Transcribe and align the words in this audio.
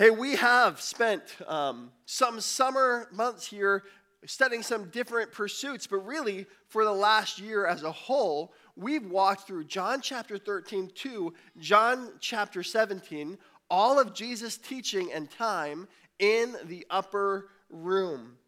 Hey, 0.00 0.08
we 0.08 0.36
have 0.36 0.80
spent 0.80 1.22
um, 1.46 1.92
some 2.06 2.40
summer 2.40 3.06
months 3.12 3.46
here 3.46 3.82
studying 4.24 4.62
some 4.62 4.88
different 4.88 5.30
pursuits, 5.30 5.86
but 5.86 5.98
really, 6.06 6.46
for 6.68 6.86
the 6.86 6.90
last 6.90 7.38
year 7.38 7.66
as 7.66 7.82
a 7.82 7.92
whole, 7.92 8.54
we've 8.76 9.04
walked 9.04 9.46
through 9.46 9.64
John 9.64 10.00
chapter 10.00 10.38
13 10.38 10.90
to 10.94 11.34
John 11.58 12.12
chapter 12.18 12.62
17, 12.62 13.36
all 13.68 13.98
of 13.98 14.14
Jesus' 14.14 14.56
teaching 14.56 15.12
and 15.12 15.30
time 15.30 15.86
in 16.18 16.56
the 16.64 16.86
upper 16.88 17.50
room. 17.68 18.38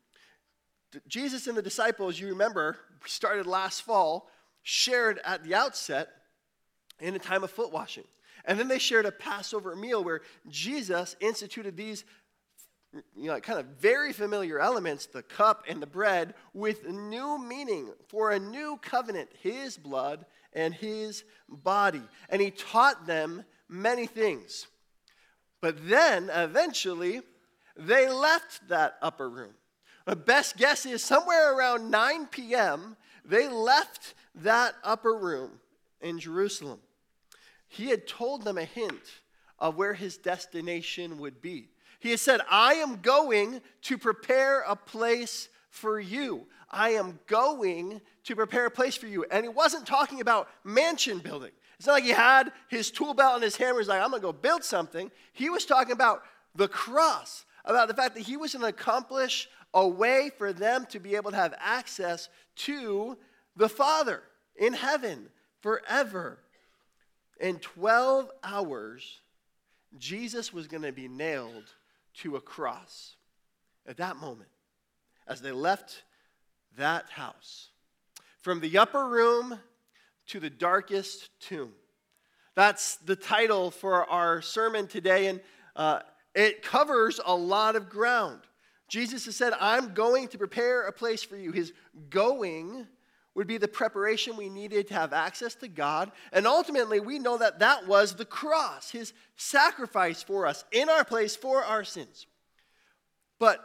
Jesus 1.07 1.47
and 1.49 1.55
the 1.55 1.61
disciples, 1.61 2.19
you 2.19 2.29
remember, 2.29 2.79
started 3.05 3.47
last 3.47 3.83
fall, 3.83 4.31
shared 4.63 5.21
at 5.23 5.45
the 5.45 5.55
outset 5.55 6.09
in 6.99 7.15
a 7.15 7.19
time 7.19 7.45
of 7.45 7.51
foot 7.51 7.71
washing. 7.71 8.05
And 8.45 8.59
then 8.59 8.69
they 8.69 8.79
shared 8.79 9.07
a 9.07 9.13
Passover 9.13 9.77
meal 9.77 10.03
where 10.03 10.23
Jesus 10.49 11.17
instituted 11.21 11.77
these 11.77 12.05
you 13.17 13.29
know, 13.29 13.41
kind 13.41 13.59
of 13.59 13.67
very 13.81 14.13
familiar 14.13 14.59
elements, 14.59 15.07
the 15.07 15.23
cup 15.23 15.65
and 15.69 15.81
the 15.81 15.87
bread, 15.87 16.35
with 16.53 16.87
new 16.87 17.39
meaning 17.39 17.91
for 18.09 18.33
a 18.33 18.39
new 18.39 18.79
covenant, 18.83 19.31
his 19.41 19.77
blood 19.77 20.27
and 20.53 20.75
his 20.75 21.25
body. 21.49 22.03
And 22.29 22.43
he 22.43 22.51
taught 22.51 23.07
them 23.07 23.45
many 23.69 24.07
things. 24.07 24.67
But 25.61 25.89
then, 25.89 26.31
eventually, 26.35 27.23
they 27.77 28.09
left 28.09 28.69
that 28.69 28.97
upper 29.01 29.31
room. 29.31 29.55
The 30.05 30.17
best 30.17 30.57
guess 30.57 30.85
is 30.85 31.03
somewhere 31.03 31.57
around 31.57 31.91
9 31.91 32.27
p.m., 32.27 32.97
they 33.25 33.49
left 33.49 34.15
that 34.35 34.75
upper 34.83 35.17
room 35.17 35.53
in 36.01 36.19
Jerusalem 36.19 36.81
he 37.73 37.89
had 37.89 38.07
told 38.07 38.45
them 38.45 38.59
a 38.59 38.65
hint 38.65 39.01
of 39.59 39.77
where 39.77 39.95
his 39.95 40.19
destination 40.19 41.19
would 41.19 41.41
be. 41.41 41.69
He 42.01 42.11
had 42.11 42.21
said, 42.21 42.43
I 42.51 42.75
am 42.75 43.01
going 43.01 43.63
to 43.83 43.97
prepare 43.97 44.61
a 44.61 44.77
place 44.77 45.49
for 45.71 45.99
you. 45.99 46.47
I 46.71 46.91
am 46.91 47.19
going 47.27 48.03
to 48.25 48.37
prepare 48.37 48.67
a 48.67 48.71
place 48.71 48.95
for 48.95 49.07
you. 49.07 49.25
And 49.31 49.43
he 49.43 49.49
wasn't 49.49 49.87
talking 49.87 50.21
about 50.21 50.51
mansion 50.65 51.21
building. 51.21 51.53
It's 51.79 51.87
not 51.87 51.95
like 51.95 52.05
he 52.05 52.11
had 52.11 52.53
his 52.69 52.91
tool 52.91 53.15
belt 53.15 53.37
and 53.37 53.43
his 53.43 53.57
hammer. 53.57 53.79
He's 53.79 53.89
like, 53.89 54.03
I'm 54.03 54.11
going 54.11 54.21
to 54.21 54.27
go 54.27 54.33
build 54.35 54.65
something. 54.65 55.11
He 55.33 55.49
was 55.49 55.65
talking 55.65 55.93
about 55.93 56.25
the 56.55 56.69
cross, 56.69 57.47
about 57.65 57.89
the 57.89 57.95
fact 57.95 58.17
that 58.17 58.25
he 58.25 58.37
was 58.37 58.53
going 58.53 58.63
to 58.65 58.69
accomplish 58.69 59.49
a 59.73 59.89
way 59.89 60.31
for 60.37 60.53
them 60.53 60.85
to 60.91 61.01
be 61.01 61.17
able 61.17 61.31
to 61.31 61.39
have 61.39 61.55
access 61.59 62.29
to 62.57 63.17
the 63.57 63.71
Father 63.71 64.23
in 64.57 64.75
heaven 64.75 65.31
forever 65.63 66.39
in 67.41 67.59
12 67.59 68.31
hours, 68.43 69.21
Jesus 69.99 70.53
was 70.53 70.67
going 70.69 70.83
to 70.83 70.93
be 70.93 71.09
nailed 71.09 71.75
to 72.19 72.37
a 72.37 72.41
cross. 72.41 73.17
At 73.87 73.97
that 73.97 74.17
moment, 74.17 74.49
as 75.27 75.41
they 75.41 75.51
left 75.51 76.05
that 76.77 77.11
house, 77.11 77.71
from 78.39 78.61
the 78.61 78.79
upper 78.79 79.09
room 79.09 79.59
to 80.29 80.41
the 80.41 80.51
darkest 80.51 81.31
tomb. 81.41 81.73
That's 82.55 82.97
the 82.97 83.17
title 83.17 83.71
for 83.71 84.09
our 84.09 84.41
sermon 84.43 84.87
today, 84.87 85.27
and 85.27 85.41
uh, 85.75 86.01
it 86.35 86.63
covers 86.63 87.21
a 87.25 87.35
lot 87.35 87.77
of 87.77 87.89
ground. 87.89 88.41
Jesus 88.89 89.25
has 89.25 89.37
said, 89.37 89.53
I'm 89.59 89.95
going 89.95 90.29
to 90.29 90.39
prepare 90.39 90.83
a 90.83 90.93
place 90.93 91.23
for 91.23 91.37
you. 91.37 91.51
His 91.51 91.73
going 92.11 92.87
would 93.35 93.47
be 93.47 93.59
the 93.59 93.69
preparation 93.69 94.37
we 94.37 94.49
needed 94.49 94.89
to 94.89 94.95
have 94.95 95.13
access 95.13 95.55
to 95.57 95.69
God. 95.69 96.13
And 96.33 96.47
ultimately, 96.47 97.01
we 97.01 97.19
know 97.19 97.39
that 97.39 97.61
that 97.61 97.87
was 97.87 98.15
the 98.15 98.25
cross, 98.25 98.91
his 98.91 99.13
sacrifice 99.37 100.23
for 100.23 100.47
us 100.47 100.65
in 100.71 100.89
our 100.89 101.05
place 101.05 101.35
for 101.35 101.65
our 101.65 101.85
sins. 101.85 102.27
But 103.39 103.59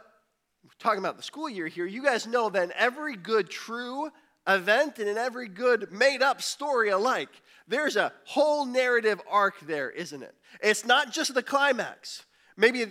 talking 0.78 1.00
about 1.00 1.16
the 1.16 1.22
school 1.22 1.48
year 1.48 1.66
here, 1.66 1.86
you 1.86 2.02
guys 2.02 2.26
know 2.26 2.48
that 2.50 2.62
in 2.62 2.72
every 2.76 3.16
good, 3.16 3.50
true 3.50 4.10
event 4.46 4.98
and 4.98 5.08
in 5.08 5.18
every 5.18 5.48
good, 5.48 5.92
made 5.92 6.22
up 6.22 6.40
story 6.40 6.88
alike, 6.88 7.28
there's 7.66 7.96
a 7.96 8.12
whole 8.24 8.64
narrative 8.64 9.20
arc 9.30 9.60
there, 9.60 9.90
isn't 9.90 10.22
it? 10.22 10.34
It's 10.62 10.86
not 10.86 11.12
just 11.12 11.34
the 11.34 11.42
climax. 11.42 12.24
Maybe 12.56 12.86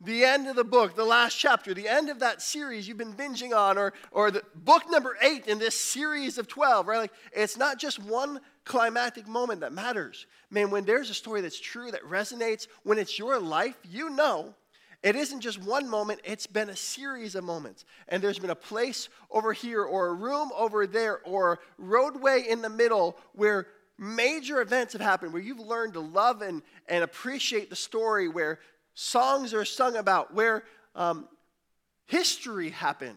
the 0.00 0.24
end 0.24 0.48
of 0.48 0.56
the 0.56 0.64
book, 0.64 0.96
the 0.96 1.04
last 1.04 1.34
chapter, 1.38 1.74
the 1.74 1.88
end 1.88 2.08
of 2.08 2.20
that 2.20 2.40
series 2.40 2.88
you've 2.88 2.96
been 2.96 3.12
binging 3.12 3.54
on, 3.54 3.76
or, 3.76 3.92
or 4.10 4.30
the 4.30 4.42
book 4.54 4.84
number 4.90 5.16
eight 5.22 5.46
in 5.46 5.58
this 5.58 5.78
series 5.78 6.38
of 6.38 6.48
12, 6.48 6.86
right? 6.86 6.98
Like, 6.98 7.12
it's 7.32 7.56
not 7.56 7.78
just 7.78 7.98
one 7.98 8.40
climactic 8.64 9.28
moment 9.28 9.60
that 9.60 9.72
matters. 9.72 10.26
Man, 10.50 10.70
when 10.70 10.84
there's 10.84 11.10
a 11.10 11.14
story 11.14 11.40
that's 11.40 11.60
true, 11.60 11.90
that 11.90 12.02
resonates, 12.02 12.66
when 12.82 12.98
it's 12.98 13.18
your 13.18 13.38
life, 13.38 13.76
you 13.84 14.10
know 14.10 14.54
it 15.02 15.16
isn't 15.16 15.40
just 15.40 15.62
one 15.62 15.88
moment, 15.88 16.20
it's 16.24 16.46
been 16.46 16.68
a 16.68 16.76
series 16.76 17.34
of 17.34 17.42
moments. 17.42 17.84
And 18.08 18.22
there's 18.22 18.38
been 18.38 18.50
a 18.50 18.54
place 18.54 19.08
over 19.30 19.52
here, 19.52 19.82
or 19.82 20.08
a 20.08 20.14
room 20.14 20.50
over 20.56 20.86
there, 20.86 21.20
or 21.24 21.60
roadway 21.78 22.44
in 22.46 22.60
the 22.60 22.68
middle 22.68 23.16
where 23.32 23.68
major 23.96 24.60
events 24.60 24.92
have 24.92 25.00
happened, 25.00 25.32
where 25.32 25.42
you've 25.42 25.58
learned 25.58 25.94
to 25.94 26.00
love 26.00 26.42
and, 26.42 26.62
and 26.86 27.02
appreciate 27.02 27.70
the 27.70 27.76
story, 27.76 28.28
where 28.28 28.58
songs 29.00 29.54
are 29.54 29.64
sung 29.64 29.96
about, 29.96 30.34
where 30.34 30.62
um, 30.94 31.26
history 32.04 32.68
happened. 32.68 33.16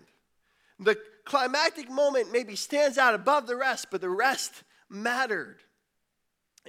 The 0.80 0.98
climactic 1.26 1.90
moment 1.92 2.32
maybe 2.32 2.56
stands 2.56 2.98
out 2.98 3.14
above 3.14 3.48
the 3.48 3.58
rest, 3.58 3.88
but 3.92 4.00
the 4.00 4.10
rest 4.10 4.64
mattered. 4.90 5.58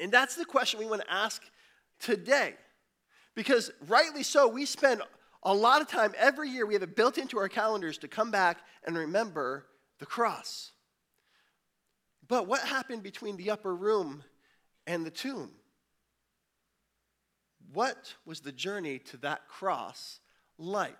And 0.01 0.11
that's 0.11 0.35
the 0.35 0.45
question 0.45 0.81
we 0.81 0.87
want 0.87 1.03
to 1.03 1.13
ask 1.13 1.41
today. 2.01 2.55
Because 3.37 3.71
rightly 3.87 4.25
so, 4.25 4.49
we 4.49 4.67
spend 4.67 5.01
a 5.45 5.55
lot 5.55 5.81
of 5.81 5.87
time 5.87 6.13
every 6.19 6.51
year, 6.51 6.67
we 6.67 6.75
have 6.75 6.83
it 6.83 6.97
built 6.97 7.17
into 7.17 7.39
our 7.39 7.49
calendars 7.49 7.99
to 7.99 8.09
come 8.09 8.33
back 8.33 8.59
and 8.85 8.97
remember 8.97 9.67
the 10.01 10.07
cross. 10.07 10.73
But 12.27 12.49
what 12.49 12.63
happened 12.63 13.05
between 13.05 13.37
the 13.37 13.51
upper 13.51 13.75
room 13.75 14.25
and 14.89 15.07
the 15.07 15.11
tomb? 15.11 15.53
What 17.75 18.15
was 18.25 18.41
the 18.41 18.53
journey 18.53 19.01
to 19.11 19.17
that 19.19 19.49
cross 19.49 20.21
like? 20.59 20.95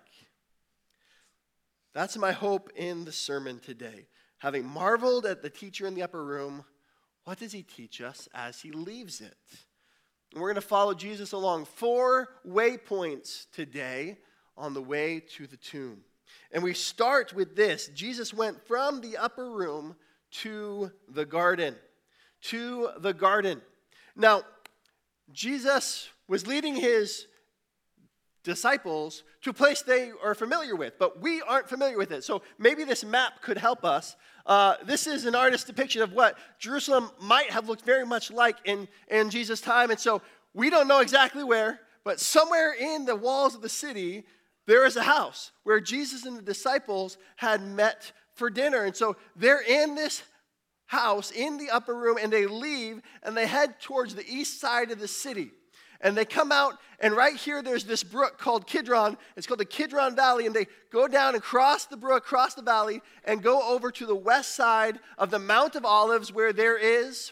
That's 1.93 2.17
my 2.17 2.33
hope 2.33 2.69
in 2.75 3.05
the 3.05 3.13
sermon 3.13 3.59
today. 3.59 4.07
Having 4.39 4.65
marveled 4.65 5.25
at 5.25 5.41
the 5.41 5.49
teacher 5.49 5.87
in 5.87 5.95
the 5.95 6.03
upper 6.03 6.23
room, 6.23 6.65
what 7.23 7.39
does 7.39 7.53
he 7.53 7.63
teach 7.63 8.01
us 8.01 8.27
as 8.33 8.59
he 8.59 8.71
leaves 8.71 9.21
it? 9.21 9.37
And 10.33 10.41
we're 10.41 10.49
going 10.49 10.55
to 10.55 10.67
follow 10.67 10.93
Jesus 10.93 11.31
along 11.31 11.63
four 11.63 12.27
waypoints 12.45 13.45
today 13.53 14.17
on 14.57 14.73
the 14.73 14.81
way 14.81 15.21
to 15.37 15.47
the 15.47 15.55
tomb. 15.55 16.01
And 16.51 16.61
we 16.61 16.73
start 16.73 17.33
with 17.33 17.55
this 17.55 17.87
Jesus 17.95 18.33
went 18.33 18.67
from 18.67 18.99
the 18.99 19.15
upper 19.15 19.49
room 19.49 19.95
to 20.41 20.91
the 21.07 21.25
garden. 21.25 21.75
To 22.49 22.89
the 22.97 23.13
garden. 23.13 23.61
Now, 24.17 24.43
Jesus 25.31 26.09
was 26.27 26.47
leading 26.47 26.75
his 26.75 27.27
disciples 28.43 29.23
to 29.41 29.49
a 29.49 29.53
place 29.53 29.81
they 29.81 30.11
are 30.23 30.35
familiar 30.35 30.75
with, 30.75 30.97
but 30.99 31.19
we 31.19 31.41
aren't 31.41 31.67
familiar 31.67 31.97
with 31.97 32.11
it. 32.11 32.23
So 32.23 32.43
maybe 32.57 32.83
this 32.83 33.03
map 33.03 33.41
could 33.41 33.57
help 33.57 33.83
us. 33.83 34.15
Uh, 34.45 34.75
this 34.85 35.07
is 35.07 35.25
an 35.25 35.35
artist's 35.35 35.65
depiction 35.65 36.01
of 36.01 36.13
what 36.13 36.37
Jerusalem 36.59 37.09
might 37.19 37.49
have 37.49 37.67
looked 37.67 37.83
very 37.83 38.05
much 38.05 38.31
like 38.31 38.57
in, 38.65 38.87
in 39.09 39.29
Jesus' 39.29 39.59
time. 39.59 39.89
And 39.89 39.99
so 39.99 40.21
we 40.53 40.69
don't 40.69 40.87
know 40.87 40.99
exactly 40.99 41.43
where, 41.43 41.81
but 42.03 42.19
somewhere 42.19 42.73
in 42.73 43.05
the 43.05 43.15
walls 43.15 43.55
of 43.55 43.61
the 43.61 43.69
city, 43.69 44.25
there 44.67 44.85
is 44.85 44.95
a 44.95 45.03
house 45.03 45.51
where 45.63 45.81
Jesus 45.81 46.25
and 46.25 46.37
the 46.37 46.43
disciples 46.43 47.17
had 47.35 47.61
met 47.61 48.11
for 48.35 48.49
dinner. 48.49 48.83
And 48.83 48.95
so 48.95 49.17
they're 49.35 49.61
in 49.61 49.95
this 49.95 50.21
house 50.85 51.31
in 51.31 51.57
the 51.57 51.71
upper 51.71 51.95
room 51.95 52.17
and 52.21 52.31
they 52.31 52.45
leave 52.45 53.01
and 53.23 53.35
they 53.35 53.47
head 53.47 53.79
towards 53.79 54.13
the 54.13 54.27
east 54.27 54.61
side 54.61 54.91
of 54.91 54.99
the 54.99 55.07
city. 55.07 55.51
And 56.01 56.15
they 56.15 56.25
come 56.25 56.51
out, 56.51 56.77
and 56.99 57.15
right 57.15 57.35
here 57.35 57.61
there's 57.61 57.85
this 57.85 58.03
brook 58.03 58.37
called 58.37 58.67
Kidron. 58.67 59.17
It's 59.35 59.47
called 59.47 59.59
the 59.59 59.65
Kidron 59.65 60.15
Valley. 60.15 60.45
And 60.45 60.55
they 60.55 60.67
go 60.91 61.07
down 61.07 61.33
and 61.33 61.43
cross 61.43 61.85
the 61.85 61.97
brook, 61.97 62.25
cross 62.25 62.53
the 62.53 62.61
valley, 62.61 63.01
and 63.23 63.41
go 63.41 63.61
over 63.73 63.91
to 63.91 64.05
the 64.05 64.15
west 64.15 64.55
side 64.55 64.99
of 65.17 65.31
the 65.31 65.39
Mount 65.39 65.75
of 65.75 65.85
Olives 65.85 66.31
where 66.31 66.53
there 66.53 66.77
is 66.77 67.31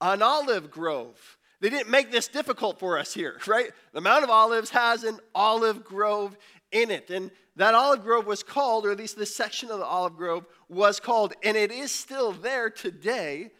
an 0.00 0.22
olive 0.22 0.70
grove. 0.70 1.38
They 1.60 1.70
didn't 1.70 1.90
make 1.90 2.10
this 2.10 2.28
difficult 2.28 2.78
for 2.78 2.98
us 2.98 3.14
here, 3.14 3.38
right? 3.46 3.70
The 3.92 4.00
Mount 4.00 4.24
of 4.24 4.30
Olives 4.30 4.70
has 4.70 5.04
an 5.04 5.18
olive 5.34 5.84
grove 5.84 6.36
in 6.72 6.90
it. 6.90 7.10
And 7.10 7.30
that 7.56 7.74
olive 7.74 8.02
grove 8.02 8.26
was 8.26 8.42
called, 8.42 8.86
or 8.86 8.92
at 8.92 8.98
least 8.98 9.16
this 9.16 9.34
section 9.34 9.70
of 9.70 9.78
the 9.78 9.84
olive 9.84 10.16
grove 10.16 10.44
was 10.68 11.00
called, 11.00 11.32
and 11.42 11.56
it 11.56 11.72
is 11.72 11.90
still 11.90 12.32
there 12.32 12.68
today, 12.68 13.50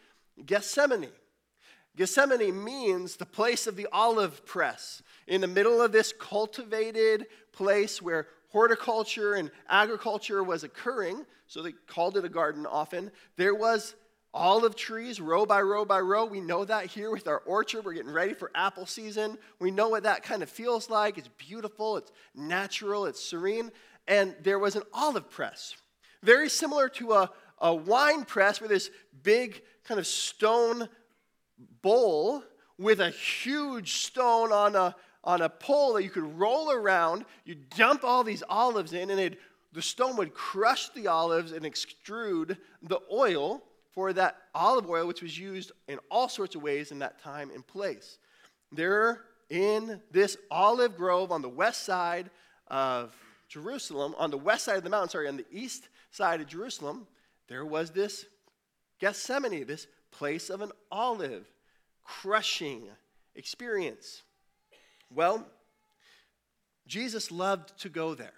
Gethsemane. 0.45 1.09
Gethsemane 1.97 2.63
means 2.63 3.15
the 3.15 3.25
place 3.25 3.65
of 3.65 3.75
the 3.75 3.87
olive 3.91 4.45
press. 4.45 5.01
In 5.25 5.41
the 5.41 5.47
middle 5.47 5.81
of 5.81 5.91
this 5.91 6.13
cultivated 6.13 7.25
place 7.51 8.01
where 8.01 8.27
horticulture 8.49 9.33
and 9.33 9.49
agriculture 9.67 10.43
was 10.43 10.63
occurring, 10.63 11.25
so 11.47 11.61
they 11.61 11.73
called 11.87 12.15
it 12.15 12.23
a 12.23 12.29
garden 12.29 12.67
often, 12.67 13.11
there 13.35 13.55
was 13.55 13.95
olive 14.31 14.75
trees, 14.75 15.19
row 15.19 15.45
by 15.45 15.59
row 15.59 15.85
by 15.85 15.99
row. 15.99 16.25
We 16.25 16.39
know 16.39 16.63
that 16.65 16.85
here 16.85 17.09
with 17.09 17.27
our 17.27 17.39
orchard. 17.39 17.83
We're 17.83 17.93
getting 17.93 18.11
ready 18.11 18.35
for 18.35 18.51
apple 18.53 18.85
season. 18.85 19.39
We 19.59 19.71
know 19.71 19.89
what 19.89 20.03
that 20.03 20.21
kind 20.21 20.43
of 20.43 20.49
feels 20.49 20.91
like. 20.91 21.17
It's 21.17 21.29
beautiful, 21.29 21.97
it's 21.97 22.11
natural, 22.35 23.07
it's 23.07 23.23
serene. 23.23 23.71
And 24.07 24.35
there 24.43 24.59
was 24.59 24.75
an 24.75 24.83
olive 24.93 25.31
press, 25.31 25.75
very 26.21 26.47
similar 26.47 26.89
to 26.89 27.13
a, 27.13 27.31
a 27.59 27.73
wine 27.73 28.23
press 28.23 28.61
with 28.61 28.69
this 28.69 28.91
big 29.23 29.63
kind 29.83 29.99
of 29.99 30.05
stone 30.05 30.87
bowl 31.81 32.43
with 32.77 32.99
a 32.99 33.09
huge 33.09 33.93
stone 33.97 34.51
on 34.51 34.75
a, 34.75 34.95
on 35.23 35.41
a 35.41 35.49
pole 35.49 35.93
that 35.93 36.03
you 36.03 36.09
could 36.09 36.37
roll 36.37 36.71
around. 36.71 37.25
You 37.45 37.55
dump 37.75 38.03
all 38.03 38.23
these 38.23 38.43
olives 38.49 38.93
in, 38.93 39.09
and 39.09 39.37
the 39.73 39.81
stone 39.81 40.15
would 40.17 40.33
crush 40.33 40.89
the 40.89 41.07
olives 41.07 41.51
and 41.51 41.65
extrude 41.65 42.57
the 42.81 42.99
oil 43.11 43.63
for 43.91 44.13
that 44.13 44.37
olive 44.53 44.89
oil, 44.89 45.07
which 45.07 45.21
was 45.21 45.37
used 45.37 45.71
in 45.87 45.99
all 46.11 46.29
sorts 46.29 46.55
of 46.55 46.61
ways 46.61 46.91
in 46.91 46.99
that 46.99 47.19
time 47.21 47.49
and 47.53 47.65
place. 47.65 48.19
There 48.71 49.23
in 49.49 50.01
this 50.11 50.37
olive 50.51 50.97
grove 50.97 51.31
on 51.31 51.41
the 51.41 51.49
west 51.49 51.83
side 51.83 52.29
of 52.67 53.15
Jerusalem, 53.47 54.13
on 54.17 54.29
the 54.29 54.37
west 54.37 54.65
side 54.65 54.77
of 54.77 54.83
the 54.83 54.89
mountain, 54.89 55.09
sorry, 55.09 55.27
on 55.27 55.37
the 55.37 55.45
east 55.51 55.87
side 56.11 56.41
of 56.41 56.47
Jerusalem, 56.47 57.07
there 57.47 57.65
was 57.65 57.91
this 57.91 58.25
Gethsemane, 58.99 59.65
this 59.65 59.87
place 60.17 60.49
of 60.49 60.61
an 60.61 60.71
olive 60.91 61.45
crushing 62.03 62.83
experience. 63.35 64.23
Well, 65.13 65.45
Jesus 66.87 67.31
loved 67.31 67.77
to 67.81 67.89
go 67.89 68.15
there. 68.15 68.33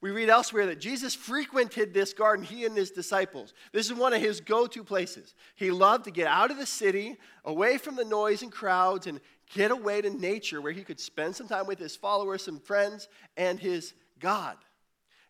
We 0.00 0.10
read 0.10 0.28
elsewhere 0.28 0.66
that 0.66 0.80
Jesus 0.80 1.14
frequented 1.14 1.94
this 1.94 2.12
garden, 2.12 2.44
he 2.44 2.66
and 2.66 2.76
his 2.76 2.90
disciples. 2.90 3.54
This 3.72 3.86
is 3.86 3.94
one 3.94 4.12
of 4.12 4.20
his 4.20 4.40
go 4.40 4.66
to 4.66 4.84
places. 4.84 5.34
He 5.54 5.70
loved 5.70 6.04
to 6.04 6.10
get 6.10 6.26
out 6.26 6.50
of 6.50 6.58
the 6.58 6.66
city, 6.66 7.16
away 7.44 7.78
from 7.78 7.96
the 7.96 8.04
noise 8.04 8.42
and 8.42 8.52
crowds, 8.52 9.06
and 9.06 9.20
get 9.54 9.70
away 9.70 10.02
to 10.02 10.10
nature 10.10 10.60
where 10.60 10.72
he 10.72 10.84
could 10.84 11.00
spend 11.00 11.34
some 11.34 11.48
time 11.48 11.66
with 11.66 11.78
his 11.78 11.96
followers, 11.96 12.44
some 12.44 12.60
friends, 12.60 13.08
and 13.36 13.58
his 13.58 13.94
God. 14.20 14.56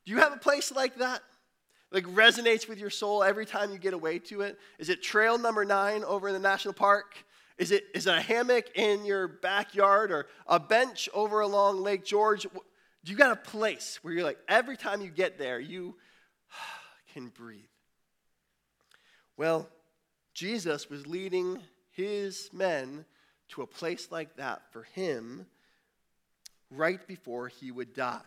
Do 0.05 0.13
you 0.13 0.19
have 0.19 0.33
a 0.33 0.39
place 0.39 0.73
like 0.73 0.97
that? 0.97 1.23
Like 1.95 2.07
resonates 2.07 2.69
with 2.69 2.81
your 2.81 2.91
soul 2.91 3.23
every 3.23 3.47
time 3.47 3.71
you 3.71 3.79
get 3.79 3.95
away 3.95 4.19
to 4.19 4.41
it? 4.41 4.59
Is 4.81 4.89
it 4.89 5.01
trail 5.01 5.39
number 5.39 5.65
nine 5.65 6.03
over 6.03 6.27
in 6.27 6.35
the 6.35 6.41
national 6.41 6.75
park? 6.75 7.15
Is 7.57 7.71
it, 7.71 7.85
is 7.95 8.09
it 8.09 8.15
a 8.15 8.21
hammock 8.21 8.65
in 8.75 9.05
your 9.05 9.29
backyard 9.29 10.11
or 10.11 10.27
a 10.49 10.59
bench 10.59 11.09
over 11.15 11.39
along 11.39 11.85
Lake 11.85 12.05
George? 12.05 12.49
You 13.05 13.15
got 13.15 13.31
a 13.31 13.37
place 13.37 14.01
where 14.03 14.13
you're 14.13 14.25
like, 14.25 14.41
every 14.49 14.77
time 14.77 15.03
you 15.03 15.09
get 15.09 15.39
there, 15.39 15.61
you 15.61 15.95
can 17.13 17.29
breathe. 17.29 17.61
Well, 19.37 19.69
Jesus 20.33 20.91
was 20.91 21.07
leading 21.07 21.61
his 21.93 22.51
men 22.53 23.05
to 23.51 23.63
a 23.63 23.69
place 23.69 24.09
like 24.11 24.35
that 24.37 24.63
for 24.73 24.83
him 24.83 25.47
right 26.73 27.07
before 27.07 27.47
he 27.47 27.71
would 27.71 27.95
die. 27.95 28.19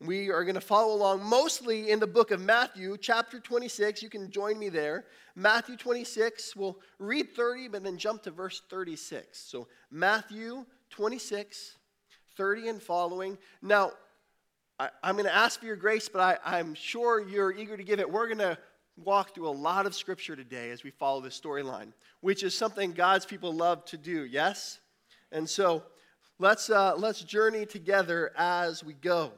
We 0.00 0.30
are 0.30 0.44
going 0.44 0.56
to 0.56 0.60
follow 0.60 0.94
along 0.94 1.24
mostly 1.24 1.90
in 1.90 2.00
the 2.00 2.06
book 2.06 2.30
of 2.30 2.38
Matthew, 2.38 2.98
chapter 2.98 3.40
26. 3.40 4.02
You 4.02 4.10
can 4.10 4.30
join 4.30 4.58
me 4.58 4.68
there. 4.68 5.06
Matthew 5.34 5.74
26, 5.76 6.54
we'll 6.54 6.78
read 6.98 7.34
30, 7.34 7.68
but 7.68 7.82
then 7.82 7.96
jump 7.96 8.22
to 8.24 8.30
verse 8.30 8.60
36. 8.68 9.38
So, 9.38 9.68
Matthew 9.90 10.66
26, 10.90 11.78
30 12.36 12.68
and 12.68 12.82
following. 12.82 13.38
Now, 13.62 13.92
I, 14.78 14.90
am 15.02 15.14
going 15.14 15.24
to 15.24 15.34
ask 15.34 15.60
for 15.60 15.66
your 15.66 15.76
grace, 15.76 16.10
but 16.10 16.20
I, 16.20 16.58
I'm 16.58 16.74
sure 16.74 17.26
you're 17.26 17.52
eager 17.52 17.78
to 17.78 17.84
give 17.84 17.98
it. 17.98 18.10
We're 18.10 18.26
going 18.26 18.38
to 18.38 18.58
walk 19.02 19.34
through 19.34 19.48
a 19.48 19.50
lot 19.50 19.86
of 19.86 19.94
scripture 19.94 20.36
today 20.36 20.72
as 20.72 20.84
we 20.84 20.90
follow 20.90 21.22
this 21.22 21.40
storyline, 21.40 21.94
which 22.20 22.42
is 22.42 22.54
something 22.54 22.92
God's 22.92 23.24
people 23.24 23.54
love 23.54 23.82
to 23.86 23.96
do, 23.96 24.26
yes? 24.26 24.78
And 25.32 25.48
so, 25.48 25.84
let's, 26.38 26.68
uh, 26.68 26.96
let's 26.98 27.22
journey 27.22 27.64
together 27.64 28.32
as 28.36 28.84
we 28.84 28.92
go. 28.92 29.32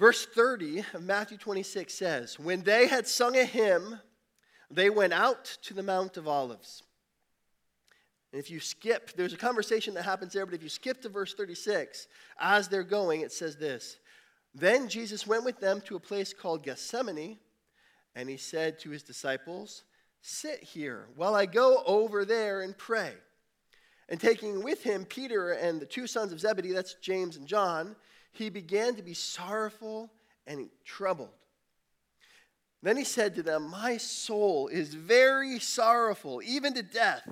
Verse 0.00 0.24
30 0.24 0.82
of 0.94 1.02
Matthew 1.02 1.36
26 1.36 1.92
says, 1.92 2.38
When 2.38 2.62
they 2.62 2.86
had 2.86 3.06
sung 3.06 3.36
a 3.36 3.44
hymn, 3.44 4.00
they 4.70 4.88
went 4.88 5.12
out 5.12 5.44
to 5.64 5.74
the 5.74 5.82
Mount 5.82 6.16
of 6.16 6.26
Olives. 6.26 6.84
And 8.32 8.40
if 8.40 8.50
you 8.50 8.60
skip, 8.60 9.14
there's 9.14 9.34
a 9.34 9.36
conversation 9.36 9.92
that 9.92 10.04
happens 10.04 10.32
there, 10.32 10.46
but 10.46 10.54
if 10.54 10.62
you 10.62 10.70
skip 10.70 11.02
to 11.02 11.10
verse 11.10 11.34
36, 11.34 12.08
as 12.40 12.66
they're 12.66 12.82
going, 12.82 13.20
it 13.20 13.30
says 13.30 13.56
this 13.56 13.98
Then 14.54 14.88
Jesus 14.88 15.26
went 15.26 15.44
with 15.44 15.60
them 15.60 15.82
to 15.82 15.96
a 15.96 16.00
place 16.00 16.32
called 16.32 16.62
Gethsemane, 16.62 17.36
and 18.14 18.26
he 18.26 18.38
said 18.38 18.78
to 18.78 18.88
his 18.88 19.02
disciples, 19.02 19.84
Sit 20.22 20.62
here 20.62 21.08
while 21.14 21.34
I 21.34 21.44
go 21.44 21.82
over 21.84 22.24
there 22.24 22.62
and 22.62 22.76
pray. 22.78 23.12
And 24.08 24.18
taking 24.18 24.62
with 24.62 24.82
him 24.82 25.04
Peter 25.04 25.52
and 25.52 25.78
the 25.78 25.84
two 25.84 26.06
sons 26.06 26.32
of 26.32 26.40
Zebedee, 26.40 26.72
that's 26.72 26.94
James 27.02 27.36
and 27.36 27.46
John, 27.46 27.96
he 28.32 28.50
began 28.50 28.94
to 28.96 29.02
be 29.02 29.14
sorrowful 29.14 30.10
and 30.46 30.68
troubled. 30.84 31.30
Then 32.82 32.96
he 32.96 33.04
said 33.04 33.34
to 33.34 33.42
them, 33.42 33.68
My 33.70 33.98
soul 33.98 34.68
is 34.68 34.94
very 34.94 35.58
sorrowful, 35.58 36.40
even 36.44 36.74
to 36.74 36.82
death. 36.82 37.28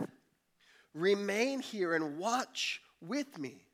Remain 0.94 1.60
here 1.60 1.94
and 1.94 2.18
watch 2.18 2.82
with 3.00 3.38
me. 3.38 3.64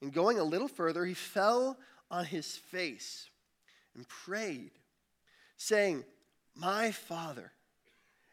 And 0.00 0.12
going 0.12 0.38
a 0.38 0.44
little 0.44 0.68
further, 0.68 1.04
he 1.04 1.14
fell 1.14 1.76
on 2.10 2.24
his 2.24 2.56
face 2.56 3.28
and 3.94 4.06
prayed, 4.08 4.72
saying, 5.56 6.04
My 6.54 6.92
Father, 6.92 7.52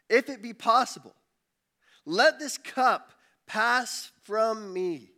if 0.09 0.29
it 0.29 0.41
be 0.41 0.53
possible, 0.53 1.15
let 2.05 2.39
this 2.39 2.57
cup 2.57 3.11
pass 3.47 4.11
from 4.23 4.71
me. 4.71 5.09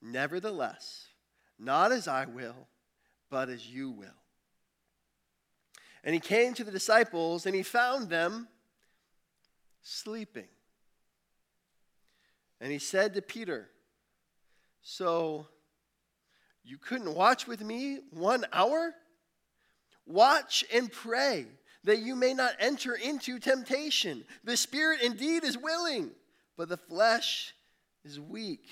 Nevertheless, 0.00 1.07
not 1.58 1.92
as 1.92 2.08
I 2.08 2.26
will, 2.26 2.68
but 3.30 3.48
as 3.48 3.66
you 3.68 3.90
will. 3.90 4.08
And 6.04 6.14
he 6.14 6.20
came 6.20 6.54
to 6.54 6.64
the 6.64 6.70
disciples 6.70 7.46
and 7.46 7.54
he 7.54 7.62
found 7.62 8.08
them 8.08 8.48
sleeping. 9.82 10.48
And 12.60 12.72
he 12.72 12.78
said 12.78 13.14
to 13.14 13.22
Peter, 13.22 13.68
So 14.82 15.46
you 16.64 16.78
couldn't 16.78 17.14
watch 17.14 17.46
with 17.46 17.62
me 17.62 18.00
one 18.10 18.44
hour? 18.52 18.94
Watch 20.06 20.64
and 20.72 20.90
pray 20.90 21.46
that 21.84 21.98
you 21.98 22.16
may 22.16 22.34
not 22.34 22.52
enter 22.58 22.94
into 22.94 23.38
temptation. 23.38 24.24
The 24.44 24.56
spirit 24.56 25.00
indeed 25.02 25.44
is 25.44 25.56
willing, 25.56 26.10
but 26.56 26.68
the 26.68 26.76
flesh 26.76 27.54
is 28.04 28.18
weak. 28.18 28.66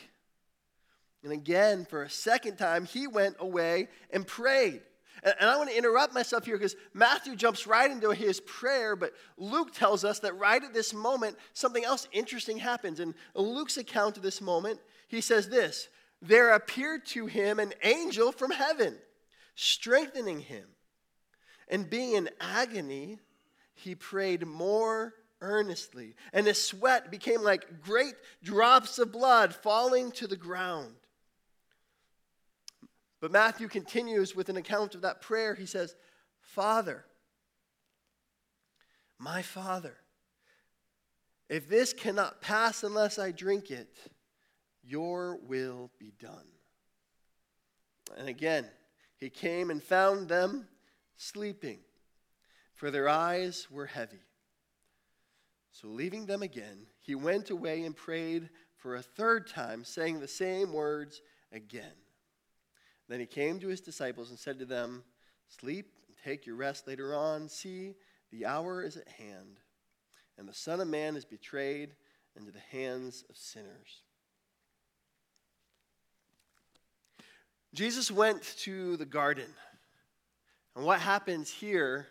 And 1.26 1.32
again, 1.32 1.84
for 1.84 2.04
a 2.04 2.08
second 2.08 2.56
time, 2.56 2.84
he 2.84 3.08
went 3.08 3.34
away 3.40 3.88
and 4.12 4.24
prayed. 4.24 4.80
And, 5.24 5.34
I 5.40 5.56
want 5.56 5.68
to 5.70 5.76
interrupt 5.76 6.14
myself 6.14 6.44
here 6.44 6.56
because 6.56 6.76
Matthew 6.94 7.34
jumps 7.34 7.66
right 7.66 7.90
into 7.90 8.10
his 8.10 8.38
prayer, 8.42 8.94
but 8.94 9.12
Luke 9.36 9.74
tells 9.74 10.04
us 10.04 10.20
that 10.20 10.38
right 10.38 10.62
at 10.62 10.72
this 10.72 10.94
moment, 10.94 11.36
something 11.52 11.84
else 11.84 12.06
interesting 12.12 12.58
happens. 12.58 13.00
In 13.00 13.12
Luke's 13.34 13.76
account 13.76 14.16
of 14.16 14.22
this 14.22 14.40
moment, 14.40 14.78
he 15.08 15.20
says 15.20 15.48
this 15.48 15.88
There 16.22 16.52
appeared 16.52 17.04
to 17.06 17.26
him 17.26 17.58
an 17.58 17.74
angel 17.82 18.30
from 18.30 18.52
heaven, 18.52 18.96
strengthening 19.56 20.38
him. 20.38 20.68
And 21.66 21.90
being 21.90 22.12
in 22.12 22.30
agony, 22.40 23.18
he 23.74 23.96
prayed 23.96 24.46
more 24.46 25.12
earnestly, 25.40 26.14
and 26.32 26.46
his 26.46 26.62
sweat 26.62 27.10
became 27.10 27.42
like 27.42 27.82
great 27.82 28.14
drops 28.44 29.00
of 29.00 29.10
blood 29.10 29.52
falling 29.56 30.12
to 30.12 30.28
the 30.28 30.36
ground. 30.36 30.94
But 33.26 33.32
Matthew 33.32 33.66
continues 33.66 34.36
with 34.36 34.50
an 34.50 34.56
account 34.56 34.94
of 34.94 35.00
that 35.00 35.20
prayer. 35.20 35.52
He 35.52 35.66
says, 35.66 35.96
Father, 36.38 37.04
my 39.18 39.42
Father, 39.42 39.96
if 41.48 41.68
this 41.68 41.92
cannot 41.92 42.40
pass 42.40 42.84
unless 42.84 43.18
I 43.18 43.32
drink 43.32 43.72
it, 43.72 43.88
your 44.84 45.40
will 45.42 45.90
be 45.98 46.12
done. 46.20 46.46
And 48.16 48.28
again, 48.28 48.64
he 49.16 49.28
came 49.28 49.70
and 49.70 49.82
found 49.82 50.28
them 50.28 50.68
sleeping, 51.16 51.80
for 52.74 52.92
their 52.92 53.08
eyes 53.08 53.66
were 53.68 53.86
heavy. 53.86 54.22
So, 55.72 55.88
leaving 55.88 56.26
them 56.26 56.44
again, 56.44 56.86
he 57.00 57.16
went 57.16 57.50
away 57.50 57.82
and 57.82 57.96
prayed 57.96 58.50
for 58.76 58.94
a 58.94 59.02
third 59.02 59.48
time, 59.48 59.82
saying 59.82 60.20
the 60.20 60.28
same 60.28 60.72
words 60.72 61.22
again. 61.50 62.05
Then 63.08 63.20
he 63.20 63.26
came 63.26 63.60
to 63.60 63.68
his 63.68 63.80
disciples 63.80 64.30
and 64.30 64.38
said 64.38 64.58
to 64.58 64.64
them, 64.64 65.04
Sleep 65.48 65.92
and 66.08 66.16
take 66.24 66.46
your 66.46 66.56
rest 66.56 66.88
later 66.88 67.14
on. 67.14 67.48
See, 67.48 67.94
the 68.32 68.46
hour 68.46 68.82
is 68.82 68.96
at 68.96 69.08
hand, 69.08 69.60
and 70.38 70.48
the 70.48 70.54
Son 70.54 70.80
of 70.80 70.88
Man 70.88 71.16
is 71.16 71.24
betrayed 71.24 71.94
into 72.36 72.50
the 72.50 72.58
hands 72.58 73.24
of 73.30 73.36
sinners. 73.36 74.02
Jesus 77.72 78.10
went 78.10 78.42
to 78.60 78.96
the 78.96 79.04
garden. 79.04 79.48
And 80.74 80.84
what 80.84 81.00
happens 81.00 81.50
here 81.50 82.06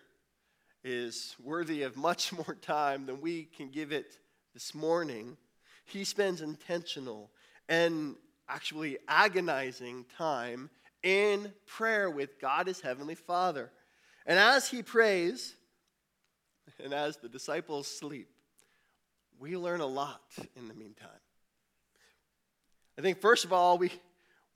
is 0.84 1.36
worthy 1.44 1.82
of 1.82 1.98
much 1.98 2.32
more 2.48 2.56
time 2.62 3.06
than 3.06 3.20
we 3.20 3.46
can 3.46 3.70
give 3.70 3.92
it 3.92 4.18
this 4.54 4.74
morning. 4.74 5.38
He 5.86 6.04
spends 6.04 6.42
intentional 6.42 7.32
and 7.68 8.16
actually 8.48 8.98
agonizing 9.08 10.06
time 10.18 10.70
in 11.06 11.54
prayer 11.68 12.10
with 12.10 12.42
God, 12.42 12.68
his 12.68 12.82
heavenly 12.82 13.16
Father. 13.16 13.72
And 14.26 14.40
as 14.40 14.68
he 14.68 14.82
prays, 14.82 15.56
and 16.84 16.94
as 16.94 17.18
the 17.18 17.30
disciples 17.30 17.88
sleep, 17.88 18.28
we 19.40 19.56
learn 19.56 19.82
a 19.82 19.86
lot 19.86 20.24
in 20.56 20.68
the 20.68 20.74
meantime. 20.74 21.10
I 22.98 23.02
think, 23.02 23.22
first 23.22 23.46
of 23.46 23.54
all, 23.54 23.78
we, 23.78 23.92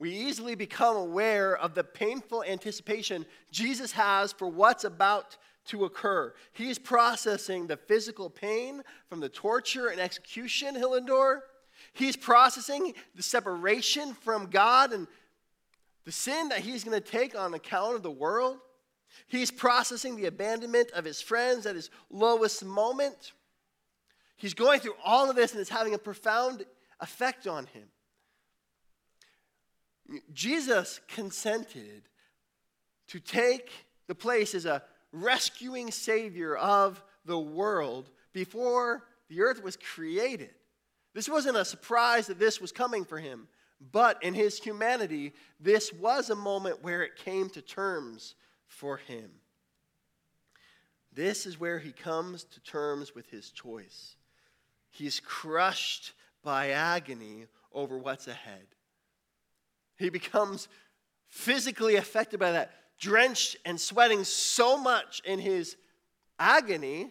we 0.00 0.10
easily 0.10 0.56
become 0.56 0.96
aware 0.96 1.56
of 1.56 1.74
the 1.74 1.84
painful 1.84 2.42
anticipation 2.42 3.26
Jesus 3.52 3.92
has 3.92 4.32
for 4.32 4.48
what's 4.48 4.82
about 4.82 5.36
to 5.66 5.84
occur. 5.84 6.34
He's 6.52 6.78
processing 6.78 7.68
the 7.68 7.76
physical 7.76 8.28
pain 8.28 8.82
from 9.08 9.20
the 9.20 9.28
torture 9.28 9.86
and 9.86 10.00
execution 10.00 10.74
he'll 10.74 10.94
endure. 10.94 11.44
He's 11.92 12.16
processing 12.16 12.94
the 13.14 13.22
separation 13.22 14.14
from 14.14 14.46
God 14.46 14.92
and 14.92 15.06
the 16.04 16.12
sin 16.12 16.48
that 16.48 16.60
he's 16.60 16.84
going 16.84 17.00
to 17.00 17.06
take 17.06 17.38
on 17.38 17.54
account 17.54 17.96
of 17.96 18.02
the 18.02 18.10
world. 18.10 18.58
He's 19.26 19.50
processing 19.50 20.16
the 20.16 20.26
abandonment 20.26 20.90
of 20.92 21.04
his 21.04 21.20
friends 21.20 21.66
at 21.66 21.74
his 21.74 21.90
lowest 22.10 22.64
moment. 22.64 23.32
He's 24.36 24.54
going 24.54 24.80
through 24.80 24.94
all 25.04 25.28
of 25.28 25.36
this 25.36 25.52
and 25.52 25.60
it's 25.60 25.70
having 25.70 25.94
a 25.94 25.98
profound 25.98 26.64
effect 27.00 27.46
on 27.46 27.66
him. 27.66 27.88
Jesus 30.32 31.00
consented 31.08 32.02
to 33.08 33.20
take 33.20 33.70
the 34.06 34.14
place 34.14 34.54
as 34.54 34.64
a 34.64 34.82
rescuing 35.12 35.90
Savior 35.90 36.56
of 36.56 37.02
the 37.24 37.38
world 37.38 38.10
before 38.32 39.02
the 39.28 39.42
earth 39.42 39.62
was 39.62 39.76
created. 39.76 40.50
This 41.14 41.28
wasn't 41.28 41.56
a 41.56 41.64
surprise 41.64 42.28
that 42.28 42.38
this 42.38 42.60
was 42.60 42.72
coming 42.72 43.04
for 43.04 43.18
him, 43.18 43.48
but 43.92 44.22
in 44.22 44.34
his 44.34 44.58
humanity, 44.58 45.32
this 45.58 45.92
was 45.92 46.30
a 46.30 46.36
moment 46.36 46.82
where 46.82 47.02
it 47.02 47.16
came 47.16 47.48
to 47.50 47.62
terms 47.62 48.34
for 48.66 48.98
him. 48.98 49.30
This 51.12 51.46
is 51.46 51.58
where 51.58 51.78
he 51.78 51.92
comes 51.92 52.44
to 52.44 52.60
terms 52.60 53.14
with 53.14 53.28
his 53.30 53.50
choice. 53.50 54.16
He's 54.90 55.20
crushed 55.20 56.12
by 56.42 56.70
agony 56.70 57.46
over 57.72 57.98
what's 57.98 58.28
ahead. 58.28 58.66
He 59.96 60.10
becomes 60.10 60.68
physically 61.28 61.96
affected 61.96 62.40
by 62.40 62.52
that, 62.52 62.72
drenched 62.98 63.56
and 63.64 63.80
sweating 63.80 64.24
so 64.24 64.76
much 64.76 65.20
in 65.24 65.38
his 65.38 65.76
agony 66.38 67.10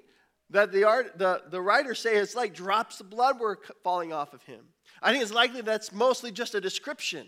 that 0.50 0.72
the, 0.72 0.84
art, 0.84 1.18
the, 1.18 1.44
the 1.50 1.62
writers 1.62 2.00
say 2.00 2.16
it's 2.16 2.36
like 2.36 2.54
drops 2.54 3.00
of 3.00 3.10
blood 3.10 3.40
were 3.40 3.60
falling 3.84 4.14
off 4.14 4.34
of 4.34 4.44
him. 4.44 4.66
I 5.02 5.12
think 5.12 5.24
it's 5.24 5.34
likely 5.34 5.62
that's 5.62 5.92
mostly 5.92 6.32
just 6.32 6.56
a 6.56 6.62
description, 6.62 7.28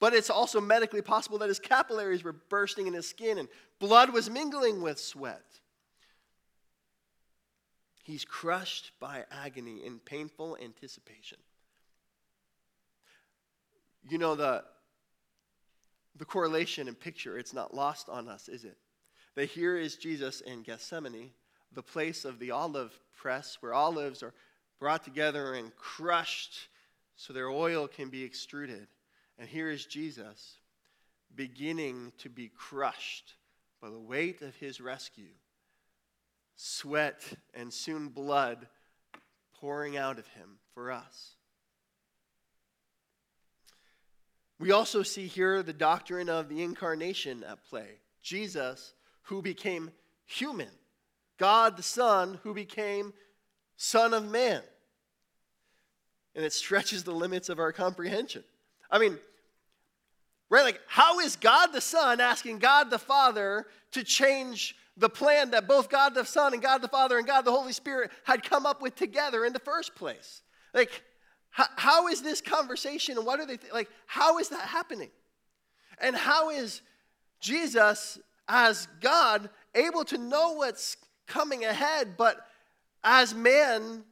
but 0.00 0.14
it's 0.14 0.30
also 0.30 0.60
medically 0.60 1.02
possible 1.02 1.38
that 1.38 1.48
his 1.48 1.60
capillaries 1.60 2.24
were 2.24 2.32
bursting 2.32 2.86
in 2.86 2.94
his 2.94 3.08
skin 3.08 3.38
and 3.38 3.48
blood 3.78 4.12
was 4.12 4.28
mingling 4.28 4.82
with 4.82 4.98
sweat. 4.98 5.44
He's 8.02 8.24
crushed 8.24 8.90
by 8.98 9.24
agony 9.30 9.84
in 9.84 10.00
painful 10.00 10.58
anticipation. 10.60 11.38
You 14.08 14.18
know, 14.18 14.34
the, 14.34 14.64
the 16.16 16.24
correlation 16.24 16.88
and 16.88 16.98
picture, 16.98 17.38
it's 17.38 17.54
not 17.54 17.72
lost 17.72 18.08
on 18.08 18.28
us, 18.28 18.48
is 18.48 18.64
it? 18.64 18.76
That 19.36 19.50
here 19.50 19.76
is 19.76 19.96
Jesus 19.96 20.40
in 20.40 20.62
Gethsemane, 20.62 21.30
the 21.72 21.82
place 21.82 22.24
of 22.24 22.40
the 22.40 22.50
olive 22.50 22.98
press, 23.16 23.58
where 23.60 23.72
olives 23.72 24.22
are 24.24 24.34
brought 24.80 25.04
together 25.04 25.54
and 25.54 25.74
crushed 25.76 26.68
so 27.16 27.32
their 27.32 27.48
oil 27.48 27.88
can 27.88 28.08
be 28.08 28.24
extruded. 28.24 28.86
And 29.38 29.48
here 29.48 29.70
is 29.70 29.86
Jesus 29.86 30.56
beginning 31.34 32.12
to 32.18 32.28
be 32.28 32.48
crushed 32.48 33.34
by 33.80 33.90
the 33.90 33.98
weight 33.98 34.42
of 34.42 34.54
his 34.56 34.80
rescue, 34.80 35.32
sweat 36.56 37.22
and 37.54 37.72
soon 37.72 38.08
blood 38.08 38.68
pouring 39.60 39.96
out 39.96 40.18
of 40.18 40.26
him 40.28 40.58
for 40.74 40.90
us. 40.90 41.36
We 44.58 44.70
also 44.70 45.02
see 45.02 45.26
here 45.26 45.62
the 45.62 45.72
doctrine 45.72 46.28
of 46.28 46.48
the 46.48 46.62
incarnation 46.62 47.42
at 47.42 47.64
play. 47.64 47.98
Jesus, 48.22 48.94
who 49.22 49.42
became 49.42 49.90
human, 50.24 50.70
God 51.38 51.76
the 51.76 51.82
Son, 51.82 52.38
who 52.44 52.54
became 52.54 53.12
Son 53.76 54.14
of 54.14 54.30
Man. 54.30 54.62
And 56.34 56.44
it 56.44 56.52
stretches 56.52 57.04
the 57.04 57.12
limits 57.12 57.48
of 57.48 57.58
our 57.58 57.72
comprehension. 57.72 58.44
I 58.90 58.98
mean, 58.98 59.18
right? 60.48 60.64
Like, 60.64 60.80
how 60.86 61.20
is 61.20 61.36
God 61.36 61.72
the 61.72 61.80
Son 61.80 62.20
asking 62.20 62.58
God 62.58 62.90
the 62.90 62.98
Father 62.98 63.66
to 63.92 64.04
change 64.04 64.76
the 64.96 65.08
plan 65.08 65.50
that 65.50 65.66
both 65.66 65.88
God 65.88 66.14
the 66.14 66.24
Son 66.24 66.52
and 66.52 66.62
God 66.62 66.82
the 66.82 66.88
Father 66.88 67.18
and 67.18 67.26
God 67.26 67.42
the 67.42 67.50
Holy 67.50 67.72
Spirit 67.72 68.10
had 68.24 68.42
come 68.42 68.66
up 68.66 68.82
with 68.82 68.94
together 68.94 69.44
in 69.44 69.52
the 69.52 69.58
first 69.58 69.94
place? 69.94 70.42
Like, 70.74 71.02
how, 71.50 71.66
how 71.76 72.08
is 72.08 72.22
this 72.22 72.40
conversation 72.40 73.18
and 73.18 73.26
what 73.26 73.40
are 73.40 73.46
they 73.46 73.58
th- 73.58 73.72
like? 73.72 73.88
How 74.06 74.38
is 74.38 74.48
that 74.48 74.68
happening? 74.68 75.10
And 76.00 76.16
how 76.16 76.50
is 76.50 76.80
Jesus, 77.40 78.18
as 78.48 78.88
God, 79.00 79.50
able 79.74 80.04
to 80.06 80.18
know 80.18 80.52
what's 80.52 80.96
coming 81.26 81.64
ahead, 81.64 82.16
but 82.16 82.38
as 83.04 83.34
man, 83.34 84.04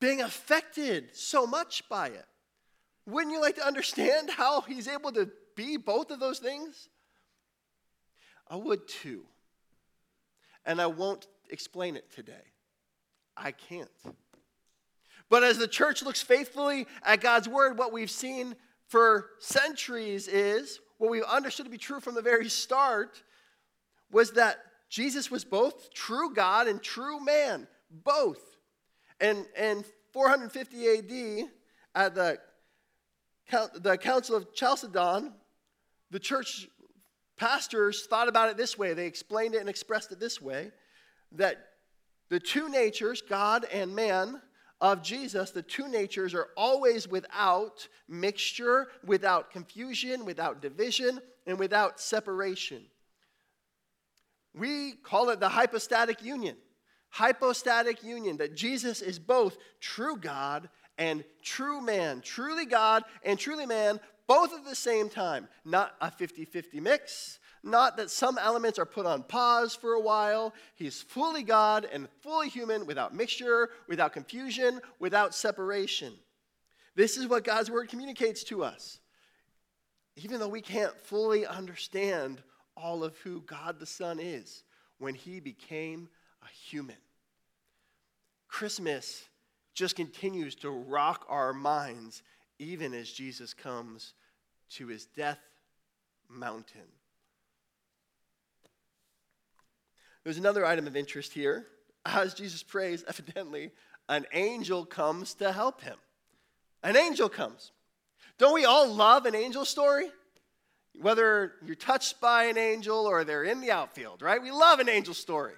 being 0.00 0.20
affected 0.20 1.10
so 1.14 1.46
much 1.46 1.88
by 1.88 2.08
it? 2.08 2.26
Wouldn't 3.06 3.32
you 3.32 3.40
like 3.40 3.56
to 3.56 3.66
understand 3.66 4.30
how 4.30 4.60
he's 4.60 4.86
able 4.86 5.12
to 5.12 5.30
be 5.56 5.76
both 5.76 6.10
of 6.10 6.20
those 6.20 6.38
things? 6.38 6.88
I 8.48 8.56
would 8.56 8.86
too. 8.86 9.24
And 10.64 10.80
I 10.80 10.86
won't 10.86 11.26
explain 11.50 11.96
it 11.96 12.10
today. 12.14 12.34
I 13.36 13.52
can't. 13.52 13.88
But 15.30 15.42
as 15.42 15.58
the 15.58 15.68
church 15.68 16.02
looks 16.02 16.22
faithfully 16.22 16.86
at 17.02 17.20
God's 17.20 17.48
word, 17.48 17.78
what 17.78 17.92
we've 17.92 18.10
seen 18.10 18.54
for 18.86 19.30
centuries 19.38 20.28
is 20.28 20.80
what 20.98 21.10
we've 21.10 21.22
understood 21.22 21.66
to 21.66 21.70
be 21.70 21.78
true 21.78 22.00
from 22.00 22.14
the 22.14 22.22
very 22.22 22.48
start 22.48 23.22
was 24.10 24.32
that 24.32 24.58
Jesus 24.88 25.30
was 25.30 25.44
both 25.44 25.92
true 25.92 26.34
God 26.34 26.66
and 26.66 26.82
true 26.82 27.22
man, 27.22 27.66
both. 27.90 28.47
And 29.20 29.46
in 29.56 29.84
450 30.12 30.88
AD, 30.88 31.48
at 31.94 32.14
the, 32.14 32.38
the 33.80 33.96
Council 33.96 34.36
of 34.36 34.54
Chalcedon, 34.54 35.32
the 36.10 36.20
church 36.20 36.68
pastors 37.36 38.06
thought 38.06 38.28
about 38.28 38.50
it 38.50 38.56
this 38.56 38.78
way. 38.78 38.94
They 38.94 39.06
explained 39.06 39.54
it 39.54 39.60
and 39.60 39.68
expressed 39.68 40.12
it 40.12 40.20
this 40.20 40.40
way 40.40 40.70
that 41.32 41.56
the 42.28 42.40
two 42.40 42.68
natures, 42.68 43.22
God 43.22 43.66
and 43.72 43.94
man, 43.94 44.40
of 44.80 45.02
Jesus, 45.02 45.50
the 45.50 45.62
two 45.62 45.88
natures 45.88 46.34
are 46.34 46.48
always 46.56 47.08
without 47.08 47.88
mixture, 48.08 48.88
without 49.04 49.50
confusion, 49.50 50.24
without 50.24 50.62
division, 50.62 51.20
and 51.46 51.58
without 51.58 52.00
separation. 52.00 52.84
We 54.54 54.92
call 54.92 55.30
it 55.30 55.40
the 55.40 55.48
hypostatic 55.48 56.22
union. 56.22 56.56
Hypostatic 57.10 58.02
union, 58.02 58.36
that 58.38 58.54
Jesus 58.54 59.02
is 59.02 59.18
both 59.18 59.56
true 59.80 60.16
God 60.16 60.68
and 60.98 61.24
true 61.42 61.80
man, 61.80 62.20
truly 62.20 62.66
God 62.66 63.04
and 63.22 63.38
truly 63.38 63.66
man, 63.66 64.00
both 64.26 64.52
at 64.52 64.64
the 64.64 64.74
same 64.74 65.08
time. 65.08 65.48
Not 65.64 65.94
a 66.00 66.10
50 66.10 66.44
50 66.44 66.80
mix, 66.80 67.38
not 67.62 67.96
that 67.96 68.10
some 68.10 68.38
elements 68.38 68.78
are 68.78 68.86
put 68.86 69.06
on 69.06 69.22
pause 69.22 69.74
for 69.74 69.94
a 69.94 70.00
while. 70.00 70.54
He's 70.74 71.02
fully 71.02 71.42
God 71.42 71.88
and 71.90 72.08
fully 72.20 72.48
human 72.48 72.86
without 72.86 73.14
mixture, 73.14 73.70
without 73.88 74.12
confusion, 74.12 74.80
without 74.98 75.34
separation. 75.34 76.12
This 76.94 77.16
is 77.16 77.26
what 77.26 77.44
God's 77.44 77.70
word 77.70 77.88
communicates 77.88 78.44
to 78.44 78.64
us. 78.64 78.98
Even 80.16 80.40
though 80.40 80.48
we 80.48 80.60
can't 80.60 80.96
fully 81.04 81.46
understand 81.46 82.42
all 82.76 83.04
of 83.04 83.16
who 83.18 83.40
God 83.42 83.78
the 83.78 83.86
Son 83.86 84.18
is 84.20 84.64
when 84.98 85.14
he 85.14 85.40
became 85.40 86.08
a 86.42 86.48
human. 86.48 86.96
Christmas 88.48 89.24
just 89.74 89.96
continues 89.96 90.54
to 90.56 90.70
rock 90.70 91.24
our 91.28 91.52
minds 91.52 92.22
even 92.58 92.94
as 92.94 93.10
Jesus 93.10 93.54
comes 93.54 94.14
to 94.70 94.88
his 94.88 95.06
death 95.06 95.38
mountain. 96.28 96.80
There's 100.24 100.38
another 100.38 100.66
item 100.66 100.86
of 100.86 100.96
interest 100.96 101.32
here. 101.32 101.66
As 102.04 102.34
Jesus 102.34 102.62
prays, 102.62 103.04
evidently, 103.08 103.70
an 104.08 104.26
angel 104.32 104.84
comes 104.84 105.34
to 105.34 105.52
help 105.52 105.80
him. 105.82 105.96
An 106.82 106.96
angel 106.96 107.28
comes. 107.28 107.72
Don't 108.38 108.54
we 108.54 108.64
all 108.64 108.92
love 108.92 109.26
an 109.26 109.34
angel 109.34 109.64
story? 109.64 110.10
Whether 111.00 111.52
you're 111.64 111.76
touched 111.76 112.20
by 112.20 112.44
an 112.44 112.58
angel 112.58 113.06
or 113.06 113.24
they're 113.24 113.44
in 113.44 113.60
the 113.60 113.70
outfield, 113.70 114.22
right? 114.22 114.42
We 114.42 114.50
love 114.50 114.80
an 114.80 114.88
angel 114.88 115.14
story. 115.14 115.54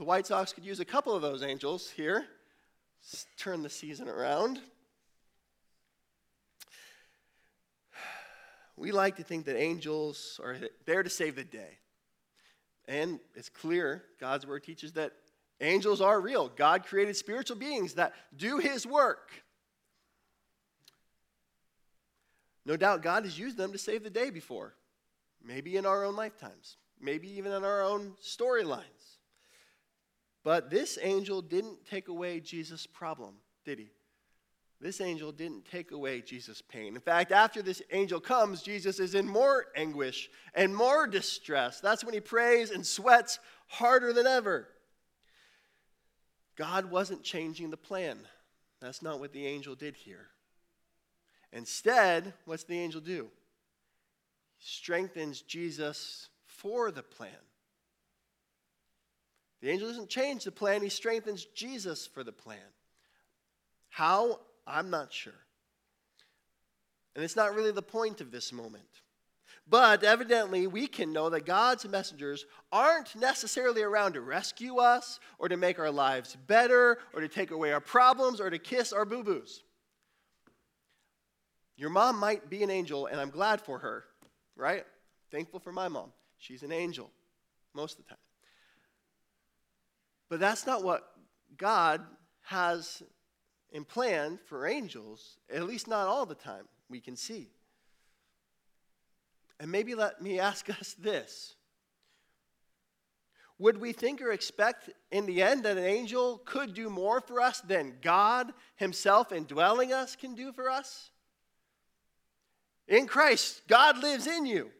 The 0.00 0.04
White 0.04 0.26
Sox 0.26 0.54
could 0.54 0.64
use 0.64 0.80
a 0.80 0.84
couple 0.86 1.14
of 1.14 1.20
those 1.20 1.42
angels 1.42 1.90
here. 1.90 2.24
Let's 3.02 3.26
turn 3.36 3.62
the 3.62 3.68
season 3.68 4.08
around. 4.08 4.58
We 8.78 8.92
like 8.92 9.16
to 9.16 9.22
think 9.22 9.44
that 9.44 9.60
angels 9.60 10.40
are 10.42 10.56
there 10.86 11.02
to 11.02 11.10
save 11.10 11.36
the 11.36 11.44
day. 11.44 11.76
And 12.88 13.20
it's 13.34 13.50
clear, 13.50 14.02
God's 14.18 14.46
word 14.46 14.64
teaches 14.64 14.92
that 14.94 15.12
angels 15.60 16.00
are 16.00 16.18
real. 16.18 16.48
God 16.48 16.86
created 16.86 17.14
spiritual 17.14 17.58
beings 17.58 17.92
that 17.94 18.14
do 18.34 18.56
his 18.56 18.86
work. 18.86 19.30
No 22.64 22.78
doubt 22.78 23.02
God 23.02 23.24
has 23.24 23.38
used 23.38 23.58
them 23.58 23.72
to 23.72 23.78
save 23.78 24.02
the 24.02 24.08
day 24.08 24.30
before, 24.30 24.72
maybe 25.44 25.76
in 25.76 25.84
our 25.84 26.06
own 26.06 26.16
lifetimes, 26.16 26.78
maybe 26.98 27.28
even 27.36 27.52
in 27.52 27.64
our 27.64 27.82
own 27.82 28.14
storylines. 28.24 28.99
But 30.42 30.70
this 30.70 30.98
angel 31.00 31.42
didn't 31.42 31.84
take 31.86 32.08
away 32.08 32.40
Jesus' 32.40 32.86
problem, 32.86 33.34
did 33.64 33.78
he? 33.78 33.90
This 34.80 35.02
angel 35.02 35.30
didn't 35.30 35.66
take 35.66 35.90
away 35.90 36.22
Jesus' 36.22 36.62
pain. 36.62 36.94
In 36.94 37.00
fact, 37.02 37.32
after 37.32 37.60
this 37.60 37.82
angel 37.92 38.18
comes, 38.18 38.62
Jesus 38.62 38.98
is 38.98 39.14
in 39.14 39.28
more 39.28 39.66
anguish 39.76 40.30
and 40.54 40.74
more 40.74 41.06
distress. 41.06 41.80
That's 41.80 42.02
when 42.02 42.14
he 42.14 42.20
prays 42.20 42.70
and 42.70 42.86
sweats 42.86 43.38
harder 43.66 44.14
than 44.14 44.26
ever. 44.26 44.68
God 46.56 46.90
wasn't 46.90 47.22
changing 47.22 47.70
the 47.70 47.76
plan. 47.76 48.18
That's 48.80 49.02
not 49.02 49.20
what 49.20 49.34
the 49.34 49.46
angel 49.46 49.74
did 49.74 49.96
here. 49.96 50.28
Instead, 51.52 52.32
what's 52.46 52.64
the 52.64 52.78
angel 52.78 53.02
do? 53.02 53.28
He 54.56 54.66
strengthens 54.66 55.42
Jesus 55.42 56.30
for 56.46 56.90
the 56.90 57.02
plan. 57.02 57.30
The 59.60 59.70
angel 59.70 59.88
doesn't 59.88 60.08
change 60.08 60.44
the 60.44 60.52
plan, 60.52 60.82
he 60.82 60.88
strengthens 60.88 61.44
Jesus 61.44 62.06
for 62.06 62.24
the 62.24 62.32
plan. 62.32 62.58
How? 63.88 64.40
I'm 64.66 64.90
not 64.90 65.12
sure. 65.12 65.32
And 67.14 67.24
it's 67.24 67.36
not 67.36 67.54
really 67.54 67.72
the 67.72 67.82
point 67.82 68.20
of 68.20 68.30
this 68.30 68.52
moment. 68.52 68.84
But 69.68 70.02
evidently, 70.02 70.66
we 70.66 70.86
can 70.86 71.12
know 71.12 71.30
that 71.30 71.46
God's 71.46 71.86
messengers 71.86 72.46
aren't 72.72 73.14
necessarily 73.14 73.82
around 73.82 74.14
to 74.14 74.20
rescue 74.20 74.78
us 74.78 75.20
or 75.38 75.48
to 75.48 75.56
make 75.56 75.78
our 75.78 75.90
lives 75.90 76.36
better 76.46 76.98
or 77.12 77.20
to 77.20 77.28
take 77.28 77.50
away 77.50 77.72
our 77.72 77.80
problems 77.80 78.40
or 78.40 78.50
to 78.50 78.58
kiss 78.58 78.92
our 78.92 79.04
boo 79.04 79.22
boos. 79.22 79.62
Your 81.76 81.90
mom 81.90 82.18
might 82.18 82.50
be 82.50 82.62
an 82.62 82.70
angel, 82.70 83.06
and 83.06 83.20
I'm 83.20 83.30
glad 83.30 83.60
for 83.60 83.78
her, 83.78 84.04
right? 84.56 84.84
Thankful 85.30 85.60
for 85.60 85.72
my 85.72 85.88
mom. 85.88 86.12
She's 86.38 86.62
an 86.62 86.72
angel 86.72 87.10
most 87.74 87.98
of 87.98 88.04
the 88.04 88.10
time. 88.10 88.18
But 90.30 90.38
that's 90.40 90.66
not 90.66 90.82
what 90.82 91.02
God 91.58 92.00
has 92.42 93.02
in 93.72 93.84
plan 93.84 94.38
for 94.46 94.66
angels, 94.66 95.36
at 95.52 95.64
least 95.64 95.86
not 95.86 96.06
all 96.06 96.24
the 96.24 96.34
time, 96.34 96.66
we 96.88 97.00
can 97.00 97.16
see. 97.16 97.50
And 99.58 99.70
maybe 99.70 99.94
let 99.94 100.22
me 100.22 100.40
ask 100.40 100.70
us 100.80 100.94
this 100.98 101.54
Would 103.58 103.78
we 103.78 103.92
think 103.92 104.22
or 104.22 104.30
expect 104.30 104.90
in 105.10 105.26
the 105.26 105.42
end 105.42 105.64
that 105.64 105.76
an 105.76 105.84
angel 105.84 106.40
could 106.44 106.74
do 106.74 106.88
more 106.88 107.20
for 107.20 107.40
us 107.40 107.60
than 107.60 107.96
God 108.00 108.52
Himself 108.76 109.32
indwelling 109.32 109.92
us 109.92 110.16
can 110.16 110.34
do 110.34 110.52
for 110.52 110.70
us? 110.70 111.10
In 112.86 113.06
Christ, 113.06 113.62
God 113.68 113.98
lives 113.98 114.26
in 114.26 114.46
you. 114.46 114.70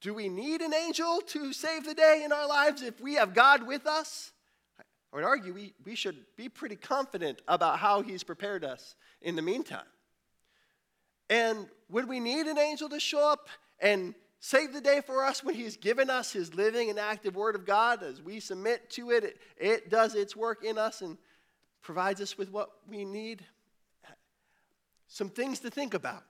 Do 0.00 0.12
we 0.12 0.28
need 0.28 0.60
an 0.60 0.74
angel 0.74 1.20
to 1.28 1.52
save 1.52 1.84
the 1.84 1.94
day 1.94 2.22
in 2.24 2.30
our 2.30 2.46
lives 2.46 2.82
if 2.82 3.00
we 3.00 3.14
have 3.14 3.32
God 3.32 3.66
with 3.66 3.86
us? 3.86 4.32
I 5.16 5.20
would 5.20 5.24
argue 5.24 5.54
we, 5.54 5.72
we 5.86 5.94
should 5.94 6.26
be 6.36 6.50
pretty 6.50 6.76
confident 6.76 7.40
about 7.48 7.78
how 7.78 8.02
he's 8.02 8.22
prepared 8.22 8.62
us 8.66 8.96
in 9.22 9.34
the 9.34 9.40
meantime. 9.40 9.86
And 11.30 11.68
would 11.88 12.06
we 12.06 12.20
need 12.20 12.44
an 12.44 12.58
angel 12.58 12.90
to 12.90 13.00
show 13.00 13.26
up 13.26 13.48
and 13.80 14.14
save 14.40 14.74
the 14.74 14.80
day 14.82 15.00
for 15.00 15.24
us 15.24 15.42
when 15.42 15.54
he's 15.54 15.78
given 15.78 16.10
us 16.10 16.34
his 16.34 16.54
living 16.54 16.90
and 16.90 16.98
active 16.98 17.34
word 17.34 17.54
of 17.54 17.64
God? 17.64 18.02
As 18.02 18.20
we 18.20 18.40
submit 18.40 18.90
to 18.90 19.10
it, 19.10 19.24
it, 19.24 19.36
it 19.58 19.88
does 19.88 20.14
its 20.14 20.36
work 20.36 20.62
in 20.62 20.76
us 20.76 21.00
and 21.00 21.16
provides 21.80 22.20
us 22.20 22.36
with 22.36 22.52
what 22.52 22.68
we 22.86 23.06
need. 23.06 23.42
Some 25.08 25.30
things 25.30 25.60
to 25.60 25.70
think 25.70 25.94
about 25.94 26.24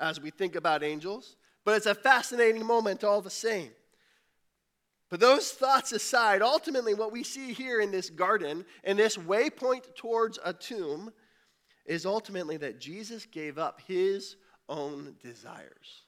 as 0.00 0.20
we 0.20 0.30
think 0.30 0.56
about 0.56 0.82
angels, 0.82 1.36
but 1.64 1.76
it's 1.76 1.86
a 1.86 1.94
fascinating 1.94 2.66
moment 2.66 3.04
all 3.04 3.20
the 3.20 3.30
same. 3.30 3.70
But 5.12 5.20
those 5.20 5.50
thoughts 5.50 5.92
aside, 5.92 6.40
ultimately, 6.40 6.94
what 6.94 7.12
we 7.12 7.22
see 7.22 7.52
here 7.52 7.82
in 7.82 7.90
this 7.90 8.08
garden 8.08 8.64
and 8.82 8.98
this 8.98 9.18
waypoint 9.18 9.94
towards 9.94 10.38
a 10.42 10.54
tomb 10.54 11.12
is 11.84 12.06
ultimately 12.06 12.56
that 12.56 12.80
Jesus 12.80 13.26
gave 13.26 13.58
up 13.58 13.82
his 13.86 14.36
own 14.70 15.14
desires. 15.22 16.04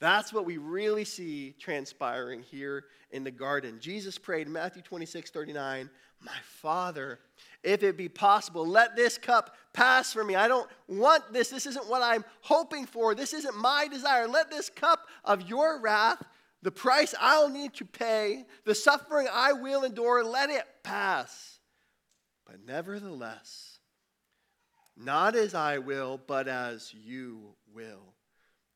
That's 0.00 0.32
what 0.32 0.46
we 0.46 0.56
really 0.56 1.04
see 1.04 1.56
transpiring 1.60 2.42
here 2.42 2.84
in 3.10 3.22
the 3.22 3.30
garden. 3.30 3.80
Jesus 3.80 4.16
prayed 4.16 4.46
in 4.46 4.54
Matthew 4.54 4.80
26, 4.80 5.30
39, 5.30 5.90
My 6.22 6.32
Father, 6.42 7.18
if 7.62 7.82
it 7.82 7.98
be 7.98 8.08
possible, 8.08 8.66
let 8.66 8.96
this 8.96 9.18
cup 9.18 9.56
pass 9.74 10.14
from 10.14 10.26
me. 10.26 10.36
I 10.36 10.48
don't 10.48 10.70
want 10.86 11.34
this. 11.34 11.50
This 11.50 11.66
isn't 11.66 11.86
what 11.86 12.00
I'm 12.00 12.24
hoping 12.40 12.86
for. 12.86 13.14
This 13.14 13.34
isn't 13.34 13.58
my 13.58 13.88
desire. 13.88 14.26
Let 14.26 14.50
this 14.50 14.70
cup 14.70 15.00
of 15.22 15.42
your 15.42 15.82
wrath 15.82 16.22
the 16.62 16.70
price 16.70 17.14
I'll 17.20 17.48
need 17.48 17.74
to 17.74 17.84
pay, 17.84 18.44
the 18.64 18.74
suffering 18.74 19.28
I 19.32 19.52
will 19.52 19.84
endure, 19.84 20.24
let 20.24 20.50
it 20.50 20.64
pass. 20.82 21.58
But 22.46 22.64
nevertheless, 22.66 23.78
not 24.96 25.36
as 25.36 25.54
I 25.54 25.78
will, 25.78 26.20
but 26.26 26.48
as 26.48 26.92
you 26.92 27.54
will. 27.72 28.14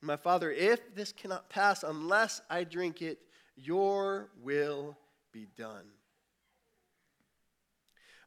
My 0.00 0.16
Father, 0.16 0.50
if 0.50 0.94
this 0.94 1.12
cannot 1.12 1.48
pass 1.48 1.82
unless 1.82 2.40
I 2.50 2.64
drink 2.64 3.02
it, 3.02 3.18
your 3.56 4.30
will 4.42 4.96
be 5.32 5.46
done. 5.56 5.86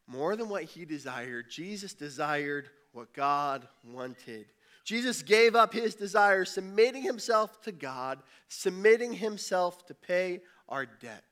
More 0.07 0.35
than 0.35 0.49
what 0.49 0.63
he 0.63 0.85
desired, 0.85 1.49
Jesus 1.49 1.93
desired 1.93 2.69
what 2.91 3.13
God 3.13 3.67
wanted. 3.83 4.45
Jesus 4.85 5.23
gave 5.23 5.55
up 5.55 5.73
his 5.73 5.95
desires, 5.95 6.51
submitting 6.51 7.01
himself 7.01 7.59
to 7.63 7.71
God, 7.71 8.19
submitting 8.47 9.13
himself 9.13 9.83
to 9.87 9.95
pay 9.95 10.41
our 10.69 10.85
debt. 10.85 11.23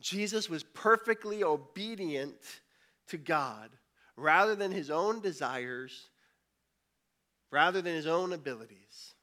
Jesus 0.00 0.48
was 0.48 0.62
perfectly 0.62 1.42
obedient 1.42 2.36
to 3.08 3.18
God 3.18 3.70
rather 4.16 4.54
than 4.54 4.70
his 4.70 4.90
own 4.90 5.20
desires, 5.20 6.08
rather 7.50 7.82
than 7.82 7.96
his 7.96 8.06
own 8.06 8.32
abilities. 8.32 9.14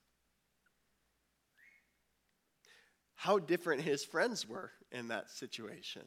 How 3.16 3.40
different 3.40 3.84
his 3.84 4.04
friends 4.04 4.46
were 4.46 4.72
in 4.92 5.08
that 5.08 5.32
situation. 5.32 6.02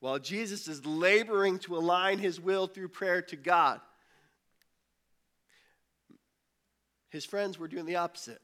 While 0.00 0.18
Jesus 0.18 0.66
is 0.66 0.86
laboring 0.86 1.58
to 1.60 1.76
align 1.76 2.18
his 2.18 2.40
will 2.40 2.66
through 2.66 2.88
prayer 2.88 3.20
to 3.20 3.36
God, 3.36 3.82
His 7.12 7.26
friends 7.26 7.58
were 7.58 7.68
doing 7.68 7.84
the 7.84 7.96
opposite. 7.96 8.40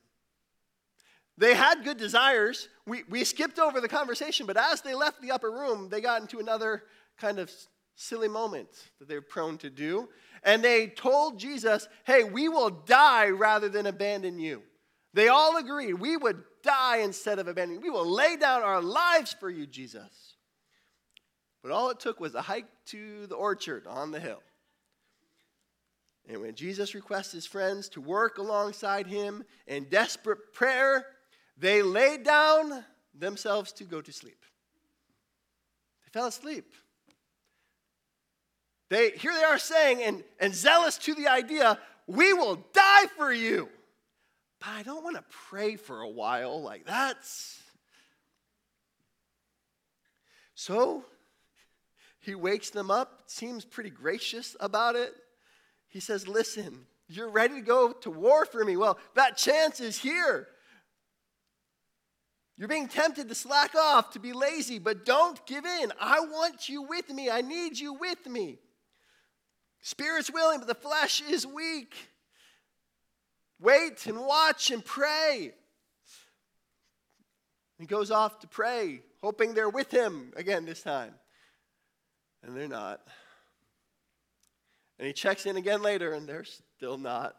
They 1.39 1.55
had 1.55 1.85
good 1.85 1.97
desires. 1.97 2.69
We, 2.87 3.05
we 3.09 3.25
skipped 3.25 3.59
over 3.59 3.81
the 3.81 3.89
conversation, 3.89 4.45
but 4.45 4.59
as 4.59 4.83
they 4.83 4.95
left 4.95 5.23
the 5.23 5.31
upper 5.31 5.51
room, 5.51 5.89
they 5.89 6.03
got 6.03 6.21
into 6.21 6.39
another 6.39 6.83
kind 7.17 7.39
of 7.39 7.51
silly 7.95 8.29
moment 8.29 8.69
that 8.99 9.09
they're 9.09 9.23
prone 9.23 9.57
to 9.59 9.71
do. 9.71 10.09
And 10.43 10.63
they 10.63 10.89
told 10.89 11.39
Jesus, 11.39 11.89
hey, 12.05 12.25
we 12.25 12.49
will 12.49 12.71
die 12.71 13.31
rather 13.31 13.69
than 13.69 13.87
abandon 13.87 14.39
you. 14.39 14.63
They 15.15 15.29
all 15.29 15.57
agreed 15.57 15.95
we 15.95 16.17
would 16.17 16.43
die 16.63 16.99
instead 16.99 17.39
of 17.39 17.49
abandoning. 17.49 17.83
We 17.83 17.91
will 17.91 18.07
lay 18.07 18.37
down 18.37 18.63
our 18.63 18.83
lives 18.83 19.35
for 19.39 19.49
you, 19.49 19.67
Jesus. 19.67 20.35
But 21.63 21.73
all 21.73 21.91
it 21.91 22.01
took 22.01 22.21
was 22.21 22.35
a 22.35 22.43
hike 22.43 22.69
to 22.87 23.27
the 23.27 23.35
orchard 23.35 23.87
on 23.87 24.11
the 24.11 24.21
hill. 24.21 24.43
And 26.29 26.43
when 26.43 26.55
Jesus 26.55 26.95
requests 26.95 27.33
his 27.33 27.47
friends 27.47 27.89
to 27.91 28.03
work 28.03 28.37
alongside 28.37 29.07
him 29.07 29.45
in 29.67 29.85
desperate 29.85 30.53
prayer, 30.53 31.07
they 31.57 31.81
laid 31.81 32.23
down 32.23 32.85
themselves 33.15 33.73
to 33.73 33.85
go 33.85 34.03
to 34.03 34.13
sleep. 34.13 34.45
They 36.05 36.11
fell 36.11 36.27
asleep. 36.27 36.71
They, 38.91 39.11
here 39.11 39.33
they 39.33 39.45
are 39.45 39.59
saying, 39.59 40.03
and, 40.03 40.23
and 40.39 40.55
zealous 40.55 40.99
to 40.99 41.15
the 41.15 41.29
idea, 41.29 41.79
we 42.07 42.35
will 42.35 42.57
die 42.75 43.07
for 43.17 43.33
you. 43.33 43.71
But 44.61 44.69
I 44.71 44.83
don't 44.83 45.05
want 45.05 45.17
to 45.17 45.25
pray 45.49 45.77
for 45.77 46.03
a 46.03 46.09
while. 46.09 46.63
Like 46.63 46.87
that. 46.87 47.17
So 50.55 51.05
he 52.21 52.35
wakes 52.35 52.71
them 52.71 52.91
up, 52.91 53.23
seems 53.27 53.65
pretty 53.65 53.91
gracious 53.91 54.57
about 54.61 54.97
it. 54.97 55.15
He 55.89 56.01
says, 56.01 56.29
Listen, 56.29 56.87
you're 57.09 57.31
ready 57.31 57.55
to 57.55 57.61
go 57.63 57.93
to 57.93 58.11
war 58.11 58.45
for 58.45 58.65
me. 58.65 58.77
Well, 58.77 58.99
that 59.15 59.37
chance 59.37 59.81
is 59.81 59.99
here. 59.99 60.49
You're 62.59 62.69
being 62.69 62.89
tempted 62.89 63.29
to 63.29 63.35
slack 63.35 63.77
off, 63.77 64.11
to 64.11 64.19
be 64.19 64.33
lazy, 64.33 64.81
but 64.81 65.05
don't 65.05 65.45
give 65.47 65.65
in. 65.65 65.93
I 66.01 66.21
want 66.21 66.69
you 66.69 66.83
with 66.83 67.09
me. 67.09 67.31
I 67.31 67.41
need 67.41 67.79
you 67.79 67.95
with 67.95 68.27
me. 68.27 68.59
Spirit's 69.81 70.31
willing, 70.31 70.59
but 70.59 70.67
the 70.67 70.75
flesh 70.75 71.23
is 71.23 71.47
weak. 71.47 71.95
Wait 73.61 74.07
and 74.07 74.21
watch 74.21 74.73
and 74.73 74.85
pray. 74.85 75.53
He 77.79 77.87
goes 77.87 78.11
off 78.11 78.41
to 78.41 78.49
pray, 78.49 79.03
hoping 79.23 79.55
they're 79.55 79.69
with 79.69 79.93
him 79.93 80.33
again 80.37 80.65
this 80.65 80.83
time. 80.83 81.15
And 82.43 82.57
they're 82.57 82.67
not. 82.67 83.01
And 84.99 85.07
he 85.07 85.13
checks 85.13 85.47
in 85.47 85.57
again 85.57 85.83
later, 85.83 86.13
and 86.13 86.29
they're 86.29 86.45
still 86.45 86.99
not. 86.99 87.37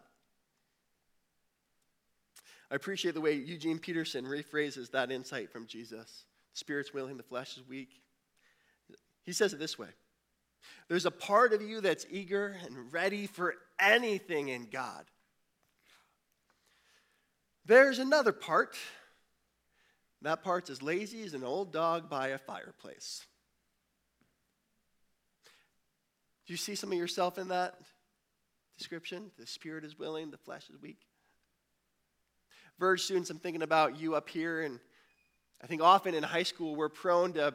I 2.71 2.75
appreciate 2.75 3.15
the 3.15 3.21
way 3.21 3.33
Eugene 3.33 3.79
Peterson 3.79 4.25
rephrases 4.25 4.91
that 4.91 5.11
insight 5.11 5.51
from 5.51 5.65
Jesus. 5.65 6.25
The 6.53 6.59
spirit's 6.59 6.93
willing, 6.93 7.17
the 7.17 7.23
flesh 7.23 7.57
is 7.57 7.67
weak. 7.67 8.01
He 9.25 9.33
says 9.33 9.53
it 9.53 9.59
this 9.59 9.77
way 9.77 9.89
There's 10.87 11.05
a 11.05 11.11
part 11.11 11.53
of 11.53 11.61
you 11.61 11.81
that's 11.81 12.05
eager 12.09 12.55
and 12.65 12.91
ready 12.93 13.27
for 13.27 13.55
anything 13.79 14.49
in 14.49 14.67
God. 14.71 15.05
There's 17.65 17.99
another 17.99 18.31
part. 18.31 18.75
That 20.21 20.43
part's 20.43 20.69
as 20.69 20.81
lazy 20.81 21.23
as 21.23 21.33
an 21.33 21.43
old 21.43 21.71
dog 21.71 22.09
by 22.09 22.29
a 22.29 22.37
fireplace. 22.37 23.25
Do 26.49 26.53
you 26.53 26.57
see 26.57 26.73
some 26.73 26.91
of 26.91 26.97
yourself 26.97 27.37
in 27.37 27.49
that 27.49 27.75
description? 28.75 29.29
The 29.37 29.45
spirit 29.45 29.85
is 29.85 29.99
willing, 29.99 30.31
the 30.31 30.37
flesh 30.39 30.67
is 30.71 30.81
weak. 30.81 30.97
Verge 32.79 33.03
students, 33.03 33.29
I'm 33.29 33.37
thinking 33.37 33.61
about 33.61 33.99
you 33.99 34.15
up 34.15 34.27
here, 34.27 34.63
and 34.63 34.79
I 35.63 35.67
think 35.67 35.83
often 35.83 36.15
in 36.15 36.23
high 36.23 36.41
school 36.41 36.75
we're 36.75 36.89
prone 36.89 37.33
to 37.33 37.53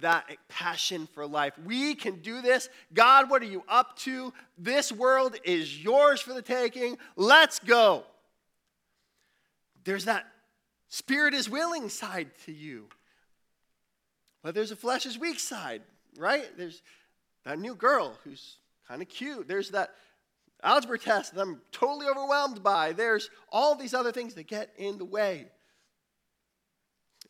that 0.00 0.24
passion 0.48 1.06
for 1.12 1.26
life. 1.26 1.52
We 1.66 1.94
can 1.94 2.22
do 2.22 2.40
this. 2.40 2.70
God, 2.94 3.28
what 3.28 3.42
are 3.42 3.44
you 3.44 3.62
up 3.68 3.98
to? 3.98 4.32
This 4.56 4.90
world 4.90 5.36
is 5.44 5.78
yours 5.78 6.22
for 6.22 6.32
the 6.32 6.40
taking. 6.40 6.96
Let's 7.16 7.58
go. 7.58 8.04
There's 9.84 10.06
that 10.06 10.24
spirit 10.88 11.34
is 11.34 11.50
willing 11.50 11.90
side 11.90 12.30
to 12.46 12.52
you. 12.52 12.86
But 14.42 14.54
there's 14.54 14.70
a 14.70 14.76
flesh 14.76 15.04
is 15.04 15.18
weak 15.18 15.40
side, 15.40 15.82
right? 16.16 16.46
There's 16.56 16.80
that 17.50 17.58
new 17.58 17.74
girl 17.74 18.16
who's 18.22 18.58
kind 18.86 19.02
of 19.02 19.08
cute. 19.08 19.48
There's 19.48 19.70
that 19.70 19.90
algebra 20.62 21.00
test 21.00 21.34
that 21.34 21.40
I'm 21.40 21.60
totally 21.72 22.06
overwhelmed 22.06 22.62
by. 22.62 22.92
There's 22.92 23.28
all 23.50 23.74
these 23.74 23.92
other 23.92 24.12
things 24.12 24.34
that 24.34 24.46
get 24.46 24.70
in 24.78 24.98
the 24.98 25.04
way. 25.04 25.48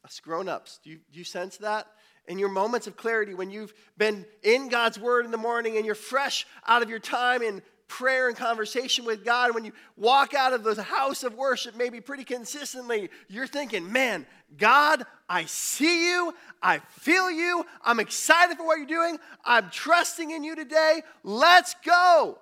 Us 0.04 0.20
grown 0.20 0.46
ups, 0.46 0.78
do 0.85 0.90
you, 0.90 0.98
do 1.11 1.18
you 1.18 1.24
sense 1.24 1.56
that? 1.59 1.87
In 2.28 2.38
your 2.38 2.50
moments 2.50 2.87
of 2.87 2.98
clarity, 2.98 3.33
when 3.33 3.50
you've 3.50 3.72
been 3.96 4.26
in 4.42 4.68
God's 4.68 4.98
Word 4.98 5.24
in 5.24 5.30
the 5.30 5.38
morning 5.38 5.78
and 5.78 5.87
you're 5.87 5.94
fresh 5.94 6.46
out 6.66 6.83
of 6.83 6.90
your 6.90 6.98
time 6.98 7.40
in 7.40 7.62
prayer 7.90 8.29
and 8.29 8.37
conversation 8.37 9.05
with 9.05 9.24
God, 9.24 9.55
when 9.55 9.64
you 9.64 9.72
walk 9.96 10.33
out 10.33 10.55
of 10.55 10.62
the 10.62 10.81
house 10.81 11.24
of 11.24 11.35
worship, 11.35 11.76
maybe 11.76 12.00
pretty 12.00 12.24
consistently, 12.24 13.11
you're 13.29 13.48
thinking, 13.48 13.92
man, 13.92 14.26
God, 14.57 15.05
I 15.29 15.44
see 15.44 16.09
you. 16.09 16.33
I 16.62 16.79
feel 16.79 17.31
you. 17.31 17.66
I'm 17.83 18.00
excited 18.00 18.57
for 18.57 18.64
what 18.64 18.79
you're 18.79 18.87
doing. 18.87 19.18
I'm 19.44 19.70
trusting 19.70 20.31
in 20.31 20.44
you 20.44 20.55
today. 20.55 21.03
Let's 21.24 21.74
go. 21.85 22.38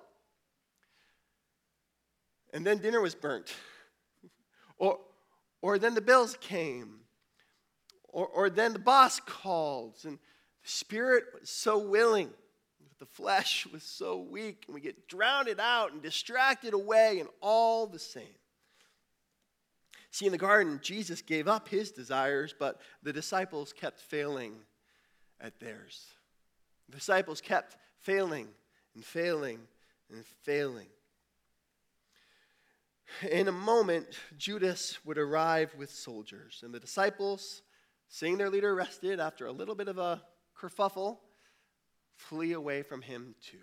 And 2.53 2.65
then 2.65 2.77
dinner 2.77 3.01
was 3.01 3.15
burnt. 3.15 3.53
or, 4.77 4.99
or 5.61 5.79
then 5.79 5.95
the 5.95 6.01
bills 6.01 6.37
came. 6.39 6.99
Or, 8.07 8.27
or 8.27 8.49
then 8.49 8.73
the 8.73 8.79
boss 8.79 9.19
called. 9.19 9.95
And 10.05 10.19
the 10.63 10.69
spirit 10.69 11.25
was 11.39 11.49
so 11.49 11.79
willing 11.79 12.29
the 12.99 13.05
flesh 13.05 13.65
was 13.71 13.83
so 13.83 14.19
weak, 14.19 14.65
and 14.67 14.75
we 14.75 14.81
get 14.81 15.07
drowned 15.07 15.49
out 15.59 15.93
and 15.93 16.01
distracted 16.01 16.73
away, 16.73 17.19
and 17.19 17.29
all 17.41 17.87
the 17.87 17.99
same. 17.99 18.23
See, 20.11 20.25
in 20.25 20.31
the 20.31 20.37
garden, 20.37 20.79
Jesus 20.81 21.21
gave 21.21 21.47
up 21.47 21.69
his 21.69 21.91
desires, 21.91 22.53
but 22.57 22.81
the 23.03 23.13
disciples 23.13 23.73
kept 23.73 23.99
failing 23.99 24.53
at 25.39 25.59
theirs. 25.59 26.07
The 26.89 26.97
disciples 26.97 27.41
kept 27.41 27.77
failing 28.01 28.47
and 28.95 29.05
failing 29.05 29.59
and 30.11 30.25
failing. 30.43 30.87
In 33.29 33.47
a 33.47 33.51
moment, 33.51 34.07
Judas 34.37 34.97
would 35.05 35.17
arrive 35.17 35.73
with 35.77 35.91
soldiers, 35.91 36.61
and 36.63 36.73
the 36.73 36.79
disciples, 36.79 37.61
seeing 38.07 38.37
their 38.37 38.49
leader 38.49 38.73
arrested 38.73 39.19
after 39.19 39.45
a 39.45 39.51
little 39.51 39.75
bit 39.75 39.87
of 39.87 39.97
a 39.97 40.21
kerfuffle, 40.59 41.19
flee 42.19 42.51
away 42.51 42.83
from 42.83 43.01
him 43.01 43.33
too. 43.41 43.57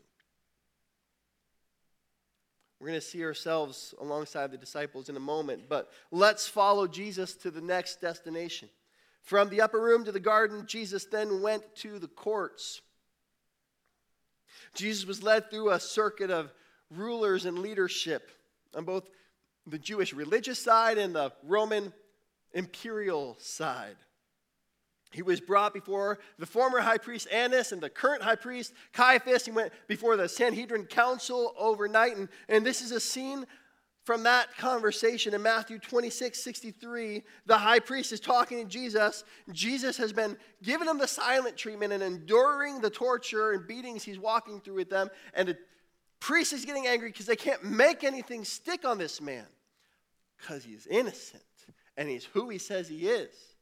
We're 2.81 2.88
going 2.88 3.01
to 3.01 3.07
see 3.07 3.25
ourselves 3.25 3.95
alongside 4.01 4.51
the 4.51 4.59
disciples 4.59 5.09
in 5.09 5.16
a 5.16 5.21
moment, 5.21 5.62
but 5.69 5.90
let's 6.11 6.49
follow 6.49 6.87
Jesus 6.87 7.35
to 7.37 7.51
the 7.51 7.61
next 7.61 8.01
destination. 8.01 8.69
From 9.23 9.49
the 9.49 9.61
upper 9.61 9.81
room 9.81 10.05
to 10.05 10.12
the 10.12 10.21
garden, 10.21 10.64
Jesus 10.66 11.05
then 11.07 11.42
went 11.42 11.62
to 11.77 11.99
the 11.99 12.09
courts. 12.09 12.81
Jesus 14.75 15.07
was 15.07 15.23
led 15.23 15.51
through 15.51 15.71
a 15.71 15.81
circuit 15.81 16.31
of 16.31 16.53
rulers 16.90 17.47
and 17.47 17.59
leadership 17.59 18.31
on 18.75 18.85
both 18.85 19.09
the 19.66 19.79
Jewish 19.79 20.12
religious 20.12 20.59
side 20.59 20.99
and 20.99 21.14
the 21.14 21.33
Roman 21.42 21.92
imperial 22.53 23.37
side. 23.38 23.97
He 25.12 25.23
was 25.23 25.40
brought 25.40 25.73
before 25.73 26.19
the 26.38 26.47
former 26.47 26.81
high 26.81 26.99
priest 26.99 27.29
Annas 27.33 27.73
and 27.73 27.81
the 27.81 27.88
current 27.88 28.23
high 28.23 28.37
priest 28.37 28.75
Caiaphas. 28.92 29.45
He 29.45 29.53
went 29.53 29.73
before 29.87 30.16
the 30.16 30.29
Sanhedrin 30.29 30.85
council 30.85 31.55
overnight. 31.59 32.16
And, 32.16 32.29
and 32.49 32.66
this 32.66 32.83
is 32.83 32.90
a 32.90 33.01
scene 33.01 33.47
from 34.05 34.23
that 34.23 34.57
conversation 34.57 35.35
in 35.35 35.42
Matthew 35.42 35.79
26 35.79 36.42
63. 36.42 37.25
The 37.47 37.59
high 37.59 37.81
priest 37.81 38.12
is 38.12 38.21
talking 38.21 38.59
to 38.59 38.64
Jesus. 38.64 39.25
Jesus 39.53 39.97
has 39.97 40.12
been 40.12 40.37
giving 40.62 40.88
him 40.88 40.99
the 40.99 41.09
silent 41.09 41.57
treatment 41.57 41.92
and 41.92 42.03
enduring 42.03 42.81
the 42.81 42.90
torture 42.90 43.53
and 43.53 43.66
beatings 43.66 44.05
he's 44.05 44.19
walking 44.19 44.61
through 44.61 44.77
with 44.77 44.90
them. 44.90 45.09
And 45.35 45.49
the 45.49 45.59
priest 46.21 46.53
is 46.53 46.64
getting 46.64 46.87
angry 46.87 47.09
because 47.09 47.27
they 47.27 47.37
can't 47.37 47.64
make 47.64 48.05
anything 48.05 48.45
stick 48.45 48.85
on 48.85 48.99
this 48.99 49.21
man 49.21 49.47
because 50.38 50.64
he's 50.64 50.87
innocent 50.87 51.42
and 51.97 52.09
he's 52.09 52.25
who 52.25 52.49
he 52.49 52.59
says 52.59 52.88
he 52.88 53.09
is. 53.09 53.56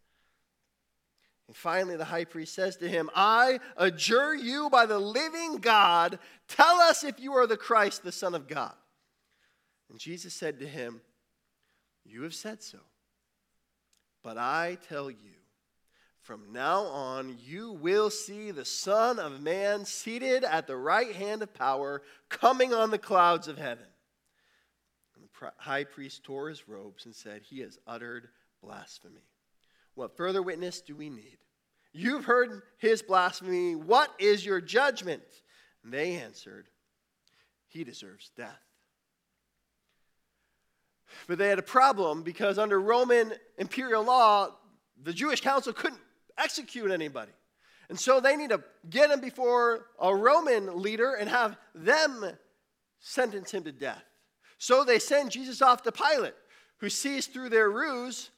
And 1.47 1.57
finally, 1.57 1.97
the 1.97 2.05
high 2.05 2.25
priest 2.25 2.55
says 2.55 2.77
to 2.77 2.89
him, 2.89 3.11
I 3.15 3.61
adjure 3.77 4.35
you 4.35 4.71
by 4.71 4.87
the 4.87 4.99
living 4.99 5.59
God, 5.59 6.19
tell 6.49 6.81
us 6.81 7.05
if 7.05 7.21
you 7.21 7.35
are 7.35 7.47
the 7.47 7.57
Christ, 7.57 8.03
the 8.03 8.13
Son 8.13 8.35
of 8.35 8.49
God. 8.49 8.75
And 9.91 9.99
Jesus 9.99 10.33
said 10.33 10.59
to 10.61 10.67
him, 10.67 11.03
You 12.05 12.23
have 12.23 12.35
said 12.35 12.63
so. 12.63 12.79
But 14.23 14.39
I 14.39 14.79
tell 14.89 15.11
you, 15.11 15.35
from 16.23 16.53
now 16.53 16.85
on, 16.85 17.37
you 17.45 17.73
will 17.73 18.09
see 18.09 18.51
the 18.51 18.65
Son 18.65 19.19
of 19.19 19.43
Man 19.43 19.85
seated 19.85 20.43
at 20.43 20.67
the 20.67 20.77
right 20.77 21.15
hand 21.15 21.43
of 21.43 21.53
power, 21.53 22.01
coming 22.31 22.73
on 22.73 22.91
the 22.91 22.97
clouds 22.97 23.47
of 23.47 23.59
heaven. 23.59 23.85
And 25.15 25.25
the 25.25 25.53
high 25.59 25.85
priest 25.85 26.25
tore 26.25 26.49
his 26.49 26.67
robes 26.67 27.05
and 27.05 27.15
said, 27.15 27.43
He 27.43 27.61
has 27.61 27.79
uttered 27.87 28.29
blasphemy. 28.63 29.21
What 29.95 30.17
further 30.17 30.43
witness 30.43 30.81
do 30.81 30.97
we 30.97 31.11
need? 31.11 31.39
You've 31.93 32.25
heard 32.25 32.63
his 32.79 33.03
blasphemy. 33.03 33.77
What 33.77 34.11
is 34.19 34.45
your 34.45 34.61
judgment? 34.61 35.23
And 35.85 35.93
they 35.93 36.17
answered, 36.17 36.69
He 37.69 37.85
deserves 37.85 38.31
death. 38.37 38.61
But 41.29 41.39
they 41.39 41.49
had 41.49 41.61
a 41.61 41.63
problem 41.63 42.23
because 42.23 42.59
under 42.59 42.81
Roman 42.81 43.33
imperial 43.59 44.03
law, 44.03 44.51
the 45.01 45.13
Jewish 45.13 45.41
council 45.41 45.73
couldn't 45.73 46.01
execute 46.37 46.91
anybody. 46.91 47.33
And 47.89 48.01
so 48.01 48.21
they 48.21 48.37
need 48.37 48.51
to 48.51 48.63
get 48.89 49.11
him 49.11 49.21
before 49.21 49.87
a 50.01 50.15
Roman 50.15 50.81
leader 50.81 51.15
and 51.15 51.29
have 51.29 51.57
them 51.75 52.25
sentence 52.99 53.53
him 53.53 53.65
to 53.65 53.73
death. 53.73 54.03
So 54.59 54.85
they 54.85 54.99
send 54.99 55.31
Jesus 55.31 55.61
off 55.61 55.83
to 55.83 55.93
Pilate, 55.93 56.35
who 56.79 56.89
sees 56.89 57.27
through 57.27 57.51
their 57.51 57.71
ruse 57.71 58.31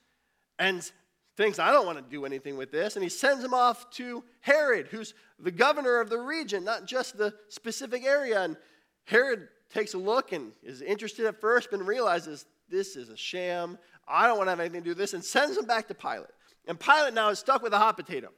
and 0.58 0.90
thinks, 1.36 1.58
I 1.58 1.70
don't 1.72 1.86
want 1.86 1.98
to 1.98 2.04
do 2.04 2.24
anything 2.24 2.56
with 2.56 2.72
this. 2.72 2.96
And 2.96 3.02
he 3.02 3.08
sends 3.08 3.44
him 3.44 3.54
off 3.54 3.90
to 3.92 4.24
Herod, 4.40 4.88
who's 4.88 5.14
the 5.38 5.50
governor 5.50 6.00
of 6.00 6.08
the 6.08 6.18
region, 6.18 6.64
not 6.64 6.86
just 6.86 7.18
the 7.18 7.34
specific 7.48 8.04
area. 8.04 8.42
And 8.42 8.56
Herod 9.04 9.48
takes 9.70 9.94
a 9.94 9.98
look 9.98 10.32
and 10.32 10.52
is 10.62 10.82
interested 10.82 11.26
at 11.26 11.40
first, 11.40 11.68
but 11.70 11.84
realizes 11.84 12.46
this 12.68 12.96
is 12.96 13.10
a 13.10 13.16
sham. 13.16 13.78
I 14.08 14.26
don't 14.26 14.38
want 14.38 14.46
to 14.46 14.50
have 14.50 14.60
anything 14.60 14.80
to 14.80 14.84
do 14.84 14.90
with 14.90 14.98
this, 14.98 15.14
and 15.14 15.24
sends 15.24 15.56
him 15.56 15.66
back 15.66 15.88
to 15.88 15.94
Pilate. 15.94 16.30
And 16.66 16.78
Pilate 16.78 17.14
now 17.14 17.28
is 17.28 17.38
stuck 17.38 17.62
with 17.62 17.72
a 17.72 17.78
hot 17.78 17.96
potato. 17.96 18.30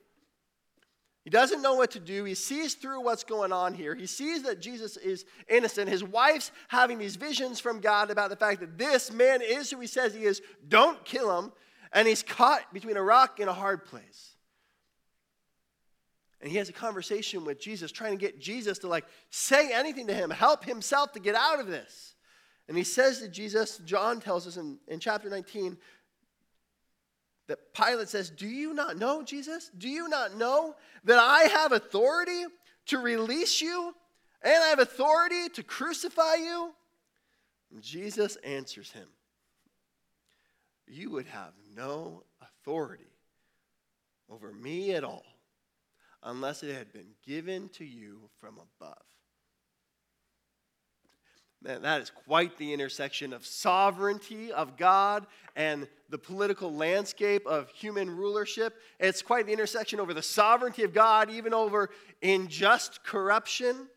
He 1.24 1.30
doesn't 1.30 1.60
know 1.60 1.74
what 1.74 1.90
to 1.90 2.00
do. 2.00 2.24
He 2.24 2.34
sees 2.34 2.74
through 2.74 3.02
what's 3.02 3.24
going 3.24 3.52
on 3.52 3.74
here. 3.74 3.94
He 3.94 4.06
sees 4.06 4.42
that 4.44 4.60
Jesus 4.60 4.96
is 4.96 5.26
innocent. 5.48 5.90
His 5.90 6.02
wife's 6.02 6.52
having 6.68 6.96
these 6.96 7.16
visions 7.16 7.60
from 7.60 7.80
God 7.80 8.10
about 8.10 8.30
the 8.30 8.36
fact 8.36 8.60
that 8.60 8.78
this 8.78 9.12
man 9.12 9.42
is 9.42 9.70
who 9.70 9.78
he 9.78 9.86
says 9.86 10.14
he 10.14 10.24
is. 10.24 10.40
Don't 10.68 11.04
kill 11.04 11.38
him. 11.38 11.52
And 11.92 12.06
he's 12.06 12.22
caught 12.22 12.72
between 12.72 12.96
a 12.96 13.02
rock 13.02 13.40
and 13.40 13.48
a 13.48 13.54
hard 13.54 13.84
place. 13.84 14.34
And 16.40 16.50
he 16.50 16.58
has 16.58 16.68
a 16.68 16.72
conversation 16.72 17.44
with 17.44 17.60
Jesus, 17.60 17.90
trying 17.90 18.12
to 18.12 18.18
get 18.18 18.40
Jesus 18.40 18.78
to 18.80 18.88
like 18.88 19.04
say 19.30 19.72
anything 19.72 20.06
to 20.06 20.14
him, 20.14 20.30
help 20.30 20.64
himself 20.64 21.12
to 21.12 21.20
get 21.20 21.34
out 21.34 21.58
of 21.58 21.66
this. 21.66 22.14
And 22.68 22.76
he 22.76 22.84
says 22.84 23.20
to 23.20 23.28
Jesus, 23.28 23.78
John 23.78 24.20
tells 24.20 24.46
us 24.46 24.56
in, 24.56 24.78
in 24.86 25.00
chapter 25.00 25.28
19, 25.28 25.76
that 27.48 27.74
Pilate 27.74 28.08
says, 28.08 28.30
Do 28.30 28.46
you 28.46 28.74
not 28.74 28.98
know, 28.98 29.22
Jesus? 29.22 29.70
Do 29.76 29.88
you 29.88 30.08
not 30.08 30.36
know 30.36 30.76
that 31.04 31.18
I 31.18 31.44
have 31.44 31.72
authority 31.72 32.44
to 32.86 32.98
release 32.98 33.60
you 33.60 33.94
and 34.42 34.54
I 34.54 34.68
have 34.68 34.78
authority 34.78 35.48
to 35.54 35.62
crucify 35.62 36.34
you? 36.34 36.72
And 37.72 37.82
Jesus 37.82 38.36
answers 38.36 38.92
him, 38.92 39.08
You 40.90 41.10
would 41.10 41.26
have 41.26 41.52
no 41.76 42.24
authority 42.40 43.04
over 44.30 44.52
me 44.52 44.92
at 44.94 45.04
all 45.04 45.24
unless 46.22 46.62
it 46.62 46.74
had 46.74 46.92
been 46.92 47.14
given 47.24 47.68
to 47.70 47.84
you 47.84 48.30
from 48.40 48.54
above. 48.54 48.96
Man, 51.60 51.82
that 51.82 52.00
is 52.00 52.10
quite 52.10 52.56
the 52.56 52.72
intersection 52.72 53.32
of 53.32 53.44
sovereignty 53.44 54.52
of 54.52 54.76
God 54.76 55.26
and 55.56 55.88
the 56.08 56.18
political 56.18 56.72
landscape 56.72 57.44
of 57.46 57.68
human 57.70 58.16
rulership. 58.16 58.76
It's 59.00 59.22
quite 59.22 59.46
the 59.46 59.52
intersection 59.52 59.98
over 59.98 60.14
the 60.14 60.22
sovereignty 60.22 60.84
of 60.84 60.94
God, 60.94 61.30
even 61.30 61.52
over 61.52 61.90
unjust 62.22 63.02
corruption. 63.02 63.88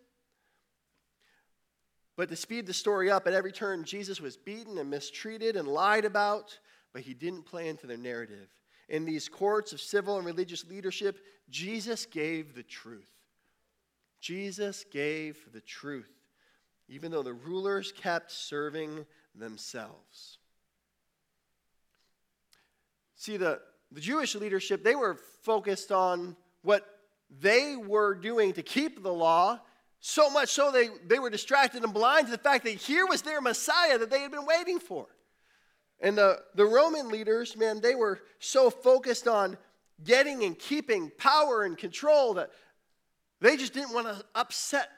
But 2.18 2.30
to 2.30 2.36
speed 2.36 2.66
the 2.66 2.74
story 2.74 3.12
up, 3.12 3.28
at 3.28 3.34
every 3.34 3.52
turn, 3.52 3.84
Jesus 3.84 4.20
was 4.20 4.38
beaten 4.38 4.80
and 4.80 4.90
mistreated 4.90 5.56
and 5.56 5.68
lied 5.68 6.06
about, 6.06 6.58
but 6.94 7.02
he 7.02 7.14
didn't 7.14 7.44
play 7.44 7.70
into 7.70 7.88
their 7.88 7.98
narrative. 7.98 8.48
In 8.90 9.06
these 9.06 9.30
courts 9.30 9.74
of 9.74 9.82
civil 9.82 10.18
and 10.18 10.26
religious 10.26 10.66
leadership, 10.68 11.20
Jesus 11.50 12.06
gave 12.06 12.56
the 12.56 12.64
truth. 12.64 13.12
Jesus 14.20 14.86
gave 14.92 15.40
the 15.54 15.62
truth 15.62 16.12
even 16.92 17.10
though 17.10 17.24
the 17.24 17.34
rulers 17.34 17.94
kept 17.94 18.32
serving 18.32 19.06
themselves. 19.34 20.38
See, 23.16 23.38
the, 23.38 23.62
the 23.92 24.02
Jewish 24.02 24.36
leadership, 24.36 24.84
they 24.84 24.96
were 24.96 25.18
focused 25.44 25.92
on 25.92 26.36
what 26.64 26.86
they 27.40 27.78
were 27.78 28.14
doing 28.14 28.52
to 28.54 28.62
keep 28.62 29.02
the 29.02 29.14
law, 29.14 29.62
so 30.02 30.30
much 30.30 30.50
so 30.50 30.70
they, 30.70 30.90
they 31.08 31.18
were 31.18 31.30
distracted 31.30 31.84
and 31.84 31.94
blind 31.94 32.26
to 32.26 32.32
the 32.32 32.38
fact 32.38 32.66
that 32.66 32.72
here 32.72 33.08
was 33.08 33.22
their 33.22 33.40
Messiah 33.40 33.98
that 33.98 34.10
they 34.10 34.20
had 34.20 34.32
been 34.32 34.46
waiting 34.46 34.80
for. 34.80 35.08
And 36.02 36.18
the, 36.18 36.40
the 36.56 36.66
Roman 36.66 37.10
leaders, 37.10 37.56
man, 37.56 37.80
they 37.80 37.96
were 37.96 38.20
so 38.40 38.70
focused 38.70 39.28
on 39.28 39.58
getting 40.04 40.44
and 40.44 40.58
keeping 40.58 41.12
power 41.18 41.64
and 41.64 41.78
control 41.78 42.34
that 42.36 42.50
they 43.40 43.56
just 43.56 43.74
didn't 43.74 43.94
want 43.94 44.08
to 44.08 44.24
upset 44.34 44.90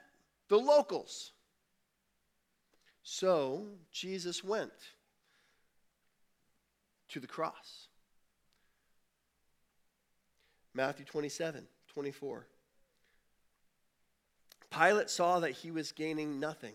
the 0.48 0.58
locals. 0.58 1.32
So 3.04 3.68
Jesus 3.92 4.44
went 4.44 4.72
to 7.10 7.20
the 7.20 7.28
cross. 7.28 7.88
Matthew 10.74 11.06
27, 11.06 11.66
24. 11.94 12.48
Pilate 14.72 15.10
saw 15.10 15.40
that 15.40 15.52
he 15.52 15.70
was 15.70 15.92
gaining 15.92 16.40
nothing, 16.40 16.74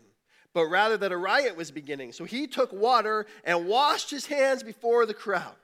but 0.58 0.66
rather 0.66 0.96
that 0.96 1.12
a 1.12 1.16
riot 1.16 1.56
was 1.56 1.70
beginning. 1.70 2.10
So 2.10 2.24
he 2.24 2.48
took 2.48 2.72
water 2.72 3.26
and 3.44 3.68
washed 3.68 4.10
his 4.10 4.26
hands 4.26 4.64
before 4.64 5.06
the 5.06 5.14
crowd. 5.14 5.54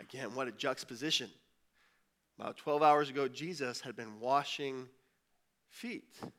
Again, 0.00 0.34
what 0.34 0.48
a 0.48 0.50
juxtaposition. 0.50 1.28
About 2.38 2.56
12 2.56 2.82
hours 2.82 3.10
ago, 3.10 3.28
Jesus 3.28 3.82
had 3.82 3.96
been 3.96 4.18
washing 4.18 4.88
feet. 5.68 6.08
And 6.22 6.30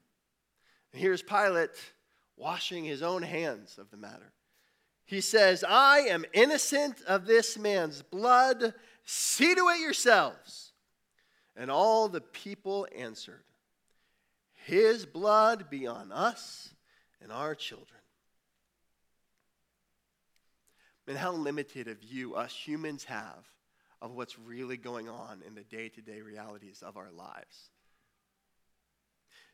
here's 0.94 1.22
Pilate 1.22 1.70
washing 2.38 2.86
his 2.86 3.04
own 3.04 3.22
hands 3.22 3.78
of 3.78 3.92
the 3.92 3.98
matter. 3.98 4.34
He 5.06 5.22
says, 5.22 5.64
I 5.64 6.00
am 6.10 6.26
innocent 6.34 7.04
of 7.08 7.28
this 7.28 7.56
man's 7.56 8.02
blood. 8.02 8.74
See 9.06 9.54
to 9.54 9.68
it 9.68 9.80
yourselves. 9.80 10.72
And 11.56 11.70
all 11.70 12.10
the 12.10 12.22
people 12.22 12.88
answered, 12.98 13.44
His 14.66 15.06
blood 15.06 15.70
be 15.70 15.88
on 15.88 16.12
us 16.12 16.74
and 17.22 17.32
our 17.32 17.56
children. 17.56 17.88
And 21.08 21.18
how 21.18 21.34
limited 21.34 21.90
a 21.90 21.94
view 21.94 22.36
us 22.36 22.56
humans 22.56 23.04
have 23.04 23.50
of 24.02 24.12
what's 24.12 24.40
really 24.40 24.78
going 24.78 25.10
on 25.10 25.42
in 25.46 25.56
the 25.56 25.64
day 25.64 25.90
to 25.90 26.02
day 26.02 26.22
realities 26.22 26.82
of 26.82 26.96
our 26.96 27.12
lives. 27.12 27.70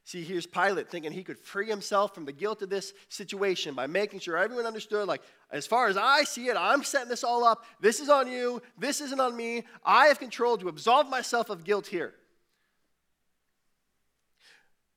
See, 0.03 0.23
here's 0.23 0.45
Pilate 0.45 0.89
thinking 0.89 1.11
he 1.11 1.23
could 1.23 1.39
free 1.39 1.67
himself 1.67 2.13
from 2.13 2.25
the 2.25 2.31
guilt 2.31 2.61
of 2.61 2.69
this 2.69 2.93
situation 3.09 3.73
by 3.73 3.87
making 3.87 4.19
sure 4.19 4.37
everyone 4.37 4.67
understood, 4.67 5.07
like, 5.07 5.21
as 5.51 5.65
far 5.65 5.87
as 5.87 5.97
I 5.97 6.23
see 6.23 6.47
it, 6.47 6.55
I'm 6.55 6.83
setting 6.83 7.09
this 7.09 7.23
all 7.23 7.43
up. 7.43 7.65
This 7.81 7.99
is 7.99 8.07
on 8.07 8.31
you. 8.31 8.61
This 8.77 9.01
isn't 9.01 9.19
on 9.19 9.35
me. 9.35 9.63
I 9.83 10.05
have 10.05 10.19
control 10.19 10.57
to 10.59 10.69
absolve 10.69 11.09
myself 11.09 11.49
of 11.49 11.63
guilt 11.63 11.87
here. 11.87 12.13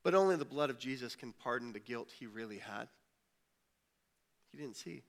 But 0.02 0.14
only 0.14 0.36
the 0.36 0.44
blood 0.44 0.70
of 0.70 0.78
Jesus 0.78 1.14
can 1.14 1.32
pardon 1.32 1.72
the 1.72 1.80
guilt 1.80 2.10
he 2.18 2.26
really 2.26 2.58
had. 2.58 2.88
He 4.50 4.58
didn't 4.58 4.76
see. 4.76 5.02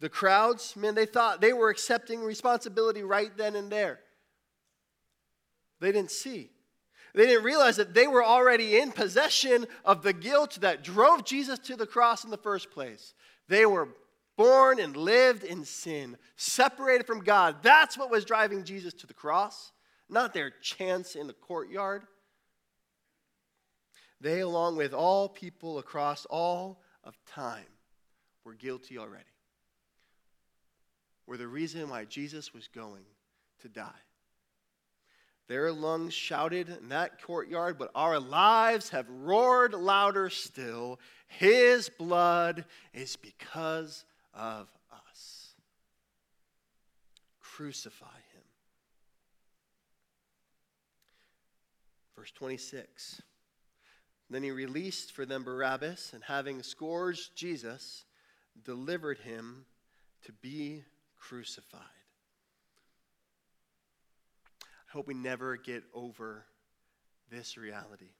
The 0.00 0.08
crowds, 0.08 0.76
man, 0.76 0.94
they 0.94 1.06
thought 1.06 1.40
they 1.40 1.52
were 1.52 1.70
accepting 1.70 2.20
responsibility 2.20 3.02
right 3.02 3.36
then 3.36 3.56
and 3.56 3.70
there. 3.70 4.00
They 5.80 5.92
didn't 5.92 6.10
see. 6.10 6.50
They 7.14 7.26
didn't 7.26 7.44
realize 7.44 7.76
that 7.76 7.94
they 7.94 8.06
were 8.06 8.24
already 8.24 8.78
in 8.78 8.92
possession 8.92 9.66
of 9.84 10.02
the 10.02 10.12
guilt 10.12 10.58
that 10.60 10.84
drove 10.84 11.24
Jesus 11.24 11.58
to 11.60 11.76
the 11.76 11.86
cross 11.86 12.24
in 12.24 12.30
the 12.30 12.36
first 12.36 12.70
place. 12.70 13.14
They 13.48 13.66
were 13.66 13.88
born 14.36 14.78
and 14.78 14.96
lived 14.96 15.42
in 15.42 15.64
sin, 15.64 16.16
separated 16.36 17.06
from 17.06 17.24
God. 17.24 17.56
That's 17.62 17.98
what 17.98 18.10
was 18.10 18.24
driving 18.24 18.62
Jesus 18.62 18.94
to 18.94 19.06
the 19.06 19.14
cross, 19.14 19.72
not 20.08 20.32
their 20.32 20.50
chance 20.62 21.16
in 21.16 21.26
the 21.26 21.32
courtyard. 21.32 22.04
They, 24.20 24.40
along 24.40 24.76
with 24.76 24.92
all 24.92 25.28
people 25.28 25.78
across 25.78 26.24
all 26.26 26.80
of 27.04 27.14
time, 27.24 27.66
were 28.44 28.54
guilty 28.54 28.98
already. 28.98 29.24
Were 31.26 31.36
the 31.36 31.46
reason 31.46 31.88
why 31.88 32.04
Jesus 32.04 32.52
was 32.52 32.68
going 32.68 33.04
to 33.60 33.68
die. 33.68 33.90
Their 35.46 35.72
lungs 35.72 36.12
shouted 36.12 36.68
in 36.68 36.90
that 36.90 37.22
courtyard, 37.22 37.78
but 37.78 37.90
our 37.94 38.20
lives 38.20 38.90
have 38.90 39.08
roared 39.08 39.72
louder 39.72 40.28
still. 40.28 41.00
His 41.26 41.88
blood 41.88 42.66
is 42.92 43.16
because 43.16 44.04
of 44.34 44.68
us. 44.92 45.54
Crucify 47.40 48.06
him. 48.06 48.42
Verse 52.14 52.30
26. 52.32 53.22
Then 54.30 54.42
he 54.42 54.50
released 54.50 55.12
for 55.12 55.24
them 55.24 55.42
Barabbas, 55.42 56.12
and 56.12 56.22
having 56.22 56.62
scourged 56.62 57.34
Jesus, 57.34 58.04
delivered 58.64 59.18
him 59.18 59.64
to 60.24 60.32
be 60.32 60.84
crucified. 61.18 61.80
I 64.62 64.92
hope 64.92 65.06
we 65.06 65.14
never 65.14 65.56
get 65.56 65.84
over 65.94 66.44
this 67.30 67.56
reality. 67.56 68.12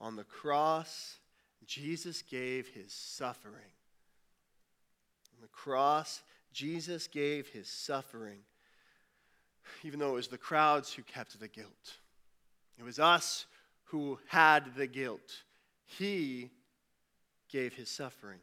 On 0.00 0.16
the 0.16 0.24
cross, 0.24 1.16
Jesus 1.66 2.22
gave 2.22 2.68
his 2.68 2.92
suffering. 2.92 3.72
On 5.34 5.42
the 5.42 5.48
cross, 5.48 6.22
Jesus 6.52 7.06
gave 7.06 7.48
his 7.48 7.68
suffering, 7.68 8.40
even 9.82 9.98
though 10.00 10.10
it 10.10 10.14
was 10.14 10.28
the 10.28 10.38
crowds 10.38 10.92
who 10.92 11.02
kept 11.02 11.38
the 11.38 11.48
guilt. 11.48 11.96
It 12.78 12.84
was 12.84 12.98
us 12.98 13.46
who 13.90 14.18
had 14.26 14.74
the 14.76 14.86
guilt. 14.86 15.42
He 15.84 16.50
gave 17.48 17.72
his 17.74 17.88
suffering 17.88 18.40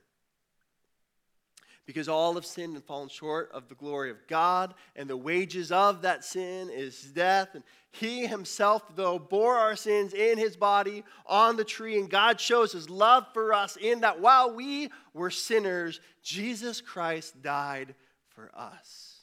because 1.86 2.10
all 2.10 2.34
have 2.34 2.46
sinned 2.46 2.76
and 2.76 2.84
fallen 2.84 3.10
short 3.10 3.52
of 3.54 3.70
the 3.70 3.76
glory 3.76 4.10
of 4.10 4.18
God, 4.28 4.74
and 4.96 5.08
the 5.08 5.18
wages 5.18 5.72
of 5.72 6.02
that 6.02 6.24
sin 6.24 6.70
is 6.72 7.00
death. 7.12 7.50
And 7.54 7.64
he 7.92 8.26
himself, 8.26 8.96
though, 8.96 9.20
bore 9.20 9.56
our 9.56 9.76
sins 9.76 10.14
in 10.14 10.38
his 10.38 10.58
body 10.58 11.04
on 11.28 11.58
the 11.58 11.64
tree, 11.64 12.00
and 12.00 12.10
God 12.10 12.42
shows 12.42 12.72
his 12.72 12.90
love 12.90 13.28
for 13.34 13.54
us 13.54 13.78
in 13.78 14.02
that 14.02 14.20
while 14.20 14.54
we 14.54 14.90
were 15.14 15.30
sinners, 15.30 16.00
Jesus 16.24 16.82
Christ 16.82 17.42
died 17.44 17.94
for 18.30 18.50
us. 18.56 19.20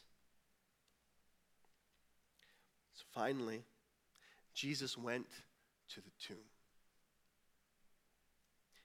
So 2.94 3.02
finally, 3.12 3.64
Jesus 4.54 4.96
went 4.96 5.26
to 5.94 6.00
the 6.00 6.10
tomb. 6.20 6.36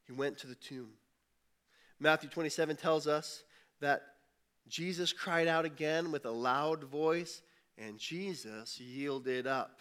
He 0.06 0.14
went 0.14 0.38
to 0.40 0.48
the 0.48 0.56
tomb. 0.56 0.92
Matthew 2.00 2.30
27 2.30 2.76
tells 2.76 3.08
us 3.08 3.44
that 3.82 4.02
Jesus 4.68 5.14
cried 5.14 5.48
out 5.48 5.66
again 5.66 6.12
with 6.12 6.26
a 6.26 6.32
loud 6.32 6.84
voice, 6.84 7.42
and 7.78 7.98
Jesus 7.98 8.80
yielded 8.80 9.48
up 9.48 9.80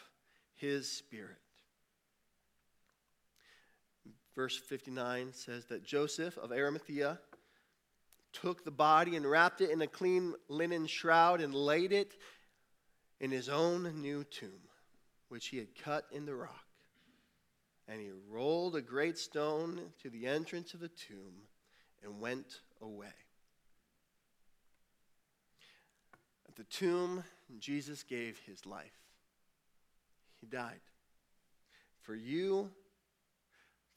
his 0.55 0.91
spirit. 0.91 1.39
Verse 4.35 4.57
59 4.57 5.33
says 5.33 5.65
that 5.67 5.85
Joseph 5.85 6.37
of 6.39 6.53
Arimathea 6.53 7.19
took 8.33 8.65
the 8.65 8.71
body 8.71 9.17
and 9.17 9.29
wrapped 9.29 9.63
it 9.63 9.71
in 9.71 9.81
a 9.81 9.87
clean 9.87 10.35
linen 10.49 10.87
shroud 10.87 11.41
and 11.41 11.55
laid 11.55 11.93
it 11.93 12.15
in 13.19 13.31
his 13.31 13.49
own 13.49 14.03
new 14.03 14.25
tomb, 14.25 14.51
which 15.29 15.47
he 15.49 15.57
had 15.57 15.75
cut 15.83 16.05
in 16.13 16.27
the 16.27 16.35
rock. 16.35 16.66
And 17.89 18.01
he 18.01 18.11
rolled 18.29 18.75
a 18.77 18.83
great 18.83 19.17
stone 19.17 19.81
to 20.03 20.11
the 20.11 20.27
entrance 20.27 20.75
of 20.75 20.81
the 20.81 20.89
tomb 20.89 21.43
and 22.03 22.21
went 22.21 22.61
away. 22.81 23.07
At 26.49 26.57
the 26.57 26.65
tomb, 26.65 27.23
Jesus 27.59 28.03
gave 28.03 28.39
his 28.47 28.67
life. 28.67 28.99
He 30.41 30.47
died. 30.47 30.81
For 32.03 32.15
you, 32.15 32.71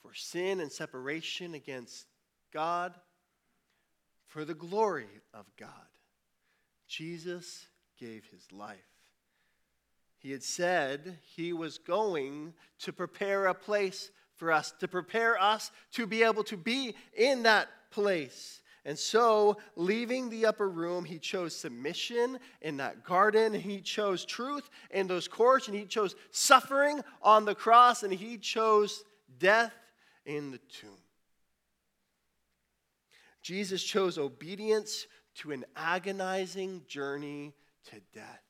for 0.02 0.13
sin 0.13 0.60
and 0.60 0.71
separation 0.71 1.54
against 1.54 2.06
God, 2.54 2.93
for 4.28 4.45
the 4.45 4.54
glory 4.54 5.10
of 5.34 5.45
God. 5.58 5.69
Jesus 6.88 7.67
gave 7.99 8.25
his 8.32 8.52
life. 8.52 8.78
He 10.19 10.32
had 10.32 10.43
said 10.43 11.17
he 11.36 11.53
was 11.53 11.77
going 11.77 12.53
to 12.79 12.93
prepare 12.93 13.47
a 13.47 13.53
place 13.53 14.12
for 14.36 14.51
us, 14.51 14.73
to 14.79 14.88
prepare 14.88 15.41
us 15.41 15.71
to 15.93 16.05
be 16.05 16.23
able 16.23 16.43
to 16.45 16.58
be 16.58 16.95
in 17.15 17.43
that 17.43 17.69
place. 17.89 18.62
And 18.86 18.97
so, 18.97 19.58
leaving 19.75 20.29
the 20.29 20.45
upper 20.45 20.69
room, 20.69 21.03
he 21.03 21.19
chose 21.19 21.55
submission 21.55 22.39
in 22.62 22.77
that 22.77 23.03
garden. 23.03 23.53
He 23.53 23.82
chose 23.82 24.23
truth 24.23 24.69
in 24.89 25.08
those 25.08 25.27
courts, 25.27 25.67
and 25.67 25.75
he 25.75 25.86
chose 25.86 26.15
suffering 26.32 27.01
on 27.21 27.45
the 27.45 27.55
cross, 27.55 28.03
and 28.03 28.13
he 28.13 28.38
chose 28.38 29.03
death 29.38 29.73
in 30.25 30.51
the 30.51 30.60
tomb. 30.69 30.89
Jesus 33.41 33.84
chose 33.84 34.17
obedience 34.17 35.08
to 35.36 35.51
an 35.51 35.65
agonizing 35.75 36.82
journey 36.88 37.53
to 37.86 37.95
death. 38.13 38.48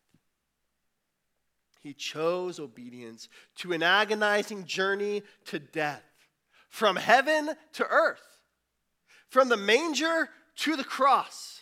He 1.79 1.93
chose 1.93 2.59
obedience 2.59 3.29
to 3.57 3.71
an 3.71 3.81
agonizing 3.81 4.65
journey 4.65 5.23
to 5.45 5.59
death, 5.59 6.03
from 6.69 6.97
heaven 6.97 7.51
to 7.73 7.85
earth, 7.85 8.39
from 9.29 9.49
the 9.49 9.57
manger 9.57 10.29
to 10.57 10.75
the 10.75 10.83
cross, 10.83 11.61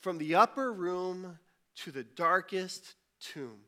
from 0.00 0.18
the 0.18 0.34
upper 0.34 0.72
room 0.72 1.38
to 1.76 1.92
the 1.92 2.02
darkest 2.02 2.96
tomb. 3.20 3.60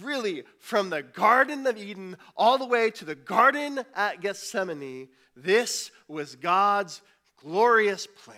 Really, 0.00 0.44
from 0.60 0.90
the 0.90 1.02
Garden 1.02 1.66
of 1.66 1.76
Eden 1.76 2.16
all 2.36 2.58
the 2.58 2.66
way 2.66 2.90
to 2.92 3.04
the 3.04 3.14
Garden 3.14 3.80
at 3.96 4.20
Gethsemane, 4.20 5.08
this 5.34 5.90
was 6.06 6.36
God's 6.36 7.00
glorious 7.36 8.06
plan. 8.06 8.36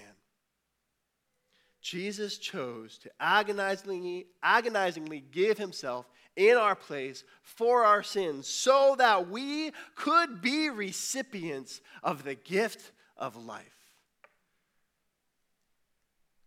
Jesus 1.83 2.38
chose 2.38 2.98
to 2.98 3.11
agonizingly, 3.18 4.26
agonizingly 4.42 5.20
give 5.20 5.59
himself 5.59 6.07
in 6.40 6.57
our 6.57 6.74
place 6.74 7.22
for 7.42 7.85
our 7.85 8.03
sins 8.03 8.46
so 8.46 8.94
that 8.96 9.29
we 9.29 9.72
could 9.94 10.40
be 10.40 10.70
recipients 10.70 11.83
of 12.03 12.24
the 12.24 12.35
gift 12.35 12.92
of 13.18 13.37
life. 13.37 13.66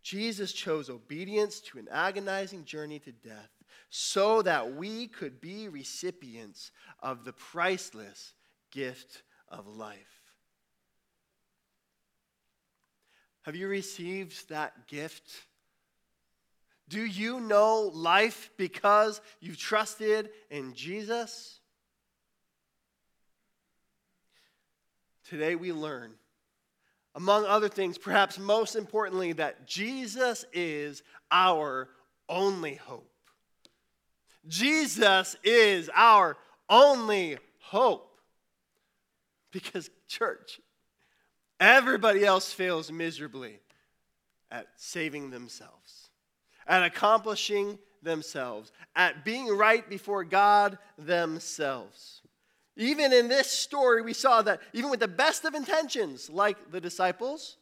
Jesus 0.02 0.52
chose 0.52 0.90
obedience 0.90 1.60
to 1.60 1.78
an 1.78 1.86
agonizing 1.90 2.64
journey 2.64 2.98
to 2.98 3.12
death 3.12 3.50
so 3.88 4.42
that 4.42 4.74
we 4.74 5.06
could 5.06 5.40
be 5.40 5.68
recipients 5.68 6.72
of 7.00 7.24
the 7.24 7.32
priceless 7.32 8.34
gift 8.72 9.22
of 9.48 9.68
life. 9.68 9.96
Have 13.42 13.54
you 13.54 13.68
received 13.68 14.48
that 14.48 14.88
gift? 14.88 15.30
Do 16.88 17.04
you 17.04 17.40
know 17.40 17.90
life 17.94 18.50
because 18.56 19.20
you've 19.40 19.58
trusted 19.58 20.30
in 20.50 20.74
Jesus? 20.74 21.60
Today 25.28 25.54
we 25.54 25.72
learn, 25.72 26.12
among 27.14 27.46
other 27.46 27.68
things, 27.68 27.96
perhaps 27.96 28.38
most 28.38 28.76
importantly, 28.76 29.32
that 29.32 29.66
Jesus 29.66 30.44
is 30.52 31.02
our 31.30 31.88
only 32.28 32.74
hope. 32.74 33.10
Jesus 34.46 35.36
is 35.42 35.90
our 35.94 36.36
only 36.68 37.38
hope. 37.60 38.20
Because, 39.50 39.88
church, 40.08 40.60
everybody 41.58 42.24
else 42.24 42.52
fails 42.52 42.92
miserably 42.92 43.60
at 44.50 44.66
saving 44.76 45.30
themselves, 45.30 46.03
at 46.66 46.84
accomplishing 46.84 47.78
themselves, 48.02 48.72
at 48.94 49.24
being 49.24 49.48
right 49.48 49.88
before 49.88 50.24
God 50.24 50.78
themselves. 50.98 52.22
Even 52.76 53.12
in 53.12 53.28
this 53.28 53.50
story, 53.50 54.02
we 54.02 54.12
saw 54.12 54.42
that 54.42 54.60
even 54.72 54.90
with 54.90 55.00
the 55.00 55.08
best 55.08 55.44
of 55.44 55.54
intentions, 55.54 56.28
like 56.28 56.70
the 56.70 56.80
disciples 56.80 57.56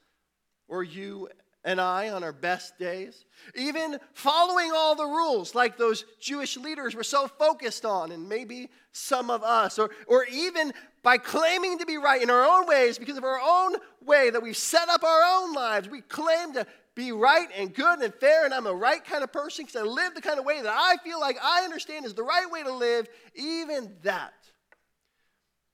or 0.68 0.82
you 0.82 1.28
and 1.64 1.80
I 1.80 2.08
on 2.08 2.24
our 2.24 2.32
best 2.32 2.78
days, 2.78 3.24
even 3.54 3.98
following 4.14 4.72
all 4.74 4.94
the 4.94 5.04
rules 5.04 5.54
like 5.54 5.76
those 5.76 6.04
Jewish 6.18 6.56
leaders 6.56 6.94
were 6.94 7.04
so 7.04 7.28
focused 7.28 7.84
on, 7.84 8.10
and 8.10 8.28
maybe 8.28 8.68
some 8.92 9.30
of 9.30 9.42
us, 9.42 9.78
or, 9.78 9.90
or 10.08 10.24
even 10.26 10.72
by 11.02 11.18
claiming 11.18 11.78
to 11.78 11.86
be 11.86 11.98
right 11.98 12.22
in 12.22 12.30
our 12.30 12.44
own 12.44 12.66
ways 12.66 12.98
because 12.98 13.16
of 13.16 13.24
our 13.24 13.40
own 13.40 13.76
way 14.04 14.30
that 14.30 14.42
we've 14.42 14.56
set 14.56 14.88
up 14.88 15.04
our 15.04 15.22
own 15.22 15.52
lives, 15.52 15.88
we 15.88 16.00
claim 16.00 16.52
to 16.54 16.66
be 16.94 17.12
right 17.12 17.48
and 17.56 17.74
good 17.74 18.00
and 18.00 18.14
fair, 18.14 18.44
and 18.44 18.52
I'm 18.52 18.66
a 18.66 18.74
right 18.74 19.04
kind 19.04 19.24
of 19.24 19.32
person 19.32 19.64
because 19.64 19.80
I 19.80 19.84
live 19.84 20.14
the 20.14 20.20
kind 20.20 20.38
of 20.38 20.44
way 20.44 20.60
that 20.60 20.74
I 20.74 20.96
feel 21.02 21.18
like 21.18 21.38
I 21.42 21.64
understand 21.64 22.04
is 22.04 22.14
the 22.14 22.22
right 22.22 22.50
way 22.50 22.62
to 22.62 22.72
live, 22.72 23.08
even 23.34 23.92
that, 24.02 24.34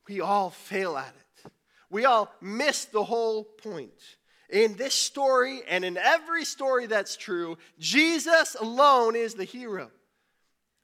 we 0.08 0.20
all 0.20 0.50
fail 0.50 0.96
at 0.96 1.14
it. 1.14 1.52
We 1.90 2.04
all 2.04 2.32
miss 2.40 2.84
the 2.86 3.04
whole 3.04 3.44
point. 3.44 3.92
In 4.50 4.76
this 4.76 4.94
story 4.94 5.62
and 5.68 5.84
in 5.84 5.96
every 5.96 6.44
story 6.44 6.86
that's 6.86 7.16
true, 7.16 7.58
Jesus 7.78 8.56
alone 8.58 9.16
is 9.16 9.34
the 9.34 9.44
hero. 9.44 9.90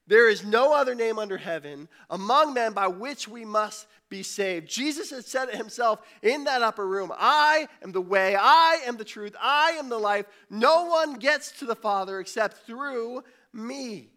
There 0.07 0.29
is 0.29 0.45
no 0.45 0.75
other 0.75 0.95
name 0.95 1.19
under 1.19 1.39
heaven 1.39 1.89
among 2.11 2.55
men 2.55 2.73
by 2.73 2.89
which 2.89 3.27
we 3.27 3.45
must 3.45 3.87
be 4.11 4.23
saved. 4.23 4.69
Jesus 4.69 5.11
had 5.11 5.25
said 5.25 5.49
it 5.49 5.57
himself 5.57 6.01
in 6.23 6.45
that 6.45 6.63
upper 6.63 6.87
room 6.87 7.11
I 7.17 7.69
am 7.83 7.93
the 7.93 8.03
way, 8.03 8.37
I 8.39 8.81
am 8.87 8.97
the 8.97 9.05
truth, 9.05 9.35
I 9.41 9.73
am 9.73 9.89
the 9.89 9.99
life. 9.99 10.27
No 10.51 10.85
one 10.87 11.15
gets 11.15 11.53
to 11.61 11.65
the 11.65 11.75
Father 11.75 12.21
except 12.21 12.67
through 12.67 13.23
me. 13.53 14.11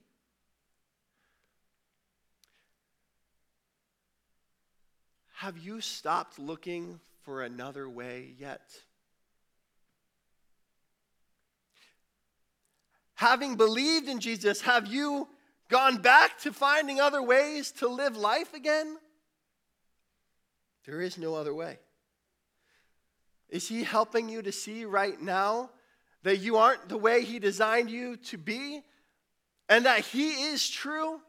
Have 5.35 5.57
you 5.57 5.81
stopped 5.81 6.39
looking 6.39 6.99
for 7.21 7.43
another 7.43 7.87
way 7.87 8.33
yet? 8.37 8.61
having 13.17 13.55
believed 13.55 14.07
in 14.07 14.19
Jesus, 14.19 14.61
have 14.61 14.85
you 14.85 15.27
gone 15.69 15.97
back 15.97 16.39
to 16.39 16.53
finding 16.53 16.99
other 16.99 17.21
ways 17.21 17.71
to 17.73 17.87
live 17.87 18.15
life 18.17 18.53
again? 18.53 18.97
There 20.85 21.01
is 21.01 21.17
no 21.17 21.35
other 21.35 21.53
way. 21.53 21.79
Is 23.49 23.67
He 23.67 23.83
helping 23.83 24.29
you 24.29 24.41
to 24.41 24.51
see 24.51 24.85
right 24.85 25.19
now 25.21 25.69
that 26.23 26.37
you 26.37 26.57
aren't 26.57 26.89
the 26.89 26.97
way 26.97 27.23
He 27.23 27.39
designed 27.39 27.89
you 27.89 28.17
to 28.17 28.37
be 28.37 28.81
and 29.69 29.85
that 29.85 30.01
He 30.01 30.29
is 30.29 30.67
true? 30.69 31.19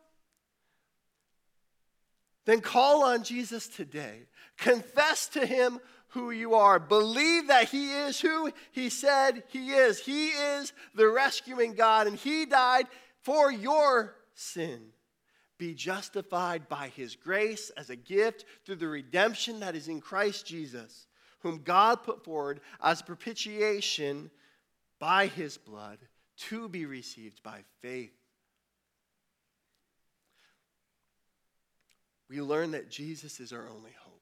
Then 2.45 2.61
call 2.61 3.05
on 3.05 3.25
Jesus 3.25 3.69
today. 3.69 4.23
Confess 4.57 5.29
to 5.29 5.45
Him 5.45 5.81
who 6.09 6.31
you 6.31 6.55
are. 6.55 6.79
Believe 6.79 7.49
that 7.49 7.69
He 7.69 7.93
is 7.93 8.21
who 8.21 8.51
He 8.73 8.89
said 8.89 9.43
He 9.49 9.71
is. 9.71 9.99
He 9.99 10.29
is 10.29 10.73
the 10.95 11.09
rescuing 11.09 11.75
God, 11.75 12.07
and 12.07 12.17
He 12.17 12.47
died 12.47 12.87
for 13.23 13.53
your 13.53 14.15
sin. 14.39 14.81
Be 15.59 15.75
justified 15.75 16.69
by 16.69 16.89
His 16.89 17.17
grace 17.17 17.71
as 17.77 17.91
a 17.91 17.97
gift 17.97 18.45
through 18.65 18.77
the 18.77 18.89
redemption 18.89 19.61
that 19.61 19.75
is 19.75 19.89
in 19.89 20.01
Christ 20.01 20.47
Jesus, 20.47 21.07
whom 21.41 21.63
God 21.63 22.05
put 22.05 22.25
forward 22.25 22.61
as 22.83 23.03
propitiation 23.03 24.31
by 25.01 25.27
His 25.27 25.59
blood 25.59 25.99
to 26.37 26.69
be 26.69 26.87
received 26.87 27.43
by 27.43 27.65
faith. 27.81 28.13
We 32.29 32.41
learn 32.41 32.73
that 32.73 32.91
Jesus 32.91 33.41
is 33.41 33.53
our 33.53 33.69
only 33.69 33.95
hope. 33.99 34.15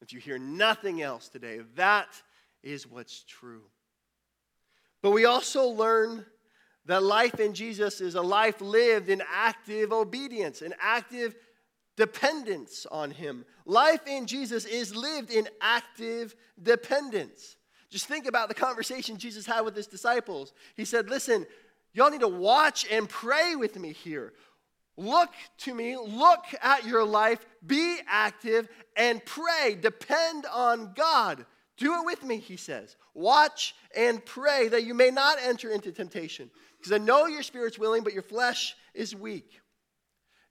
If 0.00 0.12
you 0.12 0.20
hear 0.20 0.38
nothing 0.38 1.02
else 1.02 1.28
today, 1.28 1.60
that 1.76 2.08
is 2.62 2.86
what's 2.86 3.24
true. 3.24 3.62
But 5.02 5.10
we 5.10 5.26
also 5.26 5.66
learn 5.66 6.24
that 6.86 7.02
life 7.02 7.40
in 7.40 7.54
Jesus 7.54 8.00
is 8.00 8.14
a 8.14 8.22
life 8.22 8.60
lived 8.60 9.08
in 9.08 9.22
active 9.32 9.92
obedience, 9.92 10.62
an 10.62 10.74
active 10.80 11.34
dependence 11.96 12.86
on 12.90 13.10
Him. 13.10 13.44
Life 13.64 14.06
in 14.06 14.26
Jesus 14.26 14.64
is 14.64 14.94
lived 14.94 15.30
in 15.30 15.48
active 15.60 16.34
dependence. 16.62 17.56
Just 17.90 18.06
think 18.06 18.26
about 18.26 18.48
the 18.48 18.54
conversation 18.54 19.18
Jesus 19.18 19.46
had 19.46 19.60
with 19.60 19.76
his 19.76 19.86
disciples. 19.86 20.52
He 20.74 20.84
said, 20.84 21.08
Listen, 21.08 21.46
y'all 21.92 22.10
need 22.10 22.22
to 22.22 22.28
watch 22.28 22.84
and 22.90 23.08
pray 23.08 23.54
with 23.54 23.78
me 23.78 23.92
here. 23.92 24.32
Look 24.96 25.30
to 25.58 25.74
me, 25.74 25.96
look 25.96 26.44
at 26.60 26.84
your 26.84 27.04
life, 27.04 27.44
be 27.66 27.98
active, 28.08 28.68
and 28.96 29.24
pray. 29.24 29.76
Depend 29.80 30.46
on 30.52 30.92
God. 30.94 31.46
Do 31.76 31.94
it 31.94 32.06
with 32.06 32.22
me, 32.22 32.38
he 32.38 32.56
says. 32.56 32.96
Watch 33.14 33.74
and 33.96 34.24
pray 34.24 34.68
that 34.68 34.84
you 34.84 34.94
may 34.94 35.10
not 35.10 35.38
enter 35.42 35.70
into 35.70 35.92
temptation. 35.92 36.50
Because 36.84 37.00
I 37.00 37.02
know 37.02 37.24
your 37.24 37.42
spirit's 37.42 37.78
willing, 37.78 38.04
but 38.04 38.12
your 38.12 38.22
flesh 38.22 38.76
is 38.92 39.14
weak. 39.14 39.58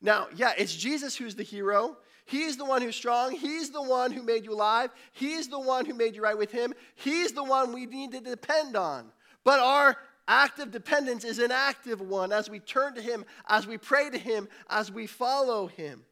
Now, 0.01 0.29
yeah, 0.35 0.53
it's 0.57 0.75
Jesus 0.75 1.15
who's 1.15 1.35
the 1.35 1.43
hero. 1.43 1.95
He's 2.25 2.57
the 2.57 2.65
one 2.65 2.81
who's 2.81 2.95
strong. 2.95 3.33
He's 3.33 3.69
the 3.69 3.83
one 3.83 4.11
who 4.11 4.23
made 4.23 4.43
you 4.43 4.53
alive. 4.53 4.89
He's 5.11 5.47
the 5.47 5.59
one 5.59 5.85
who 5.85 5.93
made 5.93 6.15
you 6.15 6.23
right 6.23 6.35
with 6.35 6.51
Him. 6.51 6.73
He's 6.95 7.33
the 7.33 7.43
one 7.43 7.71
we 7.71 7.85
need 7.85 8.13
to 8.13 8.19
depend 8.19 8.75
on. 8.75 9.11
But 9.43 9.59
our 9.59 9.95
active 10.27 10.71
dependence 10.71 11.23
is 11.23 11.37
an 11.37 11.51
active 11.51 12.01
one 12.01 12.31
as 12.31 12.49
we 12.49 12.57
turn 12.57 12.95
to 12.95 13.01
Him, 13.01 13.25
as 13.47 13.67
we 13.67 13.77
pray 13.77 14.09
to 14.09 14.17
Him, 14.17 14.47
as 14.71 14.91
we 14.91 15.05
follow 15.05 15.67
Him. 15.67 16.03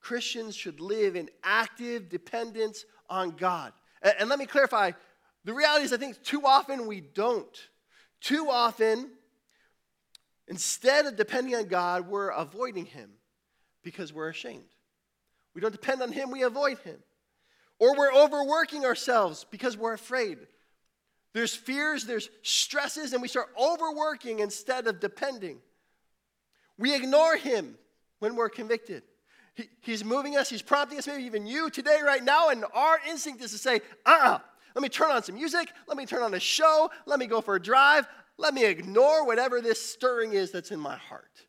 Christians 0.00 0.56
should 0.56 0.80
live 0.80 1.16
in 1.16 1.28
active 1.44 2.08
dependence 2.08 2.86
on 3.10 3.32
God. 3.32 3.74
And, 4.00 4.30
let 4.30 4.38
me 4.38 4.46
clarify 4.46 4.92
the 5.44 5.52
reality 5.52 5.84
is, 5.84 5.92
I 5.92 5.98
think 5.98 6.22
too 6.22 6.46
often 6.46 6.86
we 6.86 7.02
don't. 7.02 7.68
Too 8.20 8.48
often, 8.50 9.10
instead 10.48 11.06
of 11.06 11.16
depending 11.16 11.54
on 11.54 11.66
God, 11.66 12.08
we're 12.08 12.30
avoiding 12.30 12.86
Him 12.86 13.10
because 13.82 14.12
we're 14.12 14.28
ashamed. 14.28 14.64
We 15.54 15.60
don't 15.60 15.72
depend 15.72 16.02
on 16.02 16.12
Him, 16.12 16.30
we 16.30 16.42
avoid 16.42 16.78
Him. 16.78 16.98
Or 17.78 17.96
we're 17.96 18.12
overworking 18.12 18.84
ourselves 18.84 19.46
because 19.50 19.76
we're 19.76 19.92
afraid. 19.92 20.38
There's 21.32 21.54
fears, 21.54 22.04
there's 22.04 22.30
stresses, 22.42 23.12
and 23.12 23.22
we 23.22 23.28
start 23.28 23.48
overworking 23.60 24.40
instead 24.40 24.86
of 24.86 24.98
depending. 24.98 25.58
We 26.76 26.94
ignore 26.94 27.36
Him 27.36 27.76
when 28.18 28.34
we're 28.34 28.48
convicted. 28.48 29.02
He, 29.54 29.68
he's 29.80 30.04
moving 30.04 30.36
us, 30.36 30.48
He's 30.48 30.62
prompting 30.62 30.98
us, 30.98 31.06
maybe 31.06 31.24
even 31.24 31.46
you 31.46 31.70
today, 31.70 31.98
right 32.04 32.22
now, 32.22 32.48
and 32.48 32.64
our 32.74 32.98
instinct 33.08 33.42
is 33.42 33.52
to 33.52 33.58
say, 33.58 33.80
uh 34.06 34.10
uh-uh, 34.10 34.34
uh, 34.34 34.38
let 34.74 34.82
me 34.82 34.88
turn 34.88 35.10
on 35.10 35.22
some 35.22 35.34
music, 35.34 35.72
let 35.86 35.96
me 35.96 36.06
turn 36.06 36.22
on 36.22 36.34
a 36.34 36.40
show, 36.40 36.90
let 37.06 37.18
me 37.18 37.26
go 37.26 37.40
for 37.40 37.56
a 37.56 37.62
drive, 37.62 38.06
let 38.38 38.54
me 38.54 38.64
ignore 38.64 39.26
whatever 39.26 39.60
this 39.60 39.84
stirring 39.84 40.32
is 40.32 40.52
that's 40.52 40.70
in 40.70 40.78
my 40.78 40.96
heart. 40.96 41.46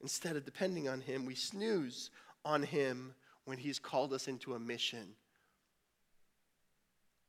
Instead 0.00 0.36
of 0.36 0.44
depending 0.44 0.88
on 0.88 1.02
Him, 1.02 1.26
we 1.26 1.34
snooze 1.34 2.10
on 2.44 2.62
Him 2.62 3.14
when 3.44 3.58
He's 3.58 3.78
called 3.78 4.12
us 4.12 4.26
into 4.26 4.54
a 4.54 4.58
mission. 4.58 5.06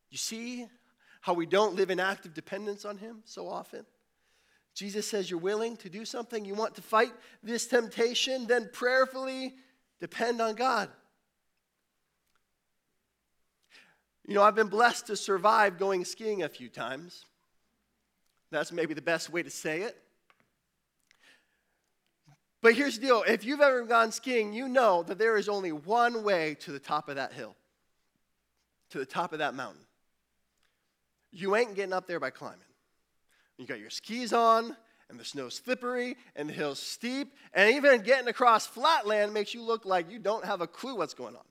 You 0.09 0.17
see 0.17 0.65
how 1.21 1.33
we 1.33 1.45
don't 1.45 1.75
live 1.75 1.89
in 1.89 1.99
active 1.99 2.33
dependence 2.33 2.85
on 2.85 2.97
Him 2.97 3.21
so 3.25 3.49
often? 3.49 3.85
Jesus 4.73 5.07
says 5.07 5.29
you're 5.29 5.39
willing 5.39 5.75
to 5.77 5.89
do 5.89 6.05
something, 6.05 6.45
you 6.45 6.53
want 6.53 6.75
to 6.75 6.81
fight 6.81 7.11
this 7.43 7.67
temptation, 7.67 8.47
then 8.47 8.69
prayerfully 8.71 9.55
depend 9.99 10.39
on 10.39 10.55
God. 10.55 10.89
You 14.27 14.35
know, 14.35 14.43
I've 14.43 14.55
been 14.55 14.67
blessed 14.67 15.07
to 15.07 15.15
survive 15.15 15.79
going 15.79 16.05
skiing 16.05 16.43
a 16.43 16.49
few 16.49 16.69
times. 16.69 17.25
That's 18.51 18.71
maybe 18.71 18.93
the 18.93 19.01
best 19.01 19.29
way 19.29 19.43
to 19.43 19.49
say 19.49 19.81
it. 19.81 19.97
But 22.61 22.73
here's 22.73 22.97
the 22.97 23.05
deal 23.05 23.23
if 23.27 23.45
you've 23.45 23.61
ever 23.61 23.83
gone 23.83 24.11
skiing, 24.11 24.53
you 24.53 24.67
know 24.67 25.03
that 25.03 25.17
there 25.17 25.37
is 25.37 25.47
only 25.47 25.71
one 25.71 26.23
way 26.23 26.55
to 26.61 26.71
the 26.71 26.79
top 26.79 27.07
of 27.09 27.15
that 27.15 27.33
hill, 27.33 27.55
to 28.89 28.97
the 28.97 29.05
top 29.05 29.33
of 29.33 29.39
that 29.39 29.53
mountain. 29.53 29.83
You 31.31 31.55
ain't 31.55 31.75
getting 31.75 31.93
up 31.93 32.07
there 32.07 32.19
by 32.19 32.29
climbing. 32.29 32.59
You 33.57 33.67
got 33.67 33.79
your 33.79 33.89
skis 33.89 34.33
on, 34.33 34.75
and 35.09 35.19
the 35.19 35.25
snow's 35.25 35.55
slippery, 35.55 36.17
and 36.35 36.49
the 36.49 36.53
hill's 36.53 36.79
steep, 36.79 37.33
and 37.53 37.73
even 37.75 38.01
getting 38.01 38.27
across 38.27 38.65
flat 38.65 39.07
land 39.07 39.33
makes 39.33 39.53
you 39.53 39.61
look 39.61 39.85
like 39.85 40.11
you 40.11 40.19
don't 40.19 40.45
have 40.45 40.61
a 40.61 40.67
clue 40.67 40.95
what's 40.95 41.13
going 41.13 41.35
on. 41.35 41.43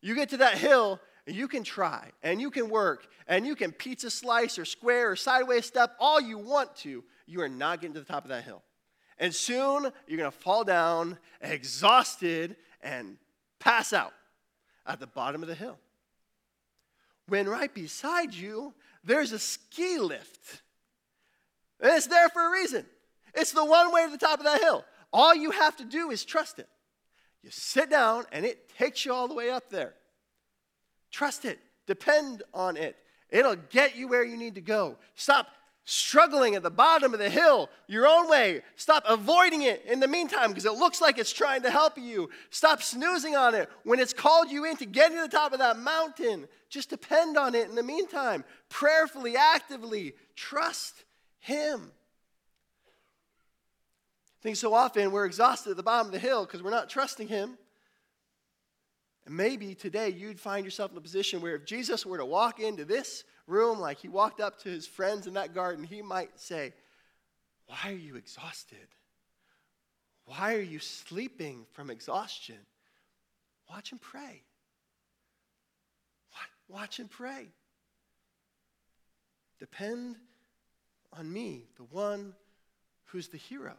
You 0.00 0.14
get 0.14 0.30
to 0.30 0.38
that 0.38 0.58
hill, 0.58 1.00
you 1.26 1.48
can 1.48 1.64
try, 1.64 2.12
and 2.22 2.40
you 2.40 2.50
can 2.50 2.68
work, 2.68 3.06
and 3.26 3.46
you 3.46 3.56
can 3.56 3.72
pizza 3.72 4.10
slice 4.10 4.58
or 4.58 4.64
square 4.64 5.10
or 5.10 5.16
sideways 5.16 5.66
step 5.66 5.96
all 5.98 6.20
you 6.20 6.38
want 6.38 6.76
to. 6.76 7.02
You 7.26 7.40
are 7.40 7.48
not 7.48 7.80
getting 7.80 7.94
to 7.94 8.00
the 8.00 8.06
top 8.06 8.24
of 8.24 8.30
that 8.30 8.44
hill. 8.44 8.62
And 9.18 9.34
soon 9.34 9.90
you're 10.06 10.18
going 10.18 10.30
to 10.30 10.36
fall 10.36 10.62
down 10.62 11.18
exhausted 11.40 12.56
and 12.82 13.16
pass 13.58 13.92
out 13.92 14.12
at 14.86 15.00
the 15.00 15.06
bottom 15.06 15.42
of 15.42 15.48
the 15.48 15.54
hill. 15.54 15.78
When 17.28 17.48
right 17.48 17.72
beside 17.74 18.32
you, 18.32 18.74
there's 19.02 19.32
a 19.32 19.38
ski 19.38 19.98
lift. 19.98 20.62
And 21.80 21.92
it's 21.92 22.06
there 22.06 22.28
for 22.28 22.46
a 22.46 22.50
reason. 22.52 22.86
It's 23.34 23.52
the 23.52 23.64
one 23.64 23.92
way 23.92 24.04
to 24.04 24.10
the 24.12 24.18
top 24.18 24.38
of 24.38 24.44
that 24.44 24.60
hill. 24.60 24.84
All 25.12 25.34
you 25.34 25.50
have 25.50 25.76
to 25.78 25.84
do 25.84 26.10
is 26.10 26.24
trust 26.24 26.58
it. 26.58 26.68
You 27.42 27.50
sit 27.50 27.90
down 27.90 28.26
and 28.32 28.44
it 28.44 28.70
takes 28.76 29.04
you 29.04 29.12
all 29.12 29.28
the 29.28 29.34
way 29.34 29.50
up 29.50 29.70
there. 29.70 29.94
Trust 31.16 31.46
it, 31.46 31.58
depend 31.86 32.42
on 32.52 32.76
it. 32.76 32.94
It'll 33.30 33.56
get 33.56 33.96
you 33.96 34.06
where 34.06 34.22
you 34.22 34.36
need 34.36 34.56
to 34.56 34.60
go. 34.60 34.98
Stop 35.14 35.48
struggling 35.86 36.56
at 36.56 36.62
the 36.62 36.70
bottom 36.70 37.14
of 37.14 37.18
the 37.18 37.30
hill 37.30 37.70
your 37.86 38.06
own 38.06 38.28
way. 38.28 38.60
Stop 38.76 39.02
avoiding 39.08 39.62
it 39.62 39.82
in 39.86 39.98
the 39.98 40.08
meantime 40.08 40.50
because 40.50 40.66
it 40.66 40.74
looks 40.74 41.00
like 41.00 41.16
it's 41.16 41.32
trying 41.32 41.62
to 41.62 41.70
help 41.70 41.96
you. 41.96 42.28
Stop 42.50 42.82
snoozing 42.82 43.34
on 43.34 43.54
it 43.54 43.70
when 43.84 43.98
it's 43.98 44.12
called 44.12 44.50
you 44.50 44.66
in 44.66 44.76
to 44.76 44.84
get 44.84 45.10
to 45.10 45.22
the 45.22 45.26
top 45.26 45.54
of 45.54 45.58
that 45.60 45.78
mountain. 45.78 46.46
Just 46.68 46.90
depend 46.90 47.38
on 47.38 47.54
it 47.54 47.66
in 47.66 47.76
the 47.76 47.82
meantime. 47.82 48.44
Prayerfully, 48.68 49.36
actively, 49.38 50.12
trust 50.34 51.02
Him. 51.38 51.92
I 54.38 54.42
think 54.42 54.56
so 54.56 54.74
often 54.74 55.12
we're 55.12 55.24
exhausted 55.24 55.70
at 55.70 55.78
the 55.78 55.82
bottom 55.82 56.08
of 56.08 56.12
the 56.12 56.18
hill 56.18 56.44
because 56.44 56.62
we're 56.62 56.68
not 56.68 56.90
trusting 56.90 57.28
Him. 57.28 57.56
And 59.26 59.36
maybe 59.36 59.74
today 59.74 60.08
you'd 60.08 60.40
find 60.40 60.64
yourself 60.64 60.92
in 60.92 60.98
a 60.98 61.00
position 61.00 61.40
where 61.40 61.56
if 61.56 61.66
Jesus 61.66 62.06
were 62.06 62.18
to 62.18 62.24
walk 62.24 62.60
into 62.60 62.84
this 62.84 63.24
room, 63.46 63.80
like 63.80 63.98
he 63.98 64.08
walked 64.08 64.40
up 64.40 64.58
to 64.60 64.68
his 64.68 64.86
friends 64.86 65.26
in 65.26 65.34
that 65.34 65.54
garden, 65.54 65.84
he 65.84 66.00
might 66.00 66.38
say, 66.38 66.72
Why 67.66 67.78
are 67.86 67.92
you 67.92 68.16
exhausted? 68.16 68.88
Why 70.24 70.54
are 70.54 70.60
you 70.60 70.78
sleeping 70.78 71.66
from 71.72 71.90
exhaustion? 71.90 72.58
Watch 73.68 73.92
and 73.92 74.00
pray. 74.00 74.42
Watch 76.68 76.98
and 76.98 77.10
pray. 77.10 77.46
Depend 79.58 80.16
on 81.12 81.32
me, 81.32 81.64
the 81.76 81.84
one 81.84 82.34
who's 83.06 83.28
the 83.28 83.38
hero, 83.38 83.74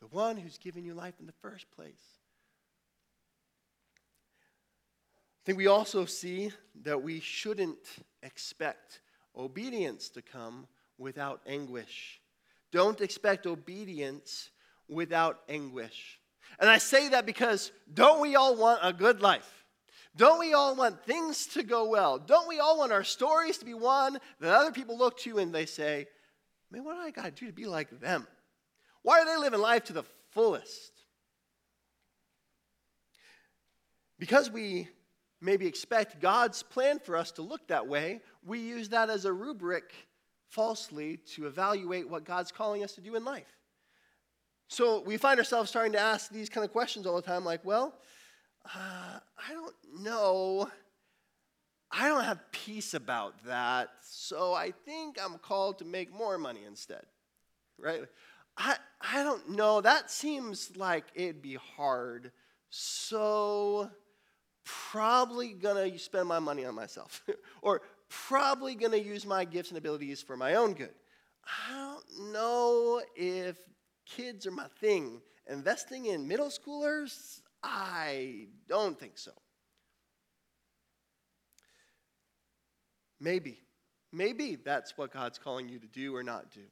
the 0.00 0.06
one 0.06 0.36
who's 0.36 0.58
given 0.58 0.84
you 0.84 0.94
life 0.94 1.14
in 1.20 1.26
the 1.26 1.32
first 1.42 1.70
place. 1.70 1.92
I 5.37 5.37
think 5.48 5.56
we 5.56 5.66
also 5.66 6.04
see 6.04 6.52
that 6.82 7.02
we 7.02 7.20
shouldn't 7.20 7.78
expect 8.22 9.00
obedience 9.34 10.10
to 10.10 10.20
come 10.20 10.66
without 10.98 11.40
anguish. 11.46 12.20
Don't 12.70 13.00
expect 13.00 13.46
obedience 13.46 14.50
without 14.90 15.40
anguish. 15.48 16.18
And 16.60 16.68
I 16.68 16.76
say 16.76 17.08
that 17.08 17.24
because 17.24 17.72
don't 17.94 18.20
we 18.20 18.36
all 18.36 18.56
want 18.56 18.80
a 18.82 18.92
good 18.92 19.22
life? 19.22 19.64
Don't 20.14 20.38
we 20.38 20.52
all 20.52 20.76
want 20.76 21.02
things 21.06 21.46
to 21.46 21.62
go 21.62 21.88
well? 21.88 22.18
Don't 22.18 22.46
we 22.46 22.60
all 22.60 22.76
want 22.76 22.92
our 22.92 23.02
stories 23.02 23.56
to 23.56 23.64
be 23.64 23.72
one 23.72 24.18
that 24.40 24.54
other 24.54 24.70
people 24.70 24.98
look 24.98 25.18
to 25.20 25.38
and 25.38 25.54
they 25.54 25.64
say, 25.64 26.08
man, 26.70 26.84
what 26.84 26.96
do 26.96 27.00
I 27.00 27.10
got 27.10 27.24
to 27.24 27.30
do 27.30 27.46
to 27.46 27.54
be 27.54 27.64
like 27.64 27.88
them? 28.00 28.26
Why 29.00 29.20
are 29.20 29.24
they 29.24 29.38
living 29.38 29.60
life 29.60 29.84
to 29.84 29.94
the 29.94 30.04
fullest? 30.34 30.92
Because 34.18 34.50
we 34.50 34.88
maybe 35.40 35.66
expect 35.66 36.20
God's 36.20 36.62
plan 36.62 36.98
for 36.98 37.16
us 37.16 37.30
to 37.32 37.42
look 37.42 37.68
that 37.68 37.86
way, 37.86 38.20
we 38.44 38.58
use 38.58 38.88
that 38.90 39.10
as 39.10 39.24
a 39.24 39.32
rubric 39.32 39.92
falsely 40.48 41.18
to 41.34 41.46
evaluate 41.46 42.08
what 42.08 42.24
God's 42.24 42.50
calling 42.50 42.82
us 42.82 42.92
to 42.94 43.00
do 43.00 43.14
in 43.16 43.24
life. 43.24 43.58
So 44.68 45.02
we 45.02 45.16
find 45.16 45.38
ourselves 45.38 45.70
starting 45.70 45.92
to 45.92 46.00
ask 46.00 46.30
these 46.30 46.48
kind 46.48 46.64
of 46.64 46.72
questions 46.72 47.06
all 47.06 47.16
the 47.16 47.22
time 47.22 47.44
like, 47.44 47.64
well, 47.64 47.94
uh, 48.74 49.18
I 49.48 49.52
don't 49.52 49.74
know. 50.00 50.68
I 51.90 52.08
don't 52.08 52.24
have 52.24 52.40
peace 52.52 52.92
about 52.92 53.44
that, 53.46 53.88
so 54.02 54.52
I 54.52 54.72
think 54.84 55.18
I'm 55.24 55.38
called 55.38 55.78
to 55.78 55.86
make 55.86 56.12
more 56.12 56.36
money 56.36 56.60
instead. 56.66 57.04
Right? 57.78 58.02
I, 58.58 58.76
I 59.00 59.22
don't 59.22 59.50
know. 59.50 59.80
That 59.80 60.10
seems 60.10 60.76
like 60.76 61.04
it'd 61.14 61.40
be 61.40 61.54
hard. 61.76 62.32
So 62.68 63.90
probably 64.90 65.52
gonna 65.52 65.98
spend 65.98 66.28
my 66.28 66.38
money 66.38 66.64
on 66.64 66.74
myself. 66.74 67.22
or 67.62 67.82
probably 68.08 68.74
going 68.74 68.92
to 68.92 69.02
use 69.02 69.26
my 69.26 69.44
gifts 69.44 69.70
and 69.70 69.78
abilities 69.78 70.22
for 70.22 70.36
my 70.36 70.54
own 70.54 70.74
good. 70.74 70.94
I 71.68 71.72
don't 71.72 72.32
know 72.32 73.00
if 73.16 73.56
kids 74.06 74.46
are 74.46 74.50
my 74.50 74.66
thing. 74.80 75.20
Investing 75.46 76.06
in 76.06 76.28
middle 76.28 76.48
schoolers, 76.48 77.40
I 77.62 78.48
don't 78.68 78.98
think 78.98 79.18
so. 79.18 79.32
Maybe. 83.20 83.58
Maybe 84.12 84.56
that's 84.56 84.96
what 84.96 85.12
God's 85.12 85.38
calling 85.38 85.68
you 85.68 85.78
to 85.78 85.86
do 85.86 86.14
or 86.14 86.22
not 86.22 86.50
do. 86.50 86.62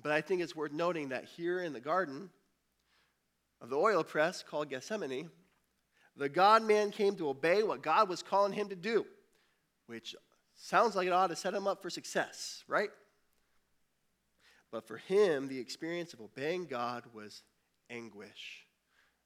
But 0.00 0.12
I 0.12 0.20
think 0.20 0.40
it's 0.42 0.54
worth 0.54 0.72
noting 0.72 1.10
that 1.10 1.24
here 1.24 1.60
in 1.60 1.72
the 1.72 1.80
garden 1.80 2.30
of 3.60 3.70
the 3.70 3.76
oil 3.76 4.02
press 4.02 4.42
called 4.42 4.68
Gethsemane, 4.68 5.30
the 6.16 6.28
God 6.28 6.62
man 6.62 6.90
came 6.90 7.16
to 7.16 7.28
obey 7.28 7.62
what 7.62 7.82
God 7.82 8.08
was 8.08 8.22
calling 8.22 8.52
him 8.52 8.68
to 8.68 8.76
do, 8.76 9.06
which 9.86 10.14
sounds 10.56 10.94
like 10.94 11.06
it 11.06 11.12
ought 11.12 11.28
to 11.28 11.36
set 11.36 11.54
him 11.54 11.66
up 11.66 11.82
for 11.82 11.90
success, 11.90 12.64
right? 12.68 12.90
But 14.70 14.86
for 14.86 14.96
him, 14.96 15.48
the 15.48 15.58
experience 15.58 16.14
of 16.14 16.20
obeying 16.20 16.66
God 16.66 17.04
was 17.12 17.42
anguish. 17.90 18.66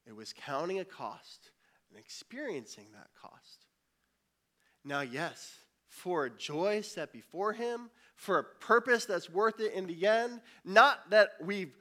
It 0.07 0.15
was 0.15 0.33
counting 0.33 0.81
a 0.81 0.85
cost 0.85 1.51
and 1.91 1.99
experiencing 1.99 2.87
that 2.93 3.09
cost. 3.21 3.67
Now, 4.85 5.01
yes, 5.01 5.59
for 5.89 6.27
a 6.27 6.31
joy 6.31 6.81
set 6.83 7.13
before 7.13 7.53
him, 7.53 7.91
for 8.17 8.39
a 8.39 8.45
purpose 8.45 9.05
that's 9.05 9.31
worth 9.31 9.61
it 9.61 9.73
in 9.73 9.87
the 9.87 10.07
end, 10.07 10.41
not 10.65 11.11
that 11.11 11.31
we've 11.41 11.75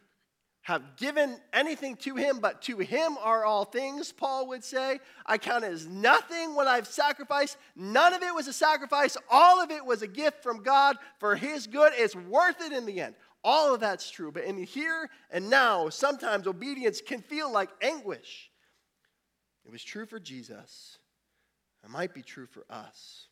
have 0.66 0.96
given 0.98 1.38
anything 1.54 1.96
to 1.96 2.16
him, 2.16 2.40
but 2.40 2.64
to 2.64 2.80
him 2.80 3.18
are 3.22 3.46
all 3.46 3.66
things, 3.66 4.12
Paul 4.12 4.48
would 4.48 4.64
say. 4.64 5.00
I 5.24 5.38
count 5.38 5.64
as 5.64 5.86
nothing 5.86 6.56
what 6.56 6.66
I've 6.66 6.88
sacrificed. 6.88 7.58
None 7.76 8.16
of 8.16 8.24
it 8.24 8.34
was 8.34 8.48
a 8.48 8.54
sacrifice. 8.54 9.16
All 9.30 9.62
of 9.62 9.70
it 9.70 9.86
was 9.86 10.02
a 10.02 10.08
gift 10.08 10.42
from 10.42 10.64
God 10.64 10.98
for 11.20 11.36
his 11.36 11.68
good. 11.68 11.94
It's 11.96 12.16
worth 12.16 12.62
it 12.62 12.72
in 12.72 12.88
the 12.88 13.00
end. 13.00 13.14
All 13.44 13.76
of 13.76 13.80
that's 13.80 14.10
true. 14.10 14.32
But 14.32 14.46
in 14.46 14.56
the 14.56 14.66
here 14.66 15.08
and 15.30 15.52
now, 15.52 15.90
sometimes 15.90 16.48
obedience 16.48 17.00
can 17.00 17.22
feel 17.22 17.52
like 17.52 17.70
anguish. 17.80 18.50
It 19.68 19.72
was 19.72 19.84
true 19.84 20.08
for 20.08 20.20
Jesus. 20.20 20.98
It 21.84 21.92
might 21.92 22.16
be 22.16 22.24
true 22.24 22.48
for 22.48 22.66
us. 22.72 23.28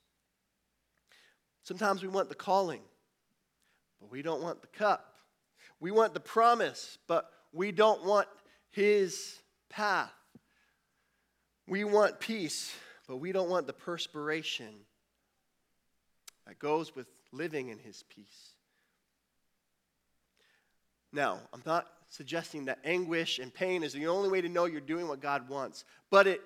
Sometimes 1.63 2.03
we 2.03 2.09
want 2.09 2.29
the 2.29 2.35
calling, 2.35 2.81
but 3.99 4.11
we 4.11 4.21
don't 4.21 4.43
want 4.43 4.61
the 4.61 4.67
cup. 4.67 5.12
We 5.83 5.91
want 5.91 6.13
the 6.13 6.21
promise, 6.21 6.97
but 7.07 7.29
we 7.51 7.73
don't 7.73 8.05
want 8.05 8.29
his 8.69 9.41
path. 9.69 10.13
We 11.67 11.83
want 11.83 12.21
peace, 12.21 12.73
but 13.05 13.17
we 13.17 13.33
don't 13.33 13.49
want 13.49 13.67
the 13.67 13.73
perspiration 13.73 14.73
that 16.47 16.57
goes 16.57 16.95
with 16.95 17.07
living 17.33 17.67
in 17.67 17.79
his 17.79 18.01
peace. 18.03 18.53
Now, 21.11 21.39
I'm 21.51 21.63
not 21.65 21.87
suggesting 22.07 22.63
that 22.65 22.79
anguish 22.85 23.39
and 23.39 23.53
pain 23.53 23.83
is 23.83 23.91
the 23.91 24.07
only 24.07 24.29
way 24.29 24.39
to 24.39 24.47
know 24.47 24.63
you're 24.63 24.79
doing 24.79 25.09
what 25.09 25.19
God 25.19 25.49
wants, 25.49 25.83
but 26.09 26.27
it 26.27 26.39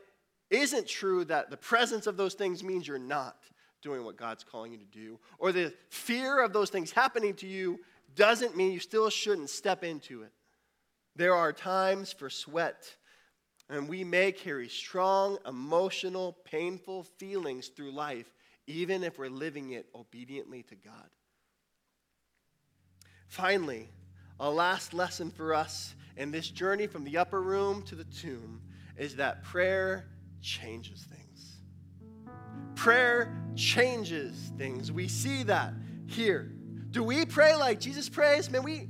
isn't 0.49 0.88
true 0.88 1.25
that 1.25 1.51
the 1.51 1.57
presence 1.57 2.07
of 2.07 2.17
those 2.17 2.33
things 2.33 2.63
means 2.63 2.88
you're 2.88 2.97
not 2.97 3.38
doing 3.83 4.03
what 4.03 4.17
God's 4.17 4.43
calling 4.43 4.71
you 4.71 4.79
to 4.79 4.85
do, 4.85 5.19
or 5.38 5.51
the 5.51 5.71
fear 5.89 6.41
of 6.41 6.53
those 6.53 6.71
things 6.71 6.89
happening 6.89 7.35
to 7.35 7.45
you 7.45 7.79
doesn't 8.15 8.55
mean 8.55 8.71
you 8.71 8.79
still 8.79 9.09
shouldn't 9.09 9.49
step 9.49 9.83
into 9.83 10.23
it. 10.23 10.31
There 11.15 11.33
are 11.33 11.51
times 11.51 12.13
for 12.13 12.29
sweat, 12.29 12.95
and 13.69 13.89
we 13.89 14.03
may 14.03 14.31
carry 14.31 14.69
strong, 14.69 15.37
emotional, 15.47 16.37
painful 16.45 17.03
feelings 17.03 17.69
through 17.69 17.91
life, 17.91 18.31
even 18.67 19.03
if 19.03 19.17
we're 19.17 19.29
living 19.29 19.71
it 19.71 19.87
obediently 19.95 20.63
to 20.63 20.75
God. 20.75 21.09
Finally, 23.27 23.89
a 24.39 24.49
last 24.49 24.93
lesson 24.93 25.31
for 25.31 25.53
us 25.53 25.95
in 26.15 26.31
this 26.31 26.49
journey 26.49 26.87
from 26.87 27.03
the 27.03 27.17
upper 27.17 27.41
room 27.41 27.81
to 27.83 27.95
the 27.95 28.05
tomb 28.05 28.61
is 28.95 29.15
that 29.15 29.43
prayer 29.43 30.05
changes 30.41 31.05
things. 31.09 31.57
Prayer 32.75 33.35
changes 33.55 34.51
things. 34.57 34.91
We 34.91 35.07
see 35.07 35.43
that 35.43 35.73
here. 36.05 36.51
Do 36.91 37.03
we 37.03 37.25
pray 37.25 37.55
like 37.55 37.79
Jesus 37.79 38.09
prays? 38.09 38.49
Man, 38.49 38.63
we, 38.63 38.89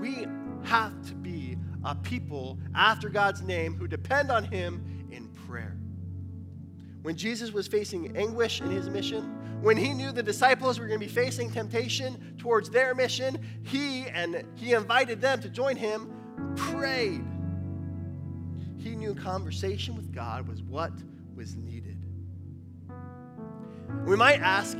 we 0.00 0.26
have 0.64 1.00
to 1.08 1.14
be 1.14 1.56
a 1.84 1.94
people 1.94 2.58
after 2.74 3.08
God's 3.08 3.42
name 3.42 3.74
who 3.74 3.86
depend 3.86 4.30
on 4.30 4.44
Him 4.44 5.06
in 5.10 5.28
prayer. 5.46 5.76
When 7.02 7.16
Jesus 7.16 7.52
was 7.52 7.68
facing 7.68 8.16
anguish 8.16 8.62
in 8.62 8.70
his 8.70 8.88
mission, 8.88 9.24
when 9.60 9.76
he 9.76 9.92
knew 9.92 10.10
the 10.10 10.22
disciples 10.22 10.78
were 10.78 10.86
going 10.86 10.98
to 10.98 11.06
be 11.06 11.12
facing 11.12 11.50
temptation 11.50 12.34
towards 12.38 12.70
their 12.70 12.94
mission, 12.94 13.38
he 13.62 14.06
and 14.06 14.42
he 14.54 14.72
invited 14.72 15.20
them 15.20 15.40
to 15.42 15.50
join 15.50 15.76
him, 15.76 16.10
prayed. 16.56 17.22
He 18.78 18.96
knew 18.96 19.14
conversation 19.14 19.94
with 19.96 20.14
God 20.14 20.48
was 20.48 20.62
what 20.62 20.92
was 21.34 21.56
needed. 21.56 21.98
We 24.06 24.16
might 24.16 24.40
ask, 24.40 24.78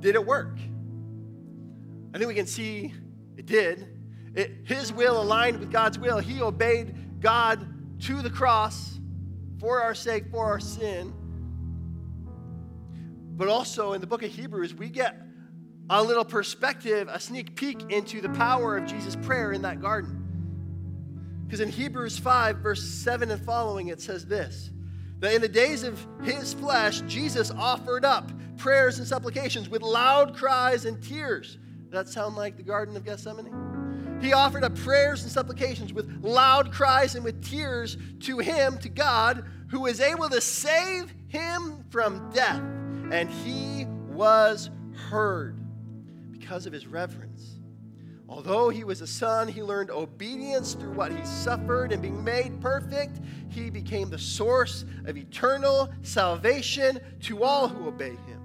did 0.00 0.14
it 0.14 0.24
work? 0.24 0.56
I 2.14 2.18
think 2.18 2.28
we 2.28 2.34
can 2.34 2.46
see 2.46 2.92
it 3.36 3.46
did. 3.46 3.88
It, 4.34 4.50
his 4.64 4.92
will 4.92 5.20
aligned 5.20 5.58
with 5.58 5.70
God's 5.70 5.98
will. 5.98 6.18
He 6.18 6.40
obeyed 6.40 7.20
God 7.20 7.66
to 8.02 8.22
the 8.22 8.30
cross 8.30 8.98
for 9.60 9.80
our 9.80 9.94
sake, 9.94 10.24
for 10.30 10.46
our 10.46 10.60
sin. 10.60 11.12
But 13.36 13.48
also 13.48 13.92
in 13.92 14.00
the 14.00 14.06
book 14.06 14.22
of 14.22 14.30
Hebrews, 14.30 14.74
we 14.74 14.88
get 14.88 15.16
a 15.88 16.02
little 16.02 16.24
perspective, 16.24 17.08
a 17.10 17.20
sneak 17.20 17.56
peek 17.56 17.90
into 17.90 18.20
the 18.20 18.30
power 18.30 18.76
of 18.76 18.86
Jesus' 18.86 19.16
prayer 19.16 19.52
in 19.52 19.62
that 19.62 19.80
garden. 19.80 20.18
Because 21.46 21.60
in 21.60 21.68
Hebrews 21.68 22.18
5, 22.18 22.58
verse 22.58 22.82
7 22.82 23.30
and 23.30 23.44
following, 23.44 23.88
it 23.88 24.00
says 24.00 24.26
this 24.26 24.70
that 25.18 25.34
in 25.34 25.40
the 25.40 25.48
days 25.48 25.84
of 25.84 26.04
his 26.24 26.52
flesh, 26.52 27.00
Jesus 27.02 27.52
offered 27.52 28.04
up 28.04 28.32
prayers 28.56 28.98
and 28.98 29.06
supplications 29.06 29.68
with 29.68 29.80
loud 29.80 30.34
cries 30.34 30.84
and 30.84 31.00
tears. 31.00 31.58
That 31.92 32.08
sound 32.08 32.36
like 32.36 32.56
the 32.56 32.62
Garden 32.62 32.96
of 32.96 33.04
Gethsemane? 33.04 34.18
He 34.22 34.32
offered 34.32 34.64
up 34.64 34.74
prayers 34.76 35.22
and 35.24 35.30
supplications 35.30 35.92
with 35.92 36.24
loud 36.24 36.72
cries 36.72 37.16
and 37.16 37.22
with 37.22 37.44
tears 37.44 37.98
to 38.20 38.38
him, 38.38 38.78
to 38.78 38.88
God, 38.88 39.44
who 39.68 39.80
was 39.80 40.00
able 40.00 40.30
to 40.30 40.40
save 40.40 41.12
him 41.28 41.84
from 41.90 42.30
death 42.30 42.62
and 43.12 43.28
he 43.28 43.84
was 44.08 44.70
heard 45.10 45.58
because 46.30 46.64
of 46.64 46.72
his 46.72 46.86
reverence. 46.86 47.58
Although 48.26 48.70
he 48.70 48.84
was 48.84 49.02
a 49.02 49.06
son, 49.06 49.46
he 49.46 49.62
learned 49.62 49.90
obedience 49.90 50.72
through 50.72 50.92
what 50.92 51.12
he 51.12 51.22
suffered, 51.26 51.92
and 51.92 52.00
being 52.00 52.24
made 52.24 52.58
perfect, 52.62 53.20
he 53.50 53.68
became 53.68 54.08
the 54.08 54.18
source 54.18 54.86
of 55.04 55.18
eternal 55.18 55.90
salvation 56.00 56.98
to 57.20 57.44
all 57.44 57.68
who 57.68 57.88
obey 57.88 58.16
him. 58.26 58.41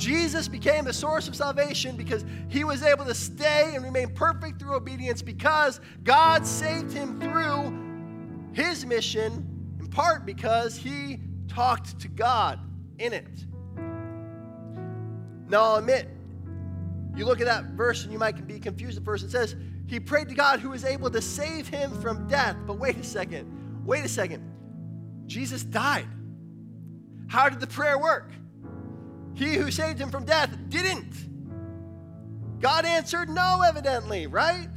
Jesus 0.00 0.48
became 0.48 0.86
the 0.86 0.92
source 0.94 1.28
of 1.28 1.36
salvation 1.36 1.94
because 1.94 2.24
he 2.48 2.64
was 2.64 2.82
able 2.82 3.04
to 3.04 3.14
stay 3.14 3.72
and 3.74 3.84
remain 3.84 4.08
perfect 4.14 4.58
through 4.58 4.74
obedience 4.74 5.20
because 5.20 5.78
God 6.04 6.46
saved 6.46 6.90
him 6.90 7.20
through 7.20 7.78
his 8.54 8.86
mission, 8.86 9.76
in 9.78 9.86
part 9.88 10.24
because 10.24 10.74
he 10.74 11.20
talked 11.48 12.00
to 12.00 12.08
God 12.08 12.58
in 12.98 13.12
it. 13.12 13.44
Now, 15.50 15.64
I'll 15.64 15.76
admit, 15.76 16.08
you 17.14 17.26
look 17.26 17.40
at 17.40 17.46
that 17.46 17.64
verse 17.72 18.04
and 18.04 18.12
you 18.12 18.18
might 18.18 18.46
be 18.46 18.58
confused 18.58 18.96
at 18.96 19.04
first. 19.04 19.22
It 19.22 19.30
says, 19.30 19.54
He 19.86 20.00
prayed 20.00 20.30
to 20.30 20.34
God 20.34 20.60
who 20.60 20.70
was 20.70 20.86
able 20.86 21.10
to 21.10 21.20
save 21.20 21.68
him 21.68 21.92
from 22.00 22.26
death. 22.26 22.56
But 22.66 22.78
wait 22.78 22.96
a 22.96 23.04
second. 23.04 23.84
Wait 23.84 24.02
a 24.02 24.08
second. 24.08 24.48
Jesus 25.26 25.62
died. 25.62 26.08
How 27.28 27.50
did 27.50 27.60
the 27.60 27.66
prayer 27.66 27.98
work? 27.98 28.32
He 29.34 29.54
who 29.54 29.70
saved 29.70 29.98
him 29.98 30.10
from 30.10 30.24
death 30.24 30.56
didn't. 30.68 31.14
God 32.60 32.84
answered 32.84 33.28
no, 33.28 33.62
evidently, 33.66 34.26
right? 34.26 34.68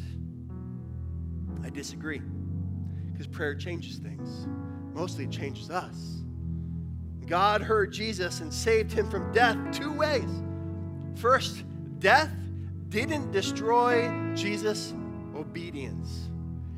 I 1.63 1.69
disagree. 1.69 2.21
Because 3.11 3.27
prayer 3.27 3.55
changes 3.55 3.97
things, 3.97 4.47
mostly 4.93 5.25
it 5.25 5.31
changes 5.31 5.69
us. 5.69 6.23
God 7.27 7.61
heard 7.61 7.91
Jesus 7.91 8.41
and 8.41 8.53
saved 8.53 8.91
him 8.91 9.09
from 9.09 9.31
death 9.31 9.57
two 9.71 9.91
ways. 9.91 10.29
First, 11.15 11.63
death 11.99 12.31
didn't 12.89 13.31
destroy 13.31 14.11
Jesus' 14.35 14.93
obedience. 15.35 16.29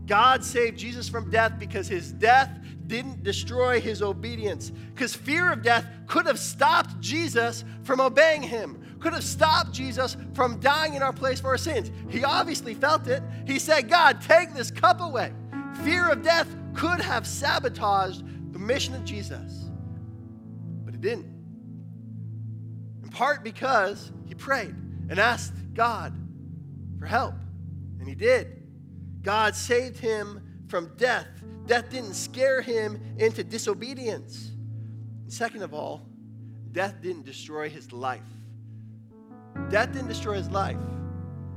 God 0.06 0.44
saved 0.44 0.78
Jesus 0.78 1.10
from 1.10 1.30
death 1.32 1.54
because 1.58 1.88
his 1.88 2.12
death 2.12 2.52
didn't 2.88 3.24
destroy 3.24 3.80
his 3.80 4.02
obedience. 4.02 4.72
Because 4.94 5.16
fear 5.16 5.52
of 5.52 5.62
death 5.62 5.86
could 6.08 6.26
have 6.26 6.40
stopped 6.40 7.00
Jesus 7.00 7.64
from 7.84 8.00
obeying 8.00 8.42
him, 8.42 8.98
could 9.00 9.14
have 9.14 9.24
stopped 9.24 9.72
Jesus 9.72 10.18
from 10.34 10.60
dying 10.60 10.94
in 10.94 11.04
our 11.04 11.14
place 11.14 11.40
for 11.40 11.50
our 11.50 11.58
sins. 11.58 11.92
He 12.10 12.24
obviously 12.24 12.74
felt 12.74 13.08
it. 13.08 13.22
He 13.46 13.60
said, 13.60 13.90
God, 13.90 14.22
take 14.22 14.54
this 14.54 14.72
cup 14.72 15.02
away. 15.02 15.32
Fear 15.84 16.10
of 16.10 16.24
death 16.24 16.48
could 16.74 17.02
have 17.02 17.28
sabotaged 17.28 18.24
the 18.54 18.60
mission 18.60 18.96
of 18.96 19.04
Jesus, 19.04 19.70
but 20.84 20.94
it 20.94 21.02
didn't. 21.02 21.34
In 23.04 23.10
part 23.10 23.44
because 23.44 24.12
he 24.26 24.34
prayed 24.36 24.76
and 25.10 25.20
asked 25.20 25.54
God 25.74 26.18
for 27.00 27.06
help. 27.06 27.36
And 28.00 28.08
he 28.08 28.16
did. 28.16 28.64
God 29.22 29.56
saved 29.56 29.98
him 29.98 30.42
from 30.68 30.92
death. 30.98 31.28
Death 31.66 31.90
didn't 31.90 32.14
scare 32.14 32.62
him 32.62 33.02
into 33.18 33.44
disobedience. 33.44 34.52
Second 35.28 35.64
of 35.64 35.74
all, 35.74 36.08
death 36.72 37.02
didn't 37.02 37.26
destroy 37.26 37.70
his 37.70 37.92
life. 37.92 38.22
Death 39.70 39.94
didn't 39.94 40.08
destroy 40.08 40.36
his 40.36 40.50
life. 40.50 40.78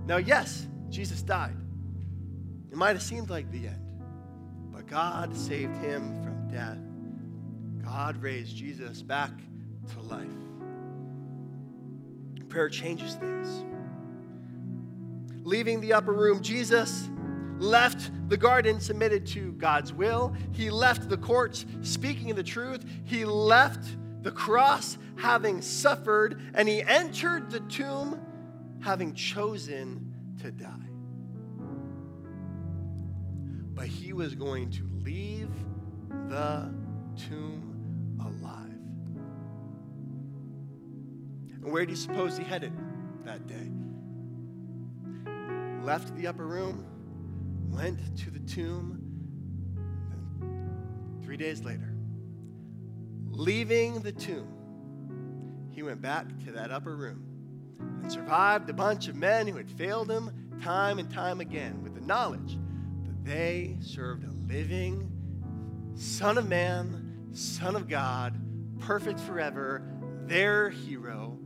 Now, 0.06 0.16
yes, 0.16 0.66
Jesus 0.88 1.22
died. 1.22 1.56
It 2.70 2.76
might 2.76 2.94
have 2.94 3.02
seemed 3.02 3.28
like 3.28 3.50
the 3.50 3.68
end, 3.68 3.82
but 4.72 4.86
God 4.86 5.36
saved 5.36 5.76
him 5.78 6.22
from 6.22 6.48
death. 6.48 6.78
God 7.84 8.22
raised 8.22 8.56
Jesus 8.56 9.02
back 9.02 9.32
to 9.92 10.00
life. 10.00 10.28
Prayer 12.48 12.70
changes 12.70 13.14
things. 13.14 13.64
Leaving 15.44 15.80
the 15.80 15.92
upper 15.92 16.12
room, 16.12 16.42
Jesus 16.42 17.11
left 17.59 18.11
the 18.28 18.36
garden 18.36 18.80
submitted 18.80 19.26
to 19.28 19.52
God's 19.52 19.92
will. 19.92 20.34
He 20.52 20.70
left 20.70 21.09
the 21.09 21.16
courts 21.16 21.66
speaking 21.82 22.34
the 22.34 22.42
truth. 22.42 22.84
He 23.04 23.24
left 23.24 23.96
the 24.22 24.30
cross 24.30 24.98
having 25.16 25.61
suffered, 25.61 26.40
and 26.54 26.68
he 26.68 26.82
entered 26.82 27.50
the 27.50 27.61
tomb 27.61 28.20
having 28.80 29.14
chosen 29.14 30.14
to 30.42 30.50
die. 30.50 30.74
But 33.74 33.86
he 33.86 34.12
was 34.12 34.34
going 34.34 34.70
to 34.72 34.88
leave 35.04 35.50
the 36.28 36.72
tomb 37.16 38.16
alive. 38.20 38.68
And 41.62 41.72
where 41.72 41.84
do 41.84 41.90
you 41.90 41.96
suppose 41.96 42.36
he 42.36 42.44
headed 42.44 42.72
that 43.24 43.46
day? 43.46 43.70
Left 45.84 46.14
the 46.16 46.26
upper 46.26 46.46
room, 46.46 46.84
went 47.70 48.16
to 48.18 48.30
the 48.30 48.40
tomb, 48.40 49.02
three 51.22 51.36
days 51.36 51.62
later, 51.62 51.94
leaving 53.30 54.00
the 54.00 54.12
tomb, 54.12 55.68
he 55.70 55.82
went 55.82 56.00
back 56.00 56.26
to 56.44 56.52
that 56.52 56.70
upper 56.70 56.96
room 56.96 57.24
and 58.02 58.10
survived 58.10 58.68
a 58.68 58.72
bunch 58.72 59.08
of 59.08 59.14
men 59.14 59.46
who 59.46 59.56
had 59.56 59.70
failed 59.70 60.10
him 60.10 60.30
time 60.62 60.98
and 60.98 61.10
time 61.10 61.40
again 61.40 61.82
with 61.82 61.94
the 61.94 62.00
knowledge 62.00 62.58
that 63.04 63.24
they 63.24 63.76
served 63.80 64.24
a 64.24 64.52
living 64.52 65.12
Son 65.94 66.38
of 66.38 66.48
Man, 66.48 67.28
Son 67.32 67.74
of 67.74 67.88
God, 67.88 68.38
perfect 68.78 69.18
forever, 69.18 69.82
their 70.26 70.70
hero, 70.70 71.36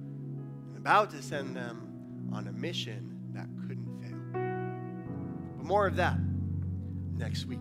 and 0.68 0.76
about 0.76 1.10
to 1.10 1.22
send 1.22 1.56
them 1.56 2.28
on 2.32 2.48
a 2.48 2.52
mission 2.52 3.11
more 5.62 5.86
of 5.86 5.96
that 5.96 6.18
next 7.16 7.46
week. 7.46 7.60